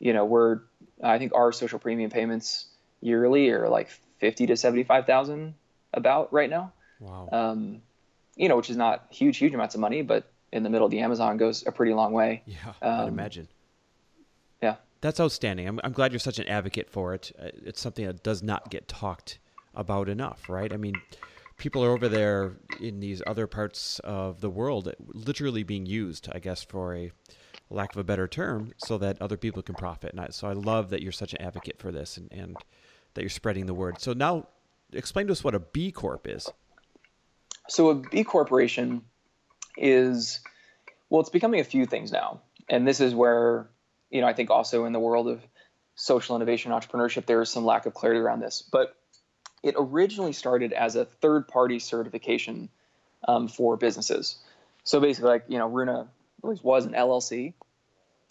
you 0.00 0.14
know, 0.14 0.24
we're 0.24 0.60
I 1.02 1.18
think 1.18 1.34
our 1.34 1.52
social 1.52 1.78
premium 1.78 2.10
payments 2.10 2.66
yearly 3.02 3.50
are 3.50 3.68
like 3.68 3.90
fifty 4.18 4.46
to 4.46 4.56
seventy 4.56 4.84
five 4.84 5.06
thousand 5.06 5.54
about 5.92 6.32
right 6.32 6.48
now. 6.48 6.72
Wow. 7.02 7.28
Um, 7.32 7.82
you 8.36 8.48
know, 8.48 8.56
which 8.56 8.70
is 8.70 8.76
not 8.76 9.06
huge, 9.10 9.36
huge 9.36 9.52
amounts 9.52 9.74
of 9.74 9.80
money, 9.80 10.02
but 10.02 10.30
in 10.52 10.62
the 10.62 10.70
middle 10.70 10.84
of 10.84 10.90
the 10.90 11.00
Amazon 11.00 11.36
goes 11.36 11.66
a 11.66 11.72
pretty 11.72 11.92
long 11.92 12.12
way. 12.12 12.42
Yeah, 12.46 12.56
um, 12.80 13.00
I'd 13.00 13.08
imagine. 13.08 13.48
Yeah. 14.62 14.76
That's 15.00 15.18
outstanding. 15.18 15.66
I'm, 15.66 15.80
I'm 15.82 15.92
glad 15.92 16.12
you're 16.12 16.20
such 16.20 16.38
an 16.38 16.46
advocate 16.46 16.88
for 16.88 17.12
it. 17.12 17.32
Uh, 17.36 17.48
it's 17.64 17.80
something 17.80 18.06
that 18.06 18.22
does 18.22 18.42
not 18.42 18.70
get 18.70 18.86
talked 18.86 19.40
about 19.74 20.08
enough, 20.08 20.48
right? 20.48 20.72
I 20.72 20.76
mean, 20.76 20.94
people 21.56 21.84
are 21.84 21.90
over 21.90 22.08
there 22.08 22.52
in 22.80 23.00
these 23.00 23.20
other 23.26 23.48
parts 23.48 23.98
of 24.00 24.40
the 24.40 24.50
world 24.50 24.94
literally 25.08 25.64
being 25.64 25.86
used, 25.86 26.28
I 26.32 26.38
guess, 26.38 26.62
for 26.62 26.94
a 26.94 27.10
lack 27.68 27.92
of 27.92 27.98
a 27.98 28.04
better 28.04 28.28
term, 28.28 28.72
so 28.76 28.96
that 28.98 29.20
other 29.20 29.36
people 29.36 29.62
can 29.62 29.74
profit. 29.74 30.12
And 30.12 30.20
I, 30.20 30.28
so 30.30 30.46
I 30.46 30.52
love 30.52 30.90
that 30.90 31.02
you're 31.02 31.10
such 31.10 31.32
an 31.32 31.42
advocate 31.42 31.78
for 31.78 31.90
this 31.90 32.16
and, 32.16 32.30
and 32.30 32.56
that 33.14 33.22
you're 33.22 33.30
spreading 33.30 33.66
the 33.66 33.74
word. 33.74 34.00
So 34.00 34.12
now 34.12 34.46
explain 34.92 35.26
to 35.26 35.32
us 35.32 35.42
what 35.42 35.54
a 35.54 35.58
B 35.58 35.90
Corp 35.90 36.28
is. 36.28 36.48
So 37.68 37.90
a 37.90 37.94
B 37.94 38.24
Corporation 38.24 39.02
is, 39.76 40.40
well, 41.08 41.20
it's 41.20 41.30
becoming 41.30 41.60
a 41.60 41.64
few 41.64 41.86
things 41.86 42.12
now. 42.12 42.40
And 42.68 42.86
this 42.86 43.00
is 43.00 43.14
where 43.14 43.68
you 44.12 44.20
know, 44.20 44.26
I 44.28 44.34
think 44.34 44.50
also 44.50 44.84
in 44.84 44.92
the 44.92 45.00
world 45.00 45.26
of 45.26 45.40
social 45.96 46.36
innovation 46.36 46.70
entrepreneurship, 46.70 47.26
there 47.26 47.40
is 47.40 47.50
some 47.50 47.64
lack 47.64 47.86
of 47.86 47.94
clarity 47.94 48.20
around 48.20 48.40
this. 48.40 48.62
But 48.62 48.94
it 49.62 49.74
originally 49.76 50.32
started 50.32 50.72
as 50.72 50.94
a 50.94 51.04
third 51.04 51.48
party 51.48 51.78
certification 51.78 52.68
um, 53.26 53.48
for 53.48 53.76
businesses. 53.76 54.36
So 54.84 55.00
basically, 55.00 55.30
like, 55.30 55.44
you 55.48 55.58
know, 55.58 55.68
Runa 55.68 56.08
was 56.42 56.84
an 56.84 56.92
LLC. 56.92 57.54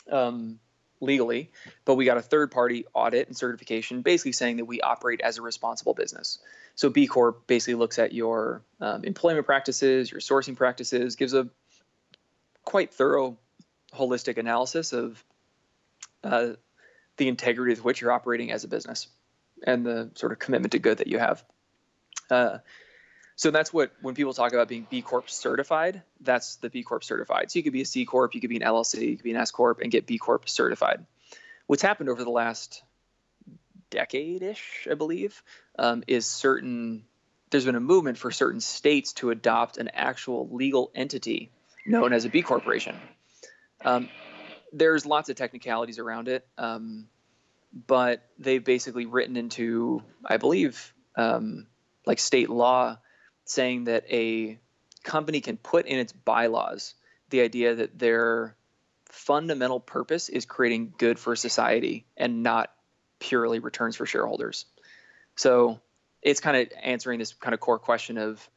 Um, 0.10 0.60
legally, 1.04 1.50
but 1.84 1.96
we 1.96 2.06
got 2.06 2.18
a 2.18 2.22
third 2.22 2.52
party 2.52 2.86
audit 2.94 3.28
and 3.28 3.36
certification 3.36 4.04
basically 4.04 4.34
saying 4.34 4.58
that 4.58 4.66
we 4.66 4.82
operate 4.82 5.20
as 5.22 5.40
a 5.40 5.42
responsible 5.42 5.96
business. 5.96 6.38
So 6.76 6.90
B 6.90 7.08
Corp 7.08 7.48
basically 7.48 7.76
looks 7.76 8.00
at 8.00 8.14
your 8.14 8.62
um, 8.80 9.04
employment 9.04 9.46
practices, 9.46 10.12
your 10.12 10.22
sourcing 10.22 10.56
practices, 10.56 11.16
gives 11.16 11.34
a 11.34 11.50
quite 12.64 12.94
thorough, 12.94 13.38
holistic 13.94 14.38
analysis 14.38 14.94
of 14.94 15.24
uh, 16.24 16.52
the 17.18 17.28
integrity 17.28 17.72
with 17.72 17.84
which 17.84 18.02
you're 18.02 18.12
operating 18.12 18.52
as 18.52 18.64
a 18.64 18.68
business 18.68 19.08
and 19.66 19.86
the 19.86 20.10
sort 20.16 20.32
of 20.32 20.40
commitment 20.40 20.72
to 20.72 20.80
good 20.80 21.00
that 21.00 21.08
you 21.08 21.20
have. 21.20 21.44
Uh, 22.30 22.60
so 23.36 23.52
that's 23.52 23.74
what 23.74 23.92
when 24.02 24.16
people 24.16 24.34
talk 24.34 24.54
about 24.54 24.68
being 24.68 24.86
B 24.90 25.02
Corp 25.02 25.30
certified, 25.30 26.04
that's 26.20 26.58
the 26.58 26.70
B 26.70 26.84
Corp 26.84 27.04
certified. 27.04 27.52
So 27.52 27.60
you 27.60 27.64
could 27.64 27.74
be 27.74 27.82
a 27.82 27.86
C 27.86 28.06
Corp, 28.06 28.36
you 28.36 28.42
could 28.42 28.50
be 28.50 28.58
an 28.58 28.62
LLC, 28.62 29.10
you 29.10 29.16
could 29.18 29.24
be 29.24 29.32
an 29.32 29.38
S 29.38 29.52
Corp, 29.52 29.82
and 29.82 29.92
get 29.92 30.06
B 30.06 30.18
Corp 30.18 30.48
certified. 30.48 31.06
What's 31.68 31.82
happened 31.82 32.10
over 32.10 32.24
the 32.24 32.30
last 32.30 32.84
decade-ish, 33.92 34.88
I 34.90 34.96
believe, 34.96 35.44
um, 35.78 36.04
is 36.08 36.26
certain. 36.26 37.04
There's 37.52 37.66
been 37.66 37.76
a 37.76 37.82
movement 37.82 38.18
for 38.18 38.32
certain 38.32 38.62
states 38.62 39.14
to 39.14 39.30
adopt 39.30 39.78
an 39.78 39.90
actual 39.90 40.50
legal 40.52 40.90
entity 40.96 41.52
known 41.86 42.14
as 42.14 42.26
a 42.26 42.30
B 42.30 42.42
corporation. 42.42 42.96
Um, 43.84 44.10
there's 44.74 45.06
lots 45.06 45.30
of 45.30 45.36
technicalities 45.36 46.00
around 46.00 46.28
it, 46.28 46.48
um, 46.58 47.08
but 47.88 48.24
they've 48.40 48.64
basically 48.64 49.06
written 49.06 49.36
into, 49.36 50.02
I 50.26 50.38
believe, 50.38 50.94
um, 51.16 51.68
like 52.06 52.20
state 52.20 52.50
law 52.50 52.98
saying 53.46 53.86
that 53.86 54.06
a 54.10 54.60
company 55.04 55.42
can 55.42 55.58
put 55.58 55.86
in 55.86 56.00
its 56.00 56.14
bylaws 56.14 56.94
the 57.30 57.42
idea 57.42 57.76
that 57.76 57.98
their 57.98 58.56
fundamental 59.10 59.80
purpose 59.80 60.30
is 60.30 60.46
creating 60.46 60.94
good 60.98 61.20
for 61.20 61.36
society 61.36 62.06
and 62.16 62.44
not 62.44 62.72
purely 63.22 63.60
returns 63.60 63.96
for 63.96 64.06
shareholders. 64.06 64.66
So 65.38 65.80
it's 66.22 66.42
kind 66.42 66.58
of 66.58 66.68
answering 66.84 67.20
this 67.20 67.34
kind 67.34 67.54
of 67.54 67.62
core 67.62 67.80
question 67.80 68.18
of, 68.18 68.50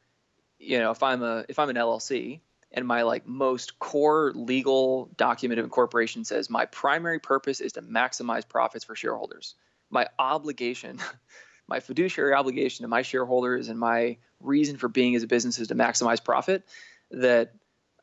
you 0.59 0.79
know, 0.79 0.91
if 0.91 1.01
I'm 1.01 1.23
a 1.23 1.45
if 1.47 1.57
I'm 1.59 1.69
an 1.69 1.77
LLC 1.77 2.41
and 2.71 2.85
my 2.85 3.03
like 3.03 3.25
most 3.25 3.79
core 3.79 4.33
legal 4.35 5.09
document 5.15 5.59
of 5.59 5.63
incorporation 5.63 6.25
says 6.25 6.49
my 6.49 6.65
primary 6.65 7.19
purpose 7.19 7.61
is 7.61 7.73
to 7.73 7.81
maximize 7.81 8.47
profits 8.47 8.83
for 8.83 8.95
shareholders. 8.95 9.55
My 9.89 10.07
obligation 10.19 10.99
my 11.67 11.79
fiduciary 11.79 12.33
obligation 12.33 12.83
to 12.83 12.87
my 12.87 13.01
shareholders 13.01 13.69
and 13.69 13.79
my 13.79 14.17
reason 14.39 14.77
for 14.77 14.87
being 14.87 15.15
as 15.15 15.23
a 15.23 15.27
business 15.27 15.59
is 15.59 15.69
to 15.69 15.75
maximize 15.75 16.23
profit, 16.23 16.63
that 17.11 17.53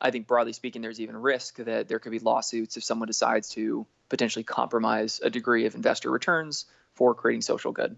I 0.01 0.11
think 0.11 0.27
broadly 0.27 0.53
speaking, 0.53 0.81
there's 0.81 0.99
even 0.99 1.15
risk 1.15 1.57
that 1.57 1.87
there 1.87 1.99
could 1.99 2.11
be 2.11 2.19
lawsuits 2.19 2.75
if 2.77 2.83
someone 2.83 3.07
decides 3.07 3.49
to 3.49 3.85
potentially 4.09 4.43
compromise 4.43 5.19
a 5.23 5.29
degree 5.29 5.65
of 5.65 5.75
investor 5.75 6.11
returns 6.11 6.65
for 6.93 7.15
creating 7.15 7.41
social 7.41 7.71
good. 7.71 7.97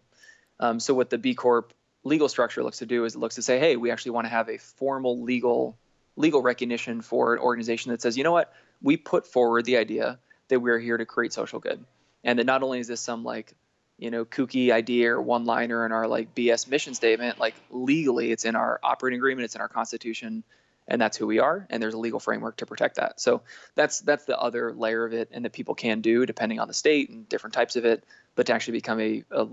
Um, 0.60 0.80
so 0.80 0.93
what 0.93 1.10
the 1.10 1.18
B 1.18 1.36
Corp 1.36 1.74
legal 2.03 2.30
structure 2.30 2.64
looks 2.64 2.80
to 2.80 2.86
do 2.86 3.06
is 3.06 3.16
it 3.16 3.20
looks 3.20 3.36
to 3.36 3.41
say, 3.41 3.60
hey, 3.60 3.76
we 3.76 3.91
actually 3.91 4.12
want 4.12 4.26
to 4.26 4.32
have 4.32 4.49
a 4.49 4.58
formal 4.58 5.22
legal 5.22 5.78
legal 6.18 6.41
recognition 6.41 7.01
for 7.01 7.34
an 7.34 7.39
organization 7.39 7.91
that 7.91 8.01
says, 8.01 8.18
you 8.18 8.24
know 8.24 8.32
what, 8.32 8.53
we 8.82 8.95
put 8.95 9.28
forward 9.28 9.66
the 9.66 9.76
idea 9.76 10.18
that 10.47 10.62
we're 10.62 10.80
here 10.80 10.95
to 10.95 11.06
create 11.06 11.34
social 11.34 11.60
good, 11.60 11.84
and 12.24 12.39
that 12.39 12.45
not 12.45 12.64
only 12.64 12.80
is 12.80 12.88
this 12.88 13.01
some 13.01 13.24
like 13.24 13.53
you 13.97 14.12
know, 14.12 14.26
kooky 14.26 14.72
idea 14.72 15.14
or 15.14 15.22
one 15.22 15.45
liner 15.45 15.86
in 15.86 15.91
our 15.91 16.08
like 16.08 16.36
BS 16.36 16.70
mission 16.70 16.93
statement. 16.93 17.39
Like 17.39 17.56
legally, 17.70 18.32
it's 18.32 18.45
in 18.45 18.56
our 18.56 18.80
operating 18.84 19.20
agreement, 19.20 19.45
it's 19.45 19.56
in 19.56 19.62
our 19.62 19.70
constitution, 19.70 20.43
and 20.88 21.02
that's 21.02 21.18
who 21.18 21.28
we 21.28 21.40
are. 21.40 21.66
And 21.70 21.82
there's 21.82 21.94
a 21.94 22.00
legal 22.00 22.20
framework 22.20 22.58
to 22.58 22.66
protect 22.66 22.96
that. 22.96 23.20
So 23.20 23.42
that's 23.76 24.02
that's 24.02 24.26
the 24.26 24.38
other 24.40 24.74
layer 24.74 25.06
of 25.06 25.14
it, 25.14 25.30
and 25.32 25.46
that 25.46 25.54
people 25.54 25.76
can 25.76 26.02
do 26.02 26.26
depending 26.26 26.60
on 26.60 26.68
the 26.68 26.74
state 26.74 27.10
and 27.10 27.28
different 27.28 27.54
types 27.54 27.76
of 27.76 27.86
it, 27.86 28.04
but 28.36 28.48
to 28.48 28.54
actually 28.54 28.74
become 28.74 29.00
a, 29.00 29.24
a 29.32 29.48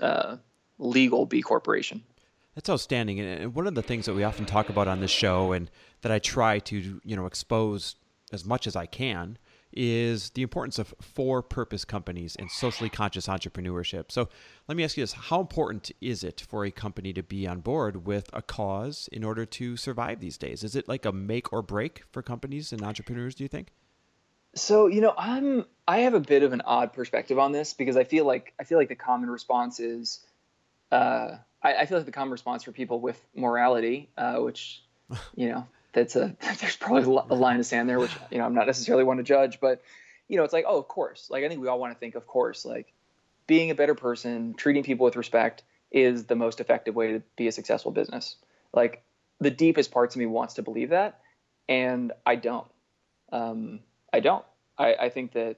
uh, 0.00 0.36
legal 0.78 1.26
B 1.26 1.42
corporation. 1.42 2.02
That's 2.54 2.70
outstanding, 2.70 3.20
and 3.20 3.54
one 3.54 3.66
of 3.66 3.74
the 3.74 3.82
things 3.82 4.06
that 4.06 4.14
we 4.14 4.24
often 4.24 4.46
talk 4.46 4.70
about 4.70 4.88
on 4.88 5.00
this 5.00 5.10
show, 5.10 5.52
and 5.52 5.70
that 6.00 6.10
I 6.10 6.18
try 6.18 6.58
to 6.60 7.00
you 7.04 7.16
know 7.16 7.26
expose 7.26 7.96
as 8.32 8.44
much 8.44 8.66
as 8.66 8.74
I 8.74 8.86
can, 8.86 9.38
is 9.72 10.30
the 10.30 10.42
importance 10.42 10.78
of 10.78 10.94
for 11.00 11.42
purpose 11.42 11.84
companies 11.84 12.36
and 12.36 12.50
socially 12.50 12.88
conscious 12.88 13.26
entrepreneurship. 13.26 14.10
So 14.10 14.28
let 14.68 14.76
me 14.76 14.84
ask 14.84 14.96
you 14.96 15.02
this 15.02 15.12
How 15.12 15.40
important 15.40 15.90
is 16.00 16.24
it 16.24 16.44
for 16.48 16.64
a 16.64 16.70
company 16.70 17.12
to 17.12 17.22
be 17.22 17.46
on 17.46 17.60
board 17.60 18.06
with 18.06 18.30
a 18.32 18.42
cause 18.42 19.08
in 19.12 19.24
order 19.24 19.44
to 19.46 19.76
survive 19.76 20.20
these 20.20 20.38
days? 20.38 20.64
Is 20.64 20.76
it 20.76 20.88
like 20.88 21.04
a 21.04 21.12
make 21.12 21.52
or 21.52 21.62
break 21.62 22.04
for 22.10 22.22
companies 22.22 22.72
and 22.72 22.82
entrepreneurs, 22.82 23.34
do 23.34 23.44
you 23.44 23.48
think? 23.48 23.72
So, 24.54 24.86
you 24.86 25.02
know, 25.02 25.12
I'm 25.16 25.66
I 25.86 25.98
have 25.98 26.14
a 26.14 26.20
bit 26.20 26.42
of 26.42 26.52
an 26.52 26.62
odd 26.64 26.92
perspective 26.94 27.38
on 27.38 27.52
this 27.52 27.74
because 27.74 27.96
I 27.96 28.04
feel 28.04 28.24
like 28.24 28.54
I 28.58 28.64
feel 28.64 28.78
like 28.78 28.88
the 28.88 28.96
common 28.96 29.28
response 29.28 29.80
is 29.80 30.20
uh, 30.90 31.36
I, 31.62 31.74
I, 31.74 31.86
feel 31.86 31.98
like 31.98 32.06
the 32.06 32.12
common 32.12 32.32
response 32.32 32.62
for 32.62 32.72
people 32.72 33.00
with 33.00 33.20
morality, 33.34 34.08
uh, 34.16 34.36
which 34.36 34.82
you 35.34 35.48
know 35.50 35.66
that's 35.96 36.14
a 36.14 36.36
there's 36.60 36.76
probably 36.76 37.02
a 37.02 37.34
line 37.34 37.58
of 37.58 37.66
sand 37.66 37.88
there, 37.88 37.98
which 37.98 38.14
you 38.30 38.38
know 38.38 38.44
I'm 38.44 38.54
not 38.54 38.66
necessarily 38.66 39.02
one 39.02 39.16
to 39.16 39.22
judge, 39.24 39.58
but 39.60 39.82
you 40.28 40.36
know 40.36 40.44
it's 40.44 40.52
like 40.52 40.66
oh 40.68 40.78
of 40.78 40.86
course, 40.86 41.28
like 41.30 41.42
I 41.42 41.48
think 41.48 41.60
we 41.60 41.66
all 41.66 41.80
want 41.80 41.92
to 41.92 41.98
think 41.98 42.14
of 42.14 42.26
course 42.26 42.64
like 42.64 42.92
being 43.48 43.70
a 43.70 43.74
better 43.74 43.94
person, 43.94 44.54
treating 44.54 44.84
people 44.84 45.04
with 45.04 45.16
respect 45.16 45.64
is 45.90 46.26
the 46.26 46.36
most 46.36 46.60
effective 46.60 46.94
way 46.94 47.12
to 47.12 47.22
be 47.36 47.48
a 47.48 47.52
successful 47.52 47.92
business. 47.92 48.36
Like 48.72 49.02
the 49.40 49.50
deepest 49.50 49.90
parts 49.90 50.14
of 50.14 50.18
me 50.18 50.26
wants 50.26 50.54
to 50.54 50.62
believe 50.62 50.90
that, 50.90 51.20
and 51.68 52.12
I 52.24 52.36
don't. 52.36 52.68
Um, 53.32 53.80
I 54.12 54.20
don't. 54.20 54.44
I, 54.78 54.94
I 54.94 55.08
think 55.08 55.32
that 55.32 55.56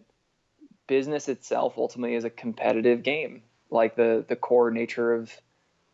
business 0.87 1.29
itself 1.29 1.75
ultimately 1.77 2.15
is 2.15 2.25
a 2.25 2.31
competitive 2.31 3.03
game. 3.03 3.43
Like 3.71 3.97
the 3.97 4.25
the 4.27 4.37
core 4.37 4.71
nature 4.71 5.13
of 5.15 5.33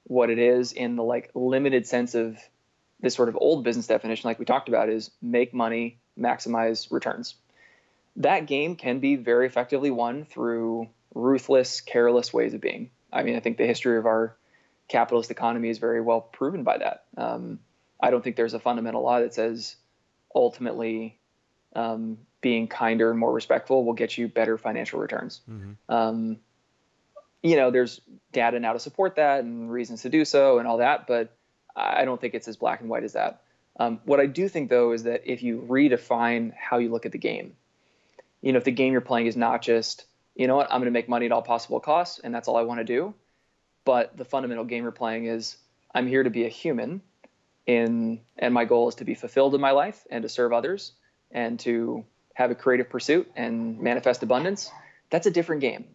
what 0.04 0.28
it 0.28 0.38
is 0.38 0.72
in 0.72 0.96
the 0.96 1.02
like 1.02 1.30
limited 1.34 1.86
sense 1.86 2.14
of 2.14 2.36
this 3.04 3.14
sort 3.14 3.28
of 3.28 3.36
old 3.38 3.62
business 3.64 3.86
definition, 3.86 4.26
like 4.26 4.38
we 4.38 4.46
talked 4.46 4.68
about, 4.68 4.88
is 4.88 5.10
make 5.20 5.52
money, 5.52 5.98
maximize 6.18 6.90
returns. 6.90 7.34
That 8.16 8.46
game 8.46 8.76
can 8.76 8.98
be 8.98 9.16
very 9.16 9.46
effectively 9.46 9.90
won 9.90 10.24
through 10.24 10.88
ruthless, 11.14 11.82
careless 11.82 12.32
ways 12.32 12.54
of 12.54 12.62
being. 12.62 12.90
I 13.12 13.22
mean, 13.22 13.36
I 13.36 13.40
think 13.40 13.58
the 13.58 13.66
history 13.66 13.98
of 13.98 14.06
our 14.06 14.34
capitalist 14.88 15.30
economy 15.30 15.68
is 15.68 15.76
very 15.76 16.00
well 16.00 16.22
proven 16.22 16.62
by 16.62 16.78
that. 16.78 17.04
Um, 17.16 17.58
I 18.00 18.10
don't 18.10 18.24
think 18.24 18.36
there's 18.36 18.54
a 18.54 18.58
fundamental 18.58 19.02
law 19.02 19.20
that 19.20 19.34
says 19.34 19.76
ultimately 20.34 21.18
um, 21.76 22.16
being 22.40 22.68
kinder 22.68 23.10
and 23.10 23.18
more 23.18 23.32
respectful 23.32 23.84
will 23.84 23.92
get 23.92 24.16
you 24.16 24.28
better 24.28 24.56
financial 24.56 24.98
returns. 24.98 25.42
Mm-hmm. 25.48 25.94
Um, 25.94 26.38
you 27.42 27.56
know, 27.56 27.70
there's 27.70 28.00
data 28.32 28.58
now 28.58 28.72
to 28.72 28.78
support 28.78 29.16
that 29.16 29.44
and 29.44 29.70
reasons 29.70 30.02
to 30.02 30.08
do 30.08 30.24
so 30.24 30.58
and 30.58 30.66
all 30.66 30.78
that, 30.78 31.06
but 31.06 31.36
I 31.76 32.04
don't 32.04 32.20
think 32.20 32.34
it's 32.34 32.48
as 32.48 32.56
black 32.56 32.80
and 32.80 32.88
white 32.88 33.04
as 33.04 33.14
that. 33.14 33.42
Um, 33.78 34.00
what 34.04 34.20
I 34.20 34.26
do 34.26 34.48
think, 34.48 34.70
though, 34.70 34.92
is 34.92 35.02
that 35.04 35.22
if 35.24 35.42
you 35.42 35.66
redefine 35.68 36.52
how 36.54 36.78
you 36.78 36.90
look 36.90 37.06
at 37.06 37.12
the 37.12 37.18
game, 37.18 37.56
you 38.40 38.52
know, 38.52 38.58
if 38.58 38.64
the 38.64 38.70
game 38.70 38.92
you're 38.92 39.00
playing 39.00 39.26
is 39.26 39.36
not 39.36 39.62
just, 39.62 40.04
you 40.36 40.46
know 40.46 40.54
what, 40.54 40.70
I'm 40.70 40.80
going 40.80 40.84
to 40.84 40.92
make 40.92 41.08
money 41.08 41.26
at 41.26 41.32
all 41.32 41.42
possible 41.42 41.80
costs, 41.80 42.20
and 42.22 42.34
that's 42.34 42.46
all 42.46 42.56
I 42.56 42.62
want 42.62 42.80
to 42.80 42.84
do, 42.84 43.14
but 43.84 44.16
the 44.16 44.24
fundamental 44.24 44.64
game 44.64 44.84
you're 44.84 44.92
playing 44.92 45.26
is, 45.26 45.56
I'm 45.94 46.06
here 46.06 46.22
to 46.22 46.30
be 46.30 46.44
a 46.44 46.48
human, 46.48 47.02
in, 47.66 48.20
and 48.38 48.52
my 48.52 48.64
goal 48.64 48.88
is 48.88 48.96
to 48.96 49.04
be 49.04 49.14
fulfilled 49.14 49.54
in 49.54 49.60
my 49.60 49.70
life 49.70 50.04
and 50.10 50.22
to 50.22 50.28
serve 50.28 50.52
others 50.52 50.92
and 51.30 51.58
to 51.60 52.04
have 52.34 52.50
a 52.50 52.54
creative 52.54 52.90
pursuit 52.90 53.30
and 53.36 53.80
manifest 53.80 54.22
abundance. 54.22 54.70
That's 55.10 55.26
a 55.26 55.30
different 55.30 55.62
game. 55.62 55.86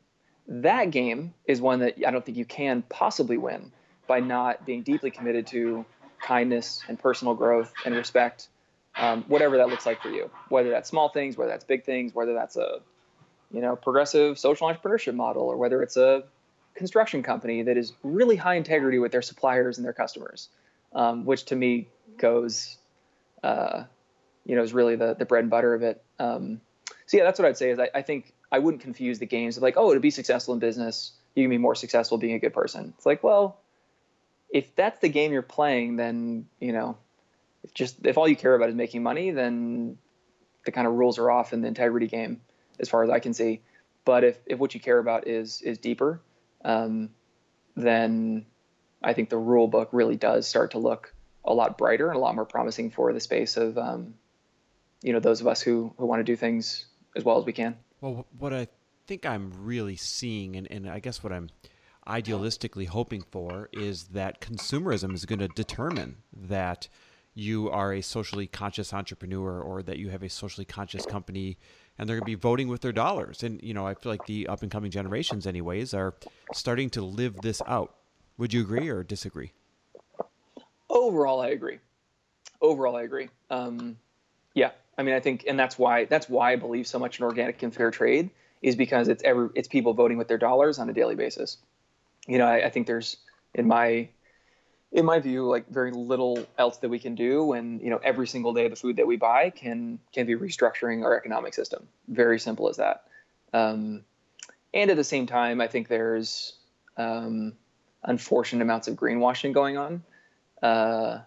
That 0.48 0.92
game 0.92 1.34
is 1.46 1.62
one 1.62 1.80
that 1.80 1.96
I 2.06 2.12
don't 2.12 2.26
think 2.26 2.38
you 2.38 2.46
can 2.46 2.82
possibly 2.90 3.38
win 3.38 3.72
by 4.10 4.20
not 4.20 4.66
being 4.66 4.82
deeply 4.82 5.12
committed 5.12 5.46
to 5.46 5.86
kindness 6.20 6.82
and 6.90 7.00
personal 7.00 7.36
growth 7.36 7.72
and 7.86 7.96
respect, 7.96 8.50
um, 8.98 9.24
whatever 9.28 9.58
that 9.58 9.70
looks 9.70 9.86
like 9.86 10.02
for 10.02 10.10
you. 10.10 10.30
Whether 10.50 10.72
that's 10.72 10.90
small 10.90 11.10
things, 11.10 11.38
whether 11.38 11.52
that's 11.52 11.64
big 11.64 11.86
things, 11.86 12.14
whether 12.14 12.34
that's 12.34 12.58
a 12.58 12.80
you 13.52 13.62
know 13.62 13.76
progressive 13.76 14.38
social 14.38 14.68
entrepreneurship 14.68 15.14
model, 15.14 15.44
or 15.44 15.56
whether 15.58 15.82
it's 15.84 15.96
a 15.96 16.24
construction 16.76 17.22
company 17.24 17.64
that 17.64 17.78
is 17.78 17.94
really 18.04 18.36
high 18.36 18.56
integrity 18.56 18.98
with 18.98 19.12
their 19.12 19.22
suppliers 19.22 19.78
and 19.78 19.86
their 19.86 19.94
customers, 19.94 20.50
um, 20.94 21.24
which 21.24 21.46
to 21.46 21.56
me 21.56 21.88
goes, 22.18 22.78
uh, 23.44 23.84
you 24.44 24.56
know, 24.56 24.64
is 24.64 24.74
really 24.74 24.96
the 24.96 25.14
the 25.14 25.26
bread 25.26 25.44
and 25.44 25.52
butter 25.52 25.76
of 25.76 25.84
it. 25.84 26.04
Um, 26.18 26.62
so 27.06 27.18
yeah, 27.18 27.24
that's 27.24 27.38
what 27.38 27.48
I'd 27.48 27.58
say. 27.58 27.70
Is 27.70 27.80
I, 27.80 27.90
I 27.94 28.02
think 28.02 28.34
I 28.52 28.58
wouldn't 28.58 28.82
confuse 28.82 29.20
the 29.20 29.28
games 29.28 29.56
of 29.56 29.62
like, 29.62 29.78
oh, 29.78 29.94
to 29.94 30.00
be 30.00 30.10
successful 30.10 30.56
in 30.56 30.60
business, 30.60 31.12
you 31.36 31.44
can 31.44 31.52
be 31.52 31.60
more 31.60 31.76
successful 31.76 32.18
being 32.18 32.34
a 32.34 32.40
good 32.40 32.54
person. 32.54 32.94
It's 32.98 33.06
like, 33.06 33.24
well, 33.24 33.60
if 34.50 34.76
that's 34.76 35.00
the 35.00 35.10
game 35.10 35.32
you're 35.32 35.42
playing, 35.42 35.96
then 35.96 36.48
you 36.60 36.74
know, 36.74 36.98
if 37.64 37.74
just 37.74 38.06
if 38.06 38.18
all 38.18 38.28
you 38.28 38.36
care 38.36 38.56
about 38.56 38.70
is 38.70 38.76
making 38.76 39.04
money, 39.04 39.32
then 39.32 39.98
the 40.66 40.72
kind 40.72 40.88
of 40.88 40.94
rules 40.94 41.18
are 41.20 41.30
off 41.30 41.54
in 41.54 41.62
the 41.62 41.68
integrity 41.68 42.08
game, 42.08 42.42
as 42.80 42.90
far 42.90 43.04
as 43.04 43.10
I 43.10 43.20
can 43.20 43.34
see. 43.34 43.62
But 44.06 44.24
if, 44.24 44.38
if 44.46 44.60
what 44.60 44.74
you 44.74 44.80
care 44.80 44.98
about 44.98 45.28
is 45.28 45.62
is 45.62 45.78
deeper, 45.78 46.22
um, 46.64 47.10
then 47.76 48.46
I 49.04 49.14
think 49.14 49.30
the 49.30 49.38
rule 49.38 49.68
book 49.68 49.90
really 49.92 50.16
does 50.16 50.48
start 50.48 50.72
to 50.72 50.80
look 50.80 51.14
a 51.46 51.54
lot 51.54 51.78
brighter 51.78 52.08
and 52.08 52.18
a 52.18 52.20
lot 52.20 52.36
more 52.36 52.46
promising 52.46 52.92
for 52.92 53.14
the 53.14 53.20
space 53.20 53.58
of 53.58 53.78
um, 53.78 54.16
you 55.02 55.14
know 55.14 55.20
those 55.20 55.42
of 55.42 55.48
us 55.48 55.62
who 55.62 55.94
who 55.98 56.06
want 56.06 56.20
to 56.20 56.24
do 56.24 56.36
things 56.36 56.86
as 57.16 57.24
well 57.24 57.40
as 57.40 57.46
we 57.46 57.54
can. 57.54 57.78
Well, 58.02 58.26
what 58.38 58.54
I 58.54 58.68
think 59.08 59.26
I'm 59.26 59.52
really 59.64 59.96
seeing, 59.96 60.56
and, 60.56 60.68
and 60.72 60.90
I 60.90 61.00
guess 61.00 61.24
what 61.24 61.34
I'm 61.34 61.50
idealistically 62.10 62.88
hoping 62.88 63.22
for, 63.22 63.70
is 63.72 64.06
that 64.06 64.42
consumerism 64.42 65.14
is 65.14 65.26
going 65.26 65.40
to 65.40 65.48
determine 65.50 66.18
that 66.36 66.88
you 67.34 67.70
are 67.70 67.94
a 67.94 68.02
socially 68.02 68.48
conscious 68.48 68.94
entrepreneur 68.94 69.62
or 69.62 69.82
that 69.84 69.98
you 69.98 70.10
have 70.10 70.24
a 70.24 70.30
socially 70.30 70.66
conscious 70.66 71.06
company 71.06 71.58
and 71.98 72.08
they're 72.08 72.16
going 72.16 72.24
to 72.24 72.26
be 72.26 72.36
voting 72.36 72.68
with 72.68 72.82
their 72.82 72.92
dollars. 72.92 73.44
And, 73.44 73.62
you 73.62 73.74
know, 73.74 73.86
I 73.86 73.94
feel 73.94 74.12
like 74.12 74.26
the 74.26 74.48
up 74.48 74.62
and 74.62 74.72
coming 74.72 74.90
generations, 74.90 75.46
anyways, 75.46 75.94
are 75.94 76.16
starting 76.54 76.90
to 76.92 77.02
live 77.02 77.36
this 77.42 77.62
out. 77.68 77.96
Would 78.38 78.54
you 78.54 78.62
agree 78.62 78.88
or 78.88 79.04
disagree? 79.04 79.52
Overall, 80.90 81.42
I 81.42 81.50
agree. 81.50 81.80
Overall, 82.62 82.96
I 82.96 83.04
agree. 83.04 83.30
Um, 83.50 83.98
yeah, 84.54 84.72
I 84.98 85.04
mean, 85.04 85.14
I 85.14 85.20
think, 85.20 85.46
and 85.48 85.60
that's 85.60 85.78
why 85.78 86.06
that's 86.06 86.28
why 86.28 86.54
I 86.54 86.56
believe 86.56 86.88
so 86.88 87.00
much 87.00 87.20
in 87.20 87.26
organic 87.26 87.62
and 87.64 87.74
fair 87.74 87.92
trade 87.92 88.30
is 88.62 88.76
because 88.76 89.08
it's 89.08 89.24
every 89.24 89.50
it's 89.56 89.68
people 89.68 89.94
voting 89.94 90.18
with 90.18 90.28
their 90.28 90.38
dollars 90.38 90.80
on 90.80 90.90
a 90.90 90.94
daily 90.94 91.16
basis. 91.16 91.58
You 92.28 92.38
know, 92.38 92.46
I, 92.46 92.66
I 92.66 92.70
think 92.70 92.88
there's 92.88 93.18
in 93.54 93.68
my 93.68 94.10
in 94.92 95.06
my 95.06 95.20
view, 95.20 95.48
like 95.48 95.70
very 95.70 95.92
little 95.92 96.46
else 96.58 96.78
that 96.78 96.90
we 96.90 96.98
can 96.98 97.14
do 97.14 97.44
when 97.44 97.80
you 97.80 97.90
know 97.90 98.00
every 98.04 98.28
single 98.28 98.54
day 98.54 98.68
the 98.68 98.76
food 98.76 98.98
that 98.98 99.06
we 99.08 99.18
buy 99.18 99.50
can 99.50 100.00
can 100.12 100.26
be 100.26 100.36
restructuring 100.36 101.04
our 101.04 101.16
economic 101.16 101.54
system. 101.54 101.88
Very 102.08 102.40
simple 102.40 102.70
as 102.70 102.78
that. 102.78 103.04
Um, 103.54 104.04
and 104.74 104.92
at 104.92 104.98
the 104.98 105.04
same 105.04 105.26
time, 105.26 105.62
I 105.62 105.68
think 105.68 105.88
there's 105.88 106.54
um, 106.98 107.54
unfortunate 108.04 108.62
amounts 108.62 108.88
of 108.88 108.96
greenwashing 108.96 109.54
going 109.54 109.78
on, 109.78 110.04
uh, 110.62 111.20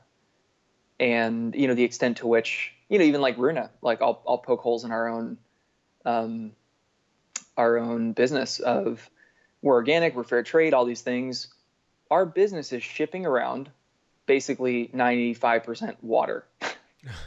and 0.98 1.54
you 1.54 1.68
know 1.68 1.74
the 1.74 1.84
extent 1.84 2.18
to 2.18 2.26
which 2.26 2.72
you 2.88 2.98
know 2.98 3.04
even 3.04 3.20
like 3.20 3.38
Runa, 3.38 3.70
like 3.80 4.02
I'll 4.02 4.22
I'll 4.26 4.38
poke 4.38 4.60
holes 4.60 4.84
in 4.84 4.90
our 4.90 5.08
own 5.08 5.38
um, 6.04 6.52
our 7.56 7.78
own 7.78 8.12
business 8.12 8.58
of 8.58 9.08
we're 9.62 9.74
organic, 9.74 10.14
we're 10.14 10.24
fair 10.24 10.42
trade, 10.42 10.74
all 10.74 10.84
these 10.84 11.02
things 11.02 11.48
our 12.12 12.26
business 12.26 12.74
is 12.74 12.82
shipping 12.82 13.24
around 13.24 13.70
basically 14.26 14.88
95% 14.94 15.96
water. 16.02 16.44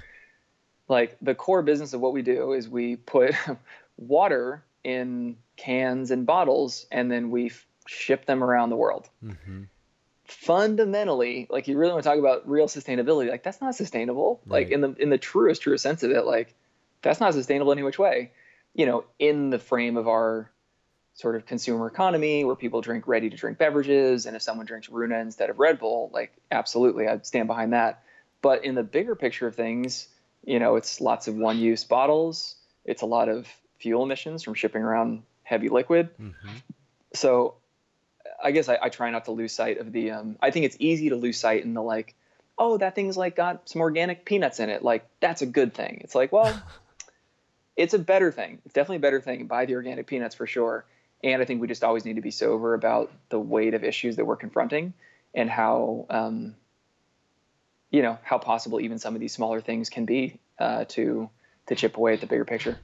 like 0.88 1.18
the 1.24 1.34
core 1.34 1.64
business 1.64 1.94
of 1.94 2.02
what 2.02 2.14
we 2.14 2.22
do 2.22 2.54
is 2.54 2.70
we 2.70 2.96
put 2.96 3.34
water 3.98 4.64
in 4.84 5.38
cans 5.58 6.12
and 6.12 6.28
bottles 6.28 6.86
and 6.92 7.12
then 7.12 7.32
we 7.32 7.48
f- 7.48 7.66
ship 7.88 8.28
them 8.28 8.44
around 8.44 8.70
the 8.70 8.76
world. 8.76 9.10
Mm-hmm. 9.24 9.64
Fundamentally, 10.26 11.48
like 11.50 11.68
you 11.68 11.80
really 11.80 11.94
want 11.94 12.04
to 12.04 12.10
talk 12.10 12.20
about 12.20 12.48
real 12.48 12.68
sustainability, 12.68 13.30
like 13.30 13.42
that's 13.42 13.62
not 13.62 13.74
sustainable. 13.74 14.40
Right. 14.46 14.66
Like 14.66 14.72
in 14.72 14.82
the 14.82 14.94
in 14.94 15.10
the 15.10 15.18
truest 15.18 15.64
truest 15.64 15.84
sense 15.84 16.04
of 16.04 16.12
it, 16.12 16.26
like 16.26 16.56
that's 17.02 17.20
not 17.20 17.34
sustainable 17.34 17.72
in 17.72 17.80
any 17.80 17.86
which 17.86 18.00
way. 18.00 18.32
You 18.74 18.88
know, 18.88 19.06
in 19.20 19.52
the 19.52 19.60
frame 19.60 19.98
of 19.98 20.08
our 20.08 20.50
sort 21.16 21.38
of 21.38 21.46
consumer 21.46 21.88
economy 21.88 22.44
where 22.44 22.56
people 22.56 22.82
drink 22.82 23.08
ready 23.08 23.30
to 23.30 23.38
drink 23.38 23.58
beverages 23.58 24.26
and 24.26 24.36
if 24.36 24.42
someone 24.42 24.66
drinks 24.66 24.90
Runa 24.90 25.18
instead 25.20 25.50
of 25.50 25.60
Red 25.60 25.80
Bull, 25.80 26.12
like 26.14 26.34
absolutely 26.52 27.08
I'd 27.08 27.26
stand 27.26 27.48
behind 27.48 27.74
that. 27.74 28.04
But 28.42 28.66
in 28.66 28.76
the 28.76 28.84
bigger 28.84 29.16
picture 29.16 29.48
of 29.48 29.56
things, 29.56 30.10
you 30.44 30.60
know, 30.60 30.76
it's 30.76 31.00
lots 31.00 31.28
of 31.28 31.36
one 31.36 31.58
use 31.58 31.86
bottles, 31.86 32.56
it's 32.84 33.02
a 33.02 33.06
lot 33.06 33.30
of 33.30 33.48
fuel 33.80 34.04
emissions 34.04 34.44
from 34.44 34.56
shipping 34.56 34.82
around 34.82 35.24
heavy 35.44 35.70
liquid. 35.70 36.10
Mm-hmm. 36.20 36.58
So 37.14 37.56
I 38.44 38.52
guess 38.52 38.68
I, 38.68 38.78
I, 38.82 38.90
try 38.90 39.10
not 39.10 39.26
to 39.26 39.32
lose 39.32 39.54
sight 39.54 39.80
of 39.80 39.94
the 39.94 40.12
um, 40.12 40.36
I 40.42 40.52
think 40.52 40.66
it's 40.66 40.78
easy 40.80 41.10
to 41.10 41.16
lose 41.16 41.40
sight 41.40 41.64
in 41.64 41.74
the 41.74 41.82
like, 41.82 42.14
oh, 42.58 42.78
that 42.78 42.94
thing's 42.94 43.16
like 43.16 43.38
got 43.38 43.70
some 43.70 43.82
organic 43.82 44.26
peanuts 44.26 44.60
in 44.60 44.70
it. 44.70 44.84
Like 44.84 45.08
that's 45.22 45.42
a 45.42 45.46
good 45.46 45.74
thing. 45.74 46.02
It's 46.04 46.14
like, 46.14 46.34
well, 46.34 46.62
it's 47.78 47.94
a 47.94 48.00
better 48.00 48.34
thing. 48.34 48.60
It's 48.66 48.74
definitely 48.74 48.98
a 48.98 49.00
better 49.00 49.22
thing. 49.22 49.48
Buy 49.48 49.66
the 49.66 49.76
organic 49.76 50.08
peanuts 50.08 50.36
for 50.36 50.46
sure 50.46 50.86
and 51.26 51.42
I 51.42 51.46
think 51.46 51.60
we 51.60 51.68
just 51.68 51.84
always 51.84 52.06
need 52.06 52.18
to 52.18 52.22
be 52.22 52.32
sober 52.32 52.76
about 52.76 53.12
the 53.30 53.40
weight 53.40 53.74
of 53.74 53.84
issues 53.84 54.18
that 54.18 54.26
we're 54.26 54.36
confronting 54.36 54.94
and 55.34 55.50
how, 55.50 56.06
um, 56.10 56.56
you 57.90 58.04
know, 58.04 58.20
how 58.22 58.38
possible 58.38 58.80
even 58.80 59.00
some 59.00 59.16
of 59.16 59.20
these 59.20 59.34
smaller 59.34 59.60
things 59.60 59.90
can 59.90 60.06
be 60.06 60.40
uh, 60.60 60.86
to 60.90 61.30
to 61.66 61.76
chip 61.76 61.98
away 61.98 62.14
at 62.14 62.22
the 62.22 62.28
bigger 62.28 62.46
picture. 62.46 62.78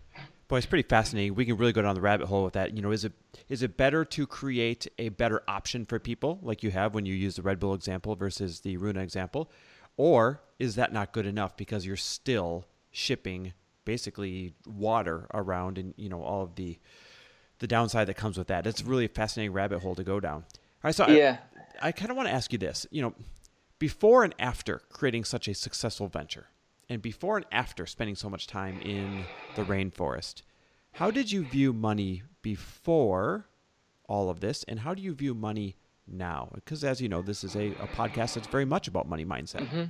Boy, 0.48 0.58
it's 0.58 0.66
pretty 0.66 0.88
fascinating. 0.88 1.36
We 1.36 1.46
can 1.46 1.56
really 1.56 1.72
go 1.72 1.84
down 1.84 1.94
the 1.94 2.02
rabbit 2.02 2.28
hole 2.28 2.44
with 2.44 2.54
that. 2.54 2.76
You 2.76 2.82
know, 2.82 2.92
is 2.92 3.06
it 3.06 3.14
is 3.48 3.62
it 3.62 3.78
better 3.78 4.04
to 4.06 4.26
create 4.26 4.88
a 4.98 5.10
better 5.10 5.44
option 5.48 5.86
for 5.86 6.00
people 6.00 6.40
like 6.42 6.64
you 6.64 6.72
have 6.72 6.96
when 6.96 7.06
you 7.06 7.14
use 7.14 7.36
the 7.36 7.44
Red 7.44 7.60
Bull 7.60 7.76
example 7.76 8.16
versus 8.16 8.62
the 8.62 8.76
Runa 8.78 9.02
example, 9.02 9.52
or 9.98 10.42
is 10.58 10.74
that 10.76 10.92
not 10.92 11.14
good 11.14 11.28
enough 11.28 11.56
because 11.56 11.86
you're 11.86 11.96
still 11.96 12.66
shipping 12.90 13.54
basically 13.86 14.56
water 14.66 15.28
around 15.32 15.78
and 15.78 15.94
you 15.96 16.10
know 16.10 16.24
all 16.24 16.42
of 16.42 16.56
the 16.56 16.80
the 17.62 17.68
downside 17.68 18.08
that 18.08 18.16
comes 18.16 18.40
with 18.40 18.48
that. 18.48 18.66
It's 18.66 18.82
really 18.84 19.06
a 19.06 19.10
fascinating 19.10 19.54
rabbit 19.54 19.82
hole 19.82 19.94
to 19.94 20.04
go 20.04 20.20
down. 20.20 20.44
All 20.44 20.44
right, 20.84 20.96
so 20.96 21.08
yeah. 21.08 21.38
I, 21.80 21.90
I 21.90 21.92
kind 21.92 22.10
of 22.10 22.18
want 22.18 22.28
to 22.28 22.34
ask 22.34 22.52
you 22.52 22.58
this. 22.58 22.88
You 22.90 23.04
know, 23.04 23.14
before 23.78 24.24
and 24.24 24.34
after 24.40 24.82
creating 24.90 25.24
such 25.26 25.48
a 25.48 25.54
successful 25.54 26.08
venture, 26.08 26.48
and 26.90 27.04
before 27.04 27.38
and 27.38 27.46
after 27.52 27.86
spending 27.86 28.16
so 28.16 28.30
much 28.30 28.48
time 28.48 28.82
in 28.82 29.26
the 29.56 29.64
rainforest, 29.64 30.42
how 30.94 31.12
did 31.12 31.32
you 31.32 31.46
view 31.46 31.72
money 31.72 32.24
before 32.42 33.46
all 34.08 34.32
of 34.32 34.40
this, 34.40 34.64
and 34.68 34.80
how 34.80 34.96
do 34.96 35.04
you 35.04 35.14
view 35.14 35.36
money 35.36 35.76
now? 36.08 36.50
Because 36.56 36.84
as 36.84 37.00
you 37.00 37.10
know, 37.10 37.22
this 37.22 37.44
is 37.44 37.56
a, 37.56 37.68
a 37.74 37.88
podcast 37.96 38.34
that's 38.34 38.48
very 38.48 38.66
much 38.66 38.88
about 38.88 39.08
money 39.08 39.24
mindset. 39.24 39.68
Mm-hmm. 39.68 39.84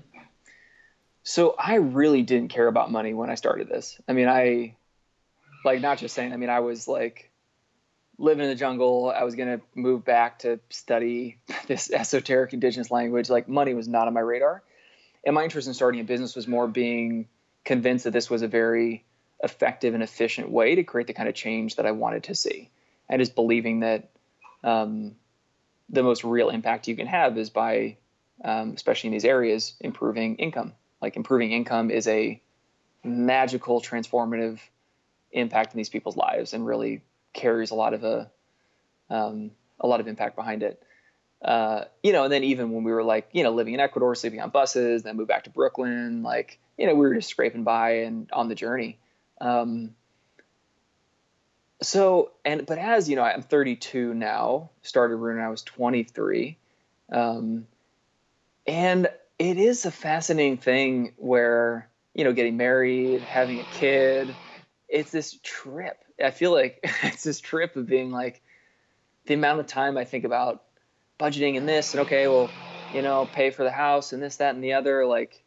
So 1.24 1.56
I 1.58 1.76
really 1.76 2.24
didn't 2.24 2.50
care 2.50 2.68
about 2.68 2.92
money 2.92 3.14
when 3.14 3.30
I 3.30 3.36
started 3.36 3.70
this. 3.70 3.98
I 4.10 4.14
mean, 4.14 4.28
I 4.28 4.76
like 5.64 5.80
not 5.80 6.00
just 6.00 6.14
saying. 6.14 6.34
I 6.34 6.38
mean, 6.38 6.50
I 6.50 6.60
was 6.60 6.90
like 6.90 7.31
living 8.18 8.44
in 8.44 8.50
the 8.50 8.56
jungle. 8.56 9.14
I 9.16 9.24
was 9.24 9.36
going 9.36 9.60
to 9.60 9.66
move 9.76 10.06
back 10.06 10.40
to 10.40 10.60
study 10.70 11.38
this 11.68 11.92
esoteric 11.92 12.54
indigenous 12.54 12.92
language. 12.92 13.30
Like 13.30 13.48
money 13.48 13.74
was 13.74 13.88
not 13.88 14.08
on 14.08 14.14
my 14.14 14.20
radar. 14.20 14.64
And 15.26 15.36
my 15.36 15.44
interest 15.44 15.68
in 15.68 15.74
starting 15.74 16.02
a 16.02 16.04
business 16.04 16.36
was 16.36 16.48
more 16.48 16.68
being 16.68 17.28
convinced 17.64 18.06
that 18.06 18.12
this 18.12 18.30
was 18.30 18.42
a 18.42 18.48
very 18.48 19.04
effective 19.44 19.94
and 19.94 20.04
efficient 20.04 20.50
way 20.50 20.76
to 20.76 20.84
create 20.84 21.08
the 21.08 21.14
kind 21.14 21.30
of 21.30 21.36
change 21.36 21.76
that 21.76 21.86
I 21.86 21.92
wanted 21.92 22.24
to 22.26 22.36
see. 22.36 22.70
And 23.10 23.20
just 23.20 23.36
believing 23.36 23.82
that 23.82 24.10
um, 24.64 25.16
the 25.90 26.04
most 26.04 26.24
real 26.24 26.50
impact 26.50 26.88
you 26.88 26.96
can 26.96 27.08
have 27.08 27.38
is 27.38 27.50
by, 27.50 27.98
um, 28.44 28.74
especially 28.76 29.10
in 29.10 29.14
these 29.14 29.26
areas, 29.26 29.74
improving 29.80 30.38
income. 30.38 30.74
Like 31.02 31.16
improving 31.16 31.52
income 31.52 31.92
is 31.92 32.08
a 32.08 32.42
magical, 33.04 33.82
transformative 33.82 34.60
impact 35.32 35.74
in 35.74 35.78
these 35.78 35.90
people's 35.90 36.18
lives 36.18 36.54
and 36.54 36.66
really 36.66 37.02
carries 37.34 37.72
a 37.72 37.76
lot 37.76 37.94
of 37.94 38.04
a 38.04 38.32
um, 39.10 39.52
a 39.80 39.88
lot 39.88 40.00
of 40.00 40.08
impact 40.08 40.36
behind 40.36 40.64
it. 40.64 40.82
Uh, 41.42 41.86
you 42.04 42.14
know, 42.14 42.24
and 42.24 42.32
then 42.32 42.44
even 42.44 42.72
when 42.72 42.84
we 42.84 42.92
were 42.92 43.04
like, 43.04 43.28
you 43.32 43.44
know, 43.44 43.52
living 43.52 43.74
in 43.74 43.80
Ecuador, 43.80 44.14
sleeping 44.14 44.40
on 44.40 44.52
buses, 44.52 45.04
then 45.04 45.18
moved 45.18 45.28
back 45.28 45.46
to 45.46 45.50
Brooklyn, 45.50 46.22
like, 46.22 46.60
you 46.78 46.86
know, 46.86 46.94
we 46.94 47.08
were 47.08 47.16
just 47.16 47.30
scraping 47.30 47.64
by 47.64 48.02
and 48.02 48.30
on 48.32 48.48
the 48.48 48.56
journey. 48.56 49.00
Um, 49.40 49.96
so, 51.82 52.32
and, 52.46 52.66
but 52.68 52.78
as, 52.78 53.10
you 53.10 53.16
know, 53.16 53.24
I'm 53.24 53.42
32 53.42 54.14
now, 54.14 54.70
started 54.84 55.18
when 55.18 55.40
I 55.40 55.50
was 55.50 55.64
23. 55.64 56.58
Um, 57.12 57.66
and 58.68 59.10
it 59.40 59.58
is 59.58 59.86
a 59.86 59.92
fascinating 59.92 60.58
thing 60.58 61.14
where, 61.18 61.90
you 62.14 62.24
know, 62.24 62.34
getting 62.34 62.56
married, 62.56 63.22
having 63.22 63.60
a 63.60 63.66
kid, 63.74 64.36
it's 64.92 65.12
this 65.12 65.40
trip 65.42 66.04
I 66.24 66.32
feel 66.32 66.52
like 66.52 66.80
it's 67.04 67.24
this 67.24 67.40
trip 67.40 67.76
of 67.76 67.88
being 67.88 68.12
like 68.12 68.42
the 69.26 69.34
amount 69.34 69.60
of 69.60 69.68
time 69.68 69.98
I 69.98 70.06
think 70.06 70.24
about 70.24 70.64
budgeting 71.20 71.58
and 71.58 71.68
this 71.68 71.94
and 71.94 72.02
okay, 72.02 72.28
well, 72.28 72.50
you 72.94 73.02
know, 73.02 73.28
pay 73.32 73.52
for 73.52 73.64
the 73.64 73.72
house 73.72 74.14
and 74.14 74.22
this, 74.22 74.38
that, 74.38 74.56
and 74.56 74.64
the 74.64 74.74
other. 74.74 75.06
Like, 75.06 75.44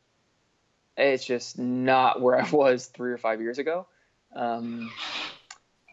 it's 0.96 1.24
just 1.24 1.58
not 1.58 2.20
where 2.20 2.40
I 2.40 2.48
was 2.50 2.86
three 2.86 3.12
or 3.12 3.18
five 3.18 3.40
years 3.40 3.58
ago. 3.58 3.86
Um, 4.34 4.90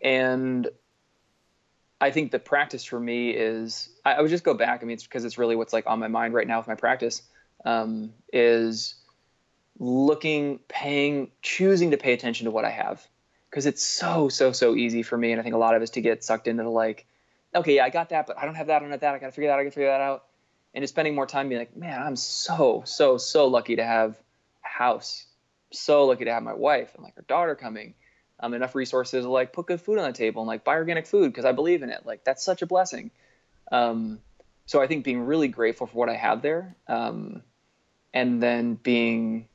and 0.03 0.67
I 1.99 2.09
think 2.11 2.31
the 2.31 2.39
practice 2.39 2.83
for 2.83 2.99
me 2.99 3.31
is 3.31 3.89
I, 4.03 4.13
I, 4.13 4.21
would 4.21 4.31
just 4.31 4.43
go 4.43 4.55
back. 4.55 4.81
I 4.81 4.85
mean, 4.85 4.95
it's 4.95 5.03
because 5.03 5.25
it's 5.25 5.37
really 5.37 5.55
what's 5.55 5.73
like 5.73 5.85
on 5.85 5.99
my 5.99 6.07
mind 6.07 6.33
right 6.33 6.47
now 6.47 6.57
with 6.57 6.67
my 6.67 6.75
practice 6.75 7.21
um, 7.65 8.13
is 8.33 8.95
looking, 9.77 10.59
paying, 10.67 11.29
choosing 11.43 11.91
to 11.91 11.97
pay 11.97 12.13
attention 12.13 12.45
to 12.45 12.51
what 12.51 12.65
I 12.65 12.71
have 12.71 13.05
because 13.51 13.65
it's 13.65 13.85
so 13.85 14.29
so 14.29 14.51
so 14.51 14.75
easy 14.75 15.03
for 15.03 15.17
me 15.17 15.31
and 15.31 15.39
i 15.39 15.43
think 15.43 15.53
a 15.53 15.59
lot 15.59 15.75
of 15.75 15.81
us 15.81 15.91
to 15.91 16.01
get 16.01 16.23
sucked 16.23 16.47
into 16.47 16.63
the 16.63 16.69
like 16.69 17.05
okay 17.53 17.75
yeah 17.75 17.85
i 17.85 17.89
got 17.89 18.09
that 18.09 18.25
but 18.25 18.37
i 18.39 18.45
don't 18.45 18.55
have 18.55 18.67
that 18.67 18.77
i 18.77 18.79
don't 18.79 18.91
have 18.91 19.01
that 19.01 19.13
i 19.13 19.19
gotta 19.19 19.31
figure 19.31 19.49
that 19.49 19.53
out 19.53 19.59
i 19.59 19.63
gotta 19.63 19.75
figure 19.75 19.89
that 19.89 20.01
out. 20.01 20.25
And 20.73 20.81
just 20.81 20.93
spending 20.93 21.15
more 21.15 21.27
time 21.27 21.49
being 21.49 21.59
like 21.59 21.75
man 21.75 22.01
i'm 22.01 22.15
so 22.15 22.83
so 22.85 23.17
so 23.17 23.47
lucky 23.47 23.75
to 23.75 23.83
have 23.83 24.17
a 24.65 24.67
house. 24.67 25.25
So 25.73 26.05
lucky 26.05 26.25
to 26.25 26.33
have 26.33 26.43
my 26.43 26.53
wife 26.53 26.95
and 26.95 27.03
like 27.03 27.15
her 27.15 27.25
daughter 27.27 27.55
coming. 27.55 27.93
Um, 28.43 28.55
enough 28.55 28.73
resources 28.73 29.23
to 29.23 29.29
like 29.29 29.53
put 29.53 29.67
good 29.67 29.79
food 29.79 29.99
on 29.99 30.05
the 30.05 30.17
table 30.17 30.41
and 30.41 30.47
like 30.47 30.63
buy 30.63 30.73
organic 30.73 31.05
food 31.05 31.31
because 31.31 31.45
i 31.45 31.51
believe 31.51 31.83
in 31.83 31.89
it. 31.89 32.05
Like 32.05 32.23
that's 32.23 32.43
such 32.43 32.61
a 32.63 32.65
blessing. 32.65 33.11
Um, 33.71 34.19
so 34.65 34.81
i 34.81 34.87
think 34.87 35.03
being 35.03 35.25
really 35.25 35.49
grateful 35.49 35.87
for 35.87 35.97
what 35.97 36.09
i 36.09 36.15
have 36.15 36.41
there 36.41 36.75
um, 36.87 37.43
and 38.13 38.41
then 38.41 38.75
being 38.75 39.47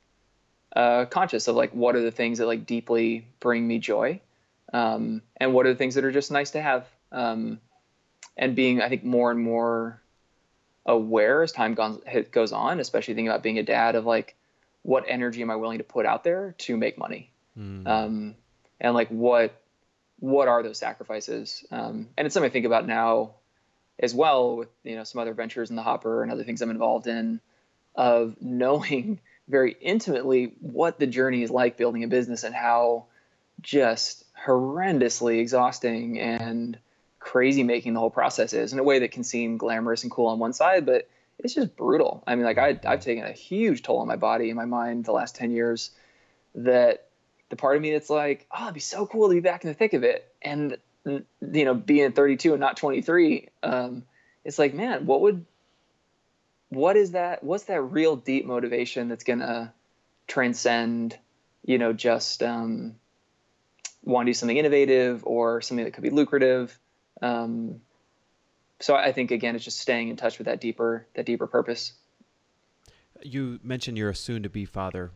uh, 0.74 1.04
conscious 1.06 1.48
of 1.48 1.56
like 1.56 1.72
what 1.72 1.96
are 1.96 2.02
the 2.02 2.10
things 2.10 2.38
that 2.38 2.46
like 2.46 2.66
deeply 2.66 3.26
bring 3.40 3.66
me 3.66 3.78
joy 3.78 4.20
um, 4.72 5.22
and 5.36 5.54
what 5.54 5.66
are 5.66 5.70
the 5.70 5.78
things 5.78 5.94
that 5.94 6.04
are 6.04 6.12
just 6.12 6.30
nice 6.30 6.52
to 6.52 6.62
have, 6.62 6.86
um, 7.12 7.60
and 8.36 8.56
being 8.56 8.82
I 8.82 8.88
think 8.88 9.04
more 9.04 9.30
and 9.30 9.40
more 9.40 10.00
aware 10.84 11.42
as 11.42 11.52
time 11.52 11.74
goes 11.74 12.00
goes 12.30 12.52
on, 12.52 12.80
especially 12.80 13.14
thinking 13.14 13.28
about 13.28 13.42
being 13.42 13.58
a 13.58 13.62
dad 13.62 13.94
of 13.94 14.04
like 14.04 14.34
what 14.82 15.04
energy 15.08 15.42
am 15.42 15.50
I 15.50 15.56
willing 15.56 15.78
to 15.78 15.84
put 15.84 16.06
out 16.06 16.24
there 16.24 16.54
to 16.58 16.76
make 16.76 16.98
money, 16.98 17.30
mm. 17.58 17.86
um, 17.86 18.34
and 18.80 18.94
like 18.94 19.08
what 19.08 19.60
what 20.18 20.48
are 20.48 20.62
those 20.62 20.78
sacrifices? 20.78 21.64
Um, 21.70 22.08
and 22.16 22.26
it's 22.26 22.34
something 22.34 22.50
I 22.50 22.52
think 22.52 22.66
about 22.66 22.86
now 22.86 23.32
as 23.98 24.14
well 24.14 24.56
with 24.56 24.68
you 24.82 24.96
know 24.96 25.04
some 25.04 25.20
other 25.20 25.32
ventures 25.32 25.70
in 25.70 25.76
the 25.76 25.82
hopper 25.82 26.22
and 26.22 26.32
other 26.32 26.44
things 26.44 26.60
I'm 26.60 26.70
involved 26.70 27.06
in 27.06 27.40
of 27.94 28.36
knowing 28.40 29.20
very 29.48 29.76
intimately 29.80 30.54
what 30.60 30.98
the 30.98 31.06
journey 31.06 31.42
is 31.42 31.50
like 31.50 31.76
building 31.76 32.04
a 32.04 32.08
business 32.08 32.44
and 32.44 32.54
how 32.54 33.06
just 33.60 34.24
horrendously 34.44 35.38
exhausting 35.38 36.18
and 36.18 36.78
crazy 37.18 37.62
making 37.62 37.94
the 37.94 38.00
whole 38.00 38.10
process 38.10 38.52
is 38.52 38.72
in 38.72 38.78
a 38.78 38.82
way 38.84 39.00
that 39.00 39.10
can 39.10 39.24
seem 39.24 39.56
glamorous 39.56 40.02
and 40.02 40.12
cool 40.12 40.26
on 40.26 40.38
one 40.38 40.52
side, 40.52 40.86
but 40.86 41.08
it's 41.38 41.54
just 41.54 41.76
brutal. 41.76 42.22
I 42.26 42.34
mean, 42.34 42.44
like 42.44 42.58
I, 42.58 42.78
I've 42.84 43.00
taken 43.00 43.24
a 43.24 43.32
huge 43.32 43.82
toll 43.82 43.98
on 43.98 44.06
my 44.06 44.16
body 44.16 44.48
and 44.48 44.56
my 44.56 44.64
mind 44.64 45.04
the 45.04 45.12
last 45.12 45.36
10 45.36 45.50
years 45.50 45.90
that 46.54 47.08
the 47.48 47.56
part 47.56 47.76
of 47.76 47.82
me 47.82 47.92
that's 47.92 48.10
like, 48.10 48.46
oh, 48.56 48.64
it'd 48.64 48.74
be 48.74 48.80
so 48.80 49.06
cool 49.06 49.28
to 49.28 49.34
be 49.34 49.40
back 49.40 49.64
in 49.64 49.68
the 49.68 49.74
thick 49.74 49.92
of 49.92 50.04
it. 50.04 50.32
And, 50.40 50.78
you 51.04 51.24
know, 51.40 51.74
being 51.74 52.12
32 52.12 52.52
and 52.52 52.60
not 52.60 52.76
23, 52.76 53.48
um, 53.62 54.04
it's 54.44 54.58
like, 54.58 54.74
man, 54.74 55.06
what 55.06 55.20
would, 55.22 55.44
what 56.68 56.96
is 56.96 57.12
that? 57.12 57.42
What's 57.42 57.64
that 57.64 57.80
real 57.80 58.16
deep 58.16 58.46
motivation 58.46 59.08
that's 59.08 59.24
going 59.24 59.40
to 59.40 59.72
transcend, 60.26 61.18
you 61.64 61.78
know, 61.78 61.92
just, 61.92 62.42
um, 62.42 62.96
want 64.02 64.26
to 64.26 64.30
do 64.30 64.34
something 64.34 64.56
innovative 64.56 65.22
or 65.26 65.60
something 65.60 65.84
that 65.84 65.92
could 65.92 66.02
be 66.04 66.10
lucrative. 66.10 66.78
Um, 67.20 67.80
so 68.78 68.94
I 68.94 69.12
think 69.12 69.32
again, 69.32 69.56
it's 69.56 69.64
just 69.64 69.80
staying 69.80 70.08
in 70.08 70.16
touch 70.16 70.38
with 70.38 70.46
that 70.46 70.60
deeper, 70.60 71.06
that 71.14 71.26
deeper 71.26 71.46
purpose. 71.46 71.92
You 73.22 73.58
mentioned 73.62 73.98
you're 73.98 74.10
a 74.10 74.14
soon-to-be 74.14 74.66
father 74.66 75.10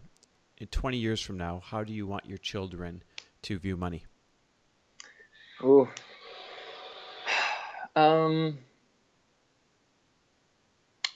in 0.61 0.67
20 0.67 0.99
years 0.99 1.21
from 1.21 1.39
now, 1.39 1.63
how 1.65 1.83
do 1.83 1.93
you 1.93 2.07
want 2.07 2.27
your 2.27 2.39
children 2.39 3.03
to 3.43 3.59
view 3.59 3.77
money? 3.77 4.05
Ooh. 5.63 5.89
Um, 7.97 8.59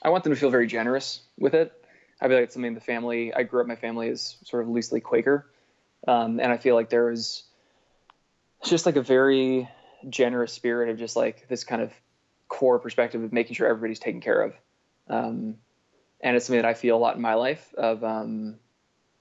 I 0.05 0.09
want 0.09 0.23
them 0.23 0.33
to 0.33 0.39
feel 0.39 0.51
very 0.51 0.67
generous 0.67 1.21
with 1.35 1.55
it. 1.55 1.73
I 2.21 2.27
feel 2.27 2.37
like 2.37 2.43
it's 2.43 2.53
something 2.53 2.75
the 2.75 2.79
family, 2.79 3.33
I 3.33 3.41
grew 3.41 3.61
up, 3.61 3.65
my 3.65 3.75
family 3.75 4.07
is 4.07 4.37
sort 4.43 4.61
of 4.61 4.69
loosely 4.69 5.01
Quaker. 5.01 5.47
Um, 6.07 6.39
and 6.39 6.51
I 6.51 6.57
feel 6.57 6.75
like 6.75 6.89
there 6.91 7.09
is 7.09 7.41
just 8.63 8.85
like 8.85 8.97
a 8.97 9.01
very 9.01 9.67
generous 10.07 10.53
spirit 10.53 10.89
of 10.89 10.99
just 10.99 11.15
like 11.15 11.47
this 11.47 11.63
kind 11.63 11.81
of 11.81 11.91
core 12.49 12.77
perspective 12.77 13.23
of 13.23 13.33
making 13.33 13.55
sure 13.55 13.67
everybody's 13.67 13.97
taken 13.97 14.21
care 14.21 14.41
of. 14.43 14.53
Um, 15.09 15.55
and 16.21 16.35
it's 16.35 16.45
something 16.45 16.61
that 16.61 16.69
I 16.69 16.75
feel 16.75 16.95
a 16.95 16.99
lot 16.99 17.15
in 17.15 17.21
my 17.23 17.33
life 17.33 17.73
of, 17.75 18.03
um, 18.03 18.57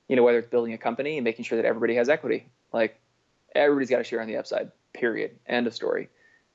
you 0.06 0.16
know, 0.16 0.22
whether 0.22 0.40
it's 0.40 0.50
building 0.50 0.74
a 0.74 0.78
company 0.78 1.16
and 1.16 1.24
making 1.24 1.46
sure 1.46 1.56
that 1.56 1.64
everybody 1.64 1.94
has 1.94 2.10
equity, 2.10 2.46
like 2.74 3.00
everybody's 3.54 3.88
got 3.88 3.98
to 3.98 4.04
share 4.04 4.20
on 4.20 4.28
the 4.28 4.36
upside, 4.36 4.70
period. 4.92 5.30
End 5.46 5.66
of 5.66 5.72
story. 5.74 6.10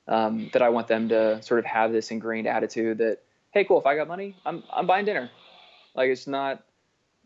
Um, 0.08 0.52
that 0.54 0.62
I 0.62 0.70
want 0.70 0.88
them 0.88 1.10
to 1.10 1.42
sort 1.42 1.60
of 1.60 1.66
have 1.66 1.92
this 1.92 2.12
ingrained 2.12 2.46
attitude 2.46 3.00
that, 3.00 3.24
hey, 3.52 3.64
cool, 3.64 3.80
if 3.80 3.86
I 3.86 3.96
got 3.96 4.08
money, 4.08 4.36
I'm, 4.46 4.64
I'm 4.72 4.88
buying 4.88 5.06
dinner. 5.06 5.30
Like 5.96 6.10
it's 6.10 6.28
not, 6.28 6.64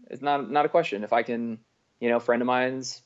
it's 0.09 0.21
not, 0.21 0.49
not 0.49 0.65
a 0.65 0.69
question. 0.69 1.03
If 1.03 1.13
I 1.13 1.23
can, 1.23 1.59
you 1.99 2.09
know, 2.09 2.17
a 2.17 2.19
friend 2.19 2.41
of 2.41 2.45
mine's 2.45 3.01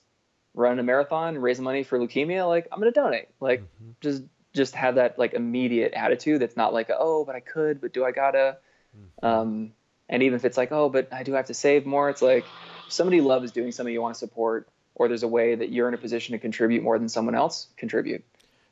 running 0.54 0.80
a 0.80 0.84
marathon, 0.84 1.38
raising 1.38 1.64
money 1.64 1.84
for 1.84 2.00
leukemia, 2.00 2.48
like 2.48 2.68
I'm 2.72 2.80
going 2.80 2.92
to 2.92 3.00
donate. 3.00 3.28
Like 3.40 3.62
mm-hmm. 3.62 3.92
just, 4.02 4.24
just 4.54 4.76
have 4.76 4.96
that 4.96 5.20
like 5.20 5.34
immediate 5.34 5.94
attitude. 5.94 6.42
That's 6.42 6.58
not 6.58 6.74
like, 6.74 6.90
oh, 6.92 7.26
but 7.26 7.36
I 7.36 7.40
could, 7.40 7.82
but 7.82 7.94
do 7.94 8.04
I 8.06 8.12
gotta? 8.12 8.58
Mm-hmm. 8.98 9.26
Um, 9.26 9.74
and 10.10 10.24
even 10.24 10.36
if 10.36 10.46
it's 10.46 10.58
like, 10.58 10.72
oh, 10.72 10.90
but 10.90 11.12
I 11.12 11.24
do 11.24 11.34
have 11.34 11.48
to 11.48 11.54
save 11.54 11.86
more, 11.86 12.10
it's 12.10 12.22
like, 12.22 12.46
somebody 12.90 13.20
loves 13.20 13.52
doing 13.52 13.74
something 13.74 13.94
you 13.94 14.02
want 14.02 14.16
to 14.16 14.20
support, 14.20 14.70
or 14.96 15.10
there's 15.10 15.24
a 15.24 15.28
way 15.28 15.56
that 15.56 15.74
you're 15.74 15.90
in 15.90 15.94
a 15.94 15.98
position 15.98 16.32
to 16.32 16.40
contribute 16.40 16.82
more 16.82 16.98
than 16.98 17.10
someone 17.10 17.36
else, 17.36 17.68
contribute. 17.76 18.24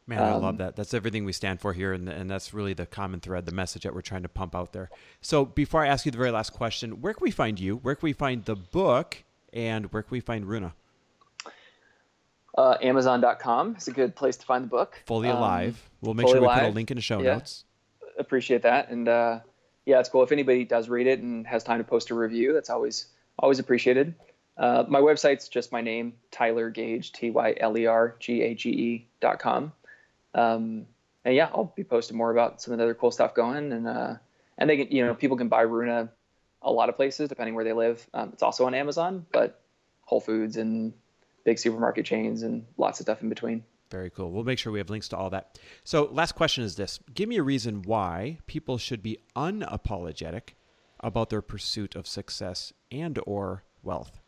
Man, 0.07 0.21
I 0.21 0.33
love 0.33 0.43
um, 0.43 0.57
that. 0.57 0.75
That's 0.75 0.93
everything 0.93 1.25
we 1.25 1.33
stand 1.33 1.59
for 1.59 1.73
here, 1.73 1.91
and, 1.91 2.07
and 2.07 2.29
that's 2.29 2.53
really 2.53 2.73
the 2.73 2.85
common 2.85 3.19
thread, 3.19 3.47
the 3.47 3.51
message 3.51 3.83
that 3.83 3.95
we're 3.95 4.01
trying 4.01 4.21
to 4.21 4.29
pump 4.29 4.55
out 4.55 4.71
there. 4.71 4.91
So, 5.21 5.45
before 5.45 5.83
I 5.83 5.87
ask 5.87 6.05
you 6.05 6.11
the 6.11 6.17
very 6.19 6.29
last 6.29 6.53
question, 6.53 7.01
where 7.01 7.13
can 7.13 7.23
we 7.23 7.31
find 7.31 7.59
you? 7.59 7.77
Where 7.77 7.95
can 7.95 8.05
we 8.05 8.13
find 8.13 8.45
the 8.45 8.55
book? 8.55 9.23
And 9.51 9.91
where 9.91 10.03
can 10.03 10.11
we 10.11 10.19
find 10.19 10.45
Runa? 10.45 10.73
Uh, 12.57 12.77
Amazon.com 12.81 13.75
is 13.77 13.87
a 13.87 13.91
good 13.91 14.15
place 14.15 14.37
to 14.37 14.45
find 14.45 14.63
the 14.63 14.67
book. 14.67 15.01
Fully 15.05 15.29
um, 15.29 15.37
Alive. 15.37 15.89
We'll 16.01 16.13
make 16.13 16.27
sure 16.27 16.39
we 16.39 16.47
put 16.47 16.63
a 16.63 16.69
link 16.69 16.91
in 16.91 16.95
the 16.95 17.01
show 17.01 17.21
yeah. 17.21 17.35
notes. 17.35 17.63
Appreciate 18.19 18.61
that. 18.61 18.89
And 18.89 19.07
uh, 19.07 19.39
yeah, 19.85 19.99
it's 19.99 20.09
cool. 20.09 20.23
If 20.23 20.31
anybody 20.31 20.65
does 20.65 20.87
read 20.87 21.07
it 21.07 21.19
and 21.19 21.45
has 21.47 21.63
time 21.63 21.79
to 21.79 21.83
post 21.83 22.11
a 22.11 22.15
review, 22.15 22.53
that's 22.53 22.69
always 22.69 23.07
always 23.39 23.59
appreciated. 23.59 24.13
Uh, 24.57 24.85
my 24.87 24.99
website's 24.99 25.49
just 25.49 25.73
my 25.73 25.81
name, 25.81 26.13
Tyler 26.31 26.69
Gage, 26.69 27.11
T 27.11 27.29
Y 27.31 27.55
L 27.59 27.77
E 27.77 27.87
R 27.87 28.15
G 28.19 28.41
A 28.41 28.53
G 28.53 28.69
E 28.69 29.07
dot 29.19 29.39
com. 29.39 29.73
Um, 30.35 30.85
and 31.23 31.33
yeah, 31.35 31.49
I'll 31.53 31.73
be 31.75 31.83
posting 31.83 32.15
more 32.15 32.31
about 32.31 32.61
some 32.61 32.73
of 32.73 32.77
the 32.77 32.83
other 32.83 32.93
cool 32.93 33.09
stuff 33.09 33.33
going. 33.33 33.71
And 33.71 33.87
uh, 33.87 34.15
and 34.57 34.69
they 34.69 34.87
you 34.89 35.05
know, 35.05 35.15
people 35.15 35.37
can 35.37 35.47
buy 35.47 35.61
Runa 35.61 36.09
a 36.61 36.71
lot 36.71 36.89
of 36.89 36.95
places 36.95 37.29
depending 37.29 37.55
where 37.55 37.63
they 37.63 37.73
live. 37.73 38.07
Um, 38.13 38.29
it's 38.33 38.43
also 38.43 38.65
on 38.65 38.73
Amazon, 38.73 39.25
but 39.31 39.61
Whole 40.03 40.21
Foods 40.21 40.57
and 40.57 40.93
big 41.43 41.57
supermarket 41.57 42.05
chains 42.05 42.43
and 42.43 42.65
lots 42.77 42.99
of 42.99 43.05
stuff 43.05 43.21
in 43.21 43.29
between. 43.29 43.63
Very 43.91 44.09
cool. 44.09 44.31
We'll 44.31 44.43
make 44.43 44.59
sure 44.59 44.71
we 44.71 44.79
have 44.79 44.89
links 44.89 45.07
to 45.09 45.17
all 45.17 45.29
that. 45.29 45.59
So, 45.83 46.09
last 46.11 46.33
question 46.33 46.63
is 46.63 46.75
this: 46.75 46.99
Give 47.13 47.29
me 47.29 47.37
a 47.37 47.43
reason 47.43 47.83
why 47.83 48.39
people 48.47 48.77
should 48.77 49.01
be 49.01 49.19
unapologetic 49.35 50.49
about 50.99 51.29
their 51.29 51.41
pursuit 51.41 51.95
of 51.95 52.07
success 52.07 52.73
and 52.91 53.19
or 53.25 53.63
wealth. 53.83 54.19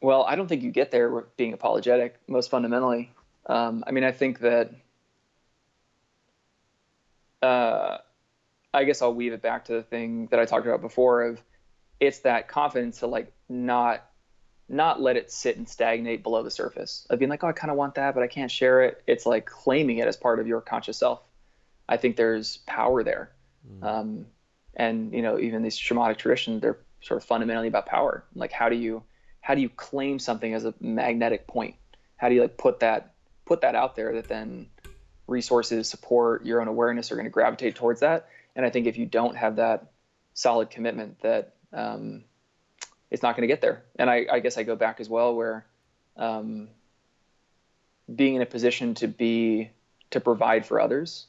Well, 0.00 0.24
I 0.24 0.36
don't 0.36 0.46
think 0.46 0.62
you 0.62 0.70
get 0.70 0.90
there 0.90 1.10
with 1.10 1.36
being 1.36 1.52
apologetic. 1.52 2.16
Most 2.28 2.50
fundamentally, 2.50 3.12
um, 3.46 3.84
I 3.86 3.92
mean, 3.92 4.04
I 4.04 4.12
think 4.12 4.40
that. 4.40 4.72
Uh, 7.42 7.98
I 8.72 8.84
guess 8.84 9.00
I'll 9.00 9.14
weave 9.14 9.32
it 9.32 9.42
back 9.42 9.66
to 9.66 9.72
the 9.72 9.82
thing 9.82 10.26
that 10.30 10.38
I 10.40 10.44
talked 10.44 10.66
about 10.66 10.80
before 10.80 11.22
of 11.22 11.40
it's 11.98 12.20
that 12.20 12.48
confidence 12.48 13.00
to 13.00 13.06
like 13.06 13.32
not 13.48 14.04
not 14.68 15.00
let 15.00 15.16
it 15.16 15.30
sit 15.30 15.56
and 15.56 15.68
stagnate 15.68 16.22
below 16.22 16.42
the 16.42 16.50
surface 16.50 17.06
of 17.08 17.18
being 17.18 17.28
like, 17.28 17.44
oh, 17.44 17.48
I 17.48 17.52
kind 17.52 17.70
of 17.70 17.76
want 17.76 17.94
that, 17.94 18.14
but 18.14 18.22
I 18.22 18.26
can't 18.26 18.50
share 18.50 18.82
it. 18.82 19.02
It's 19.06 19.24
like 19.24 19.46
claiming 19.46 19.98
it 19.98 20.08
as 20.08 20.16
part 20.16 20.40
of 20.40 20.46
your 20.46 20.60
conscious 20.60 20.98
self. 20.98 21.22
I 21.88 21.96
think 21.96 22.16
there's 22.16 22.58
power 22.66 23.04
there. 23.04 23.30
Mm. 23.70 23.84
Um, 23.84 24.26
and 24.74 25.12
you 25.12 25.22
know, 25.22 25.38
even 25.38 25.62
these 25.62 25.78
shamanic 25.78 26.18
traditions, 26.18 26.60
they're 26.60 26.78
sort 27.00 27.22
of 27.22 27.24
fundamentally 27.24 27.68
about 27.68 27.86
power. 27.86 28.24
Like, 28.34 28.52
how 28.52 28.68
do 28.68 28.76
you 28.76 29.02
how 29.46 29.54
do 29.54 29.60
you 29.60 29.68
claim 29.68 30.18
something 30.18 30.54
as 30.54 30.64
a 30.64 30.74
magnetic 30.80 31.46
point? 31.46 31.76
How 32.16 32.28
do 32.28 32.34
you 32.34 32.40
like 32.40 32.56
put 32.56 32.80
that 32.80 33.14
put 33.44 33.60
that 33.60 33.76
out 33.76 33.94
there 33.94 34.14
that 34.14 34.26
then 34.26 34.66
resources, 35.28 35.88
support, 35.88 36.44
your 36.44 36.60
own 36.60 36.66
awareness 36.66 37.12
are 37.12 37.14
going 37.14 37.26
to 37.26 37.30
gravitate 37.30 37.76
towards 37.76 38.00
that? 38.00 38.28
And 38.56 38.66
I 38.66 38.70
think 38.70 38.88
if 38.88 38.98
you 38.98 39.06
don't 39.06 39.36
have 39.36 39.54
that 39.56 39.92
solid 40.34 40.68
commitment, 40.70 41.20
that 41.20 41.54
um, 41.72 42.24
it's 43.08 43.22
not 43.22 43.36
going 43.36 43.42
to 43.42 43.46
get 43.46 43.60
there. 43.60 43.84
And 43.94 44.10
I, 44.10 44.26
I, 44.32 44.40
guess 44.40 44.58
I 44.58 44.64
go 44.64 44.74
back 44.74 44.98
as 44.98 45.08
well, 45.08 45.36
where 45.36 45.64
um, 46.16 46.66
being 48.12 48.34
in 48.34 48.42
a 48.42 48.46
position 48.46 48.94
to 48.94 49.06
be 49.06 49.70
to 50.10 50.18
provide 50.18 50.66
for 50.66 50.80
others 50.80 51.26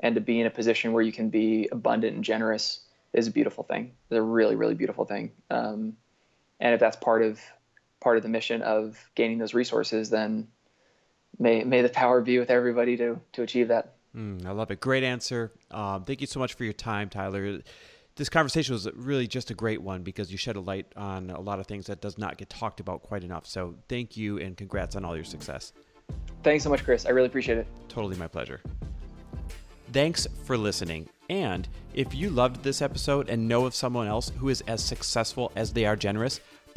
and 0.00 0.16
to 0.16 0.20
be 0.20 0.40
in 0.40 0.48
a 0.48 0.50
position 0.50 0.92
where 0.92 1.04
you 1.04 1.12
can 1.12 1.30
be 1.30 1.68
abundant 1.70 2.16
and 2.16 2.24
generous 2.24 2.80
is 3.12 3.28
a 3.28 3.30
beautiful 3.30 3.62
thing. 3.62 3.92
It's 4.10 4.18
a 4.18 4.22
really, 4.22 4.56
really 4.56 4.74
beautiful 4.74 5.04
thing. 5.04 5.30
Um, 5.50 5.92
and 6.58 6.74
if 6.74 6.80
that's 6.80 6.96
part 6.96 7.22
of 7.22 7.40
part 8.00 8.16
of 8.16 8.22
the 8.22 8.28
mission 8.28 8.62
of 8.62 8.98
gaining 9.14 9.38
those 9.38 9.54
resources, 9.54 10.10
then 10.10 10.48
may 11.38 11.64
may 11.64 11.82
the 11.82 11.88
power 11.88 12.20
be 12.20 12.38
with 12.38 12.50
everybody 12.50 12.96
to 12.96 13.20
to 13.32 13.42
achieve 13.42 13.68
that. 13.68 13.94
Mm, 14.16 14.44
I 14.44 14.50
love 14.50 14.70
it. 14.70 14.80
Great 14.80 15.04
answer. 15.04 15.52
Um, 15.70 16.04
thank 16.04 16.20
you 16.20 16.26
so 16.26 16.40
much 16.40 16.54
for 16.54 16.64
your 16.64 16.72
time, 16.72 17.08
Tyler. 17.08 17.60
This 18.16 18.28
conversation 18.28 18.74
was 18.74 18.88
really 18.94 19.26
just 19.26 19.50
a 19.50 19.54
great 19.54 19.80
one 19.80 20.02
because 20.02 20.32
you 20.32 20.36
shed 20.36 20.56
a 20.56 20.60
light 20.60 20.86
on 20.96 21.30
a 21.30 21.40
lot 21.40 21.60
of 21.60 21.66
things 21.66 21.86
that 21.86 22.00
does 22.00 22.18
not 22.18 22.36
get 22.36 22.50
talked 22.50 22.80
about 22.80 23.02
quite 23.02 23.22
enough. 23.22 23.46
So 23.46 23.76
thank 23.88 24.16
you 24.16 24.38
and 24.38 24.56
congrats 24.56 24.96
on 24.96 25.04
all 25.04 25.14
your 25.14 25.24
success. 25.24 25.72
Thanks 26.42 26.64
so 26.64 26.70
much, 26.70 26.84
Chris. 26.84 27.06
I 27.06 27.10
really 27.10 27.28
appreciate 27.28 27.58
it. 27.58 27.66
Totally 27.88 28.16
my 28.16 28.26
pleasure. 28.26 28.60
Thanks 29.92 30.26
for 30.44 30.58
listening. 30.58 31.08
And 31.28 31.68
if 31.94 32.14
you 32.14 32.30
loved 32.30 32.62
this 32.62 32.82
episode 32.82 33.28
and 33.28 33.46
know 33.46 33.64
of 33.64 33.74
someone 33.74 34.08
else 34.08 34.32
who 34.38 34.48
is 34.48 34.60
as 34.66 34.82
successful 34.82 35.52
as 35.54 35.72
they 35.72 35.84
are 35.84 35.96
generous, 35.96 36.40